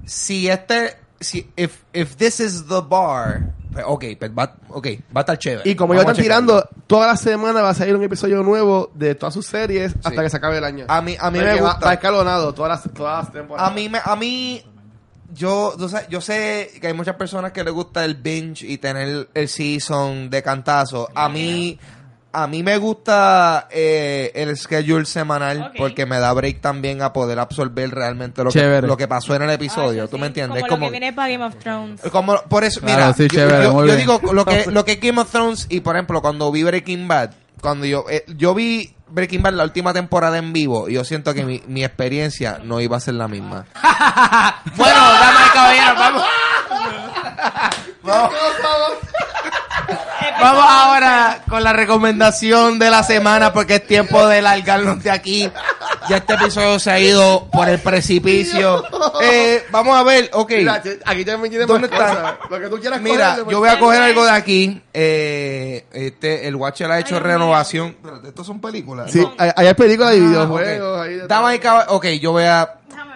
[0.06, 5.16] si este, si, if, if this is the bar, pues, ok, pues va, ok, va
[5.16, 5.68] a estar chévere.
[5.68, 9.14] Y como ellos están tirando, toda la semana va a salir un episodio nuevo de
[9.16, 10.84] todas sus series hasta que se acabe el año.
[10.88, 11.86] A mí, a mí Porque me gusta.
[11.86, 13.70] Va escalonado todas las, todas las temporadas.
[13.70, 14.64] A mí, me, a mí,
[15.34, 18.78] yo, yo sé, yo sé que hay muchas personas que les gusta el binge y
[18.78, 21.08] tener el season de cantazo.
[21.14, 21.78] A mí,
[22.34, 27.38] a mí me gusta eh, el schedule semanal porque me da break también a poder
[27.38, 30.08] absorber realmente lo, que, lo que pasó en el ah, episodio.
[30.08, 30.62] ¿Tú sí, me entiendes?
[30.62, 32.00] Como, Es como lo que viene para Game of Thrones.
[32.10, 33.98] como por eso, Claro, mira, sí, yo, chévere, yo- muy yo bien.
[33.98, 37.06] digo lo que lo que es Game of Thrones y por ejemplo cuando vi Breaking
[37.06, 37.30] Bad,
[37.60, 41.34] cuando yo eh, yo vi Breaking Bad la última temporada en vivo y yo siento
[41.34, 43.66] que mi, mi experiencia no iba a ser la misma.
[44.76, 46.24] bueno, damas y caballeros, vamos.
[48.02, 48.32] vamos.
[50.44, 55.50] Vamos ahora con la recomendación de la semana porque es tiempo de largarnos de aquí.
[56.08, 58.84] Ya este episodio se ha ido por el precipicio.
[59.22, 60.50] Eh, vamos a ver, ok.
[60.50, 62.14] Mira, aquí también tiene ¿Dónde más está?
[62.14, 62.34] cosas.
[62.50, 63.80] Lo que tú quieras Mira, cogerle, yo voy a pues.
[63.82, 64.82] coger algo de aquí.
[64.92, 67.88] Eh, este, el Watcher ha hecho Ay, renovación.
[67.88, 69.10] Espérate, ¿estos son películas?
[69.10, 69.32] Sí, No.
[69.38, 70.98] hay, hay películas de Ah, videojuegos.
[70.98, 71.04] ok.
[71.06, 71.24] ahí de
[71.54, 72.74] y caballeros, ok, yo voy a,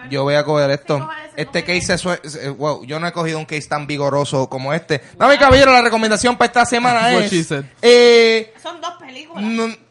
[0.09, 1.09] yo voy a coger esto.
[1.39, 5.01] Este case es, wow, yo no he cogido un case tan vigoroso como este.
[5.17, 9.43] Damas y caballeros, la recomendación para esta semana es, eh, Son dos películas.
[9.43, 9.89] no-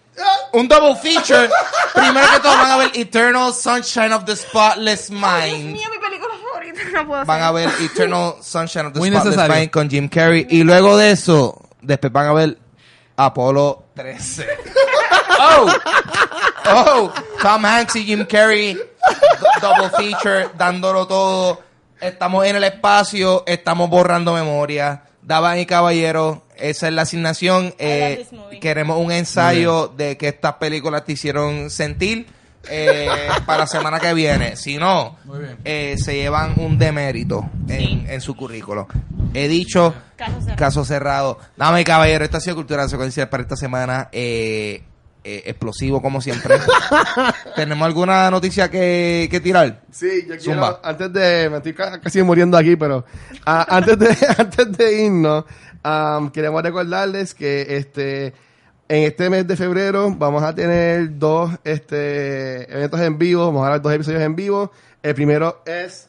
[0.52, 1.48] un double feature.
[1.94, 5.72] Primero que todo van a ver Eternal Sunshine of the Spotless Ay, Dios Mind.
[5.74, 6.80] mío, mi película favorita.
[6.92, 9.54] No puedo Van a ver Eternal Sunshine of the Muy Spotless necesario.
[9.56, 10.46] Mind con Jim Carrey.
[10.50, 12.58] Y luego de eso, después van a ver
[13.16, 14.46] Apolo 13.
[15.40, 15.66] oh,
[16.74, 18.76] oh, Tom Hanks y Jim Carrey,
[19.62, 21.60] double feature, dándolo todo.
[22.00, 25.02] Estamos en el espacio, estamos borrando memoria.
[25.22, 27.74] Daban y caballeros, esa es la asignación.
[27.78, 28.26] Eh,
[28.60, 32.26] queremos un ensayo de que estas películas te hicieron sentir
[32.70, 33.08] eh,
[33.46, 34.56] para la semana que viene.
[34.56, 35.18] Si no,
[35.64, 38.04] eh, se llevan un demérito en, Sí.
[38.08, 38.86] en su currículo.
[39.34, 40.56] He dicho, Caso cerrado.
[40.56, 41.38] caso cerrado.
[41.56, 44.08] Dame caballero, esta ha sido cultura secuencial para esta semana.
[44.12, 44.82] Eh,
[45.36, 46.56] eh, explosivo como siempre.
[47.56, 49.82] ¿Tenemos alguna noticia que, que tirar?
[49.90, 53.04] Sí, yo quiero, antes de, me estoy ca- casi muriendo aquí, pero
[53.44, 55.44] ah, antes de antes de irnos,
[55.82, 58.32] am, queremos recordarles que este
[58.88, 63.70] en este mes de febrero vamos a tener dos este eventos en vivo, vamos a
[63.70, 64.72] dar dos episodios en vivo.
[65.02, 66.08] El primero es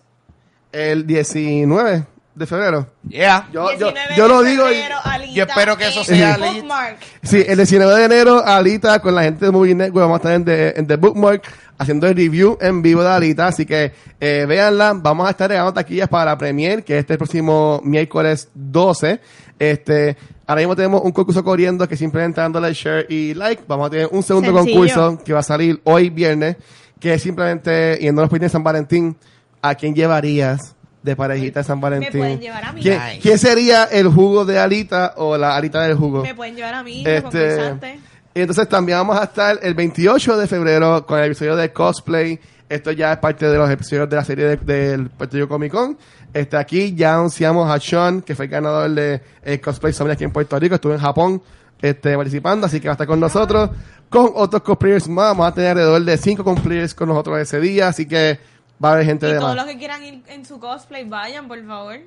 [0.71, 2.05] el 19
[2.39, 2.87] de febrero.
[3.07, 3.49] Yeah.
[3.51, 6.97] Yo, yo, 19 yo de lo digo y, yo espero que eso sea bookmark.
[7.21, 10.33] Sí, el 19 de enero, Alita, con la gente de Movie Network, vamos a estar
[10.33, 11.43] en The, en The Bookmark
[11.77, 15.73] haciendo el review en vivo de Alita, así que eh, véanla, vamos a estar regalando
[15.73, 19.19] taquillas para la premier, que este es el próximo miércoles 12.
[19.59, 20.15] Este,
[20.47, 24.07] ahora mismo tenemos un concurso corriendo que simplemente dándole share y like, vamos a tener
[24.11, 24.73] un segundo Sencillo.
[24.73, 26.55] concurso que va a salir hoy viernes,
[27.01, 29.17] que es simplemente yendo a los de San Valentín,
[29.61, 32.11] ¿a quién llevarías de parejita de San Valentín?
[32.11, 32.81] pueden llevar a mí.
[32.81, 33.19] ¿Quién, Nice.
[33.21, 36.23] quién sería el jugo de Alita o la Alita del jugo?
[36.23, 37.99] Me pueden llevar a mí, de Este,
[38.35, 42.39] y entonces también vamos a estar el 28 de febrero con el episodio de cosplay
[42.69, 45.71] Esto ya es parte de los episodios de la serie de- del Puerto Rico Comic
[45.71, 45.97] Con.
[46.31, 50.23] Este, aquí ya anunciamos a Sean, que fue el ganador de el Cosplay Summit aquí
[50.25, 50.75] en Puerto Rico.
[50.75, 51.41] Estuvo en Japón
[51.81, 53.71] este, participando, así que va a estar con nosotros.
[54.09, 55.29] Con otros cosplayers más.
[55.29, 58.37] Vamos a tener alrededor de cinco cosplayers con nosotros ese día, así que
[58.83, 59.65] va a haber gente Y de todos más.
[59.65, 61.99] los que quieran ir en su cosplay, vayan, por favor.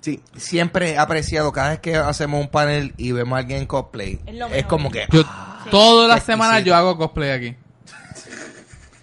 [0.00, 3.66] Sí, siempre he apreciado cada vez que hacemos un panel y vemos a alguien en
[3.66, 4.18] cosplay.
[4.26, 4.68] Es lo Es, mejor.
[4.68, 5.06] como que.
[5.12, 7.56] Yo, ah, todas las semanas yo hago cosplay aquí.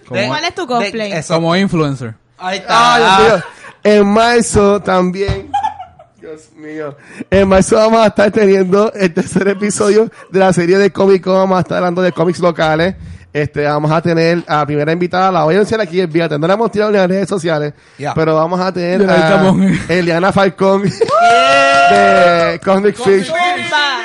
[0.11, 1.11] de- ¿Cuál es tu cosplay?
[1.11, 1.35] de- eso.
[1.35, 2.15] Como influencer.
[2.37, 2.95] Ahí está.
[2.95, 3.43] Ay, Dios mío.
[3.83, 5.49] En marzo también.
[6.30, 6.95] Dios mío.
[7.32, 11.34] En marzo vamos a estar teniendo el tercer episodio de la serie de Comic Con.
[11.34, 12.95] Vamos a estar hablando de cómics locales.
[13.34, 16.47] Este, vamos a tener a la primera invitada, la voy a anunciar aquí, fíjate, no
[16.47, 17.73] la hemos tirado en las redes sociales,
[18.15, 19.53] pero vamos a tener a.
[19.88, 20.84] Eliana Falcón
[21.91, 23.32] de Comic Fish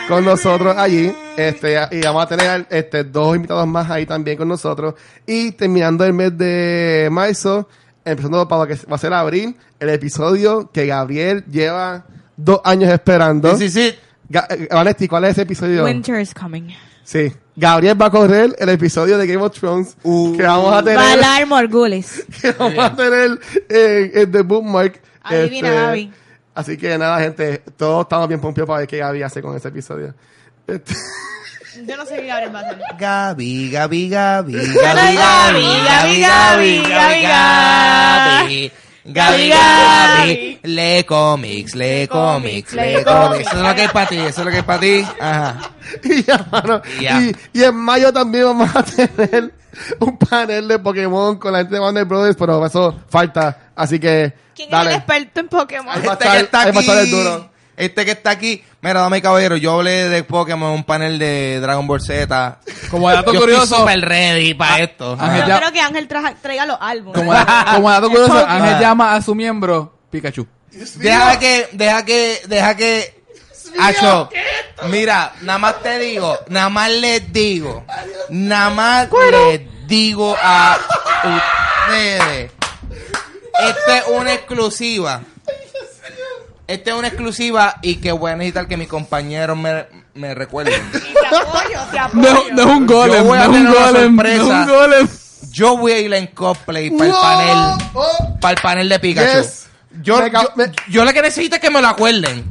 [0.08, 1.14] con nosotros allí.
[1.36, 4.94] Este, y vamos a tener este, dos invitados más ahí también con nosotros.
[5.26, 7.68] Y terminando el mes de marzo,
[8.04, 12.04] empezando para lo que va a ser abril, el episodio que Gabriel lleva
[12.36, 13.56] dos años esperando.
[13.56, 13.98] Sí, sí, sí.
[14.50, 15.84] Eh, ¿cuál es ese episodio?
[15.84, 16.68] Winter is coming.
[17.04, 17.32] Sí.
[17.56, 20.36] Gabriel va a correr el episodio de Game of Thrones Uh.
[20.36, 22.24] que vamos a tener, Valar Morgulis.
[22.40, 23.38] que vamos a tener
[23.68, 25.00] en, en The Bookmark.
[25.22, 26.12] Adivina, Este, Gaby.
[26.54, 29.68] Así que nada, gente, todos estamos bien pompeados para ver qué Gaby hace con ese
[29.68, 30.14] episodio.
[30.66, 30.94] Este,
[31.86, 32.78] Yo no sé qué Gabriel hacer.
[32.98, 36.82] Gaby, Gaby, Gaby, Gaby, Gaby, Gaby, Gaby, Gaby,
[37.22, 38.72] Gaby,
[39.06, 43.46] Gaby, Gaby, lee cómics, lee cómics, lee cómics.
[43.48, 45.04] Eso es lo que es para ti, eso es lo que es para ti.
[45.20, 45.70] Ajá.
[46.04, 49.52] y, ya, mano, y, y en mayo también vamos a tener
[50.00, 53.72] un panel de Pokémon con la gente de Warner Brothers, pero eso falta.
[53.76, 54.90] Así que, ¿Quién dale.
[54.90, 55.88] es el experto en Pokémon?
[55.94, 57.50] Ahí va a Este estar- ahí va a estar el duro.
[57.76, 61.86] Este que está aquí, mira, dame caballero, yo hablé de Pokémon, un panel de Dragon
[61.86, 62.58] Ball Z.
[62.90, 65.16] Como dato Yo curioso, estoy super ready para esto.
[65.18, 67.18] Ángel Yo ya- quiero que Ángel traja- traiga los álbumes.
[67.20, 67.32] como,
[67.74, 68.46] como dato curioso.
[68.46, 70.46] Ángel llama a su miembro Pikachu.
[70.96, 73.22] Deja que, deja que, deja que.
[73.80, 74.28] Acho,
[74.88, 77.84] mira, nada más te digo, nada más les digo,
[78.28, 80.78] nada más les digo a
[81.88, 82.52] ustedes.
[83.60, 85.22] Esta es una exclusiva.
[86.66, 90.74] Esta es una exclusiva y que voy a necesitar que mis compañeros me, me recuerden.
[90.94, 92.22] Y te apoyo, te apoyo.
[92.22, 94.22] No, no es un golem, Yo voy no a es un tener una golem, no
[94.22, 94.44] es sorpresa.
[94.62, 95.08] un golem.
[95.52, 99.38] Yo voy a ir en cosplay para el panel, Oh, para el panel de Pikachu.
[99.42, 99.66] Yes.
[100.02, 102.44] Yo, Me ca- yo, me- yo lo que necesito es que me lo acuerden.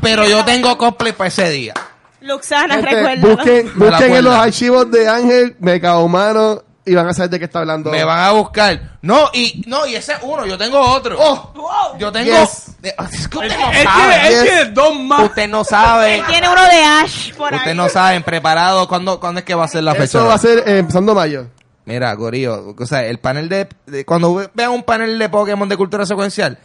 [0.00, 1.74] Pero yo tengo cosplay para ese día.
[2.22, 3.28] Luxana, gente, recuerda.
[3.28, 7.30] busquen, Me la busquen en los archivos de Ángel, Mega Humano, y van a saber
[7.30, 7.90] de qué está hablando.
[7.90, 8.98] Me van a buscar.
[9.02, 11.16] No, y no, y ese es uno, yo tengo otro.
[11.18, 12.30] Oh, yo tengo.
[12.32, 12.68] yes.
[12.82, 14.26] Eh, Es que usted no Él tiene, sabe.
[14.26, 14.42] él Yes.
[14.42, 15.22] tiene dos más.
[15.24, 16.22] Usted no sabe.
[16.28, 17.76] Tiene uno de Ash por Usted ahí.
[17.76, 18.88] no saben, preparado.
[18.88, 20.04] ¿Cuándo, ¿Cuándo es que va a ser la fecha?
[20.18, 21.46] Eso va a ser eh, empezando mayo.
[21.84, 25.68] Mira, Gorillo, o sea, el panel de, de- Cuando ve- vean un panel de Pokémon
[25.68, 26.58] de cultura secuencial,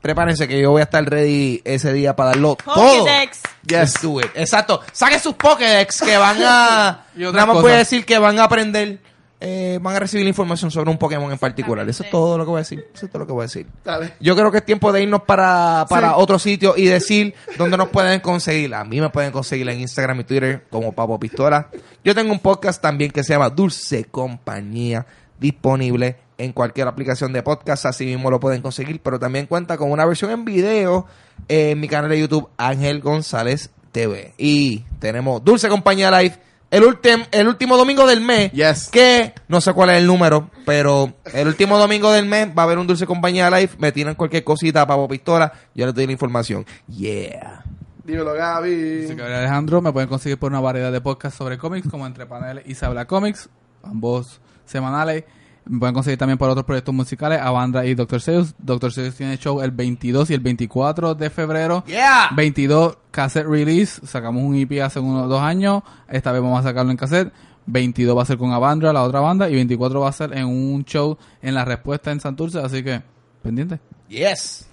[0.00, 2.74] prepárense que yo voy a estar ready ese día para darlo todo.
[3.04, 3.40] Pokédex.
[3.66, 4.00] Yes.
[4.02, 4.30] Do it.
[4.34, 4.80] Exacto.
[4.92, 7.04] Saquen sus Pokédex que van a...
[7.14, 8.98] Nada más voy a decir que van a aprender...
[9.40, 11.88] eh, van a recibir información sobre un Pokémon en particular.
[11.88, 12.84] Eso es todo lo que voy a decir.
[12.94, 13.66] Eso es todo lo que voy a decir.
[13.84, 14.12] Dale.
[14.20, 16.14] Yo creo que es tiempo de irnos para, para Sí.
[16.18, 18.74] otro sitio y decir dónde nos pueden conseguir.
[18.74, 21.68] A mí me pueden conseguir en Instagram y Twitter como Papo Pistola.
[22.04, 25.06] Yo tengo un podcast también que se llama Dulce Compañía,
[25.38, 27.86] disponible en cualquier aplicación de podcast.
[27.86, 31.06] Así mismo lo pueden conseguir, pero también cuenta con una versión en video
[31.48, 34.34] en mi canal de YouTube Ángel González TV.
[34.38, 36.36] Y tenemos Dulce Compañía Live.
[36.70, 38.88] El, ultim- el último domingo del mes, Yes.
[38.90, 42.64] que no sé cuál es el número, pero el último domingo del mes va a
[42.66, 43.70] haber un Dulce Compañía Live.
[43.78, 46.64] Me tiran cualquier cosita, Papo Pistola, yo les doy la información.
[46.86, 47.64] Yeah.
[48.04, 49.06] Dímelo, Gaby.
[49.08, 52.24] Soy Gabriel Alejandro, me pueden conseguir por una variedad de podcasts sobre cómics, como Entre
[52.26, 53.48] Paneles y Se Habla Comics,
[53.82, 55.24] ambos semanales.
[55.66, 58.20] Me pueden conseguir también por otros proyectos musicales, Avandra y Dr.
[58.20, 58.54] Seuss.
[58.58, 58.92] Dr.
[58.92, 61.84] Seuss tiene show el 22 y el 24 de febrero.
[61.86, 62.30] Yeah.
[62.34, 66.90] 22 cassette release, sacamos un EP hace unos dos años, esta vez vamos a sacarlo
[66.90, 67.32] en cassette.
[67.66, 70.46] 22 va a ser con Avandra, la otra banda, y 24 va a ser en
[70.46, 73.02] un show en La Respuesta en Santurce, así que
[73.42, 73.78] pendiente.
[74.08, 74.66] Yes.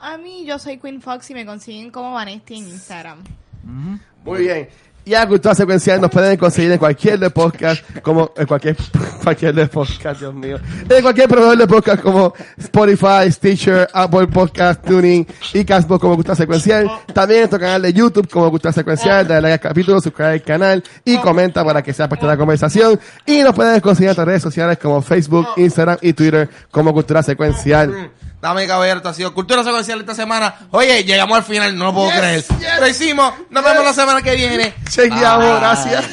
[0.00, 3.18] A mí, yo soy Queen Fox y me consiguen como Vanesti en Instagram.
[4.24, 4.68] Muy bien.
[5.14, 8.76] A Cultura Secuencial nos pueden conseguir en cualquier de podcast, como en cualquier,
[9.24, 10.58] cualquier de podcast, Dios mío.
[10.88, 16.36] En cualquier proveedor de podcast como Spotify, Stitcher, Apple Podcast, Tuning y Castbox como Cultura
[16.36, 16.88] Secuencial.
[17.12, 19.26] También en nuestro canal de YouTube como Cultura Secuencial.
[19.26, 22.38] Dale like al capítulo, suscríbete al canal y comenta para que sea parte de la
[22.38, 22.98] conversación.
[23.26, 27.22] Y nos pueden conseguir en nuestras redes sociales como Facebook, Instagram y Twitter como Cultura
[27.22, 28.10] Secuencial.
[28.40, 30.54] Dame caballero, esto ha sido Cultura Secuencial esta semana.
[30.70, 32.44] Oye, llegamos al final, no lo puedo Yes, creer.
[32.58, 33.34] yes, Lo hicimos.
[33.50, 34.74] Nos vemos la semana que viene.
[34.88, 36.04] Chequeamos, gracias.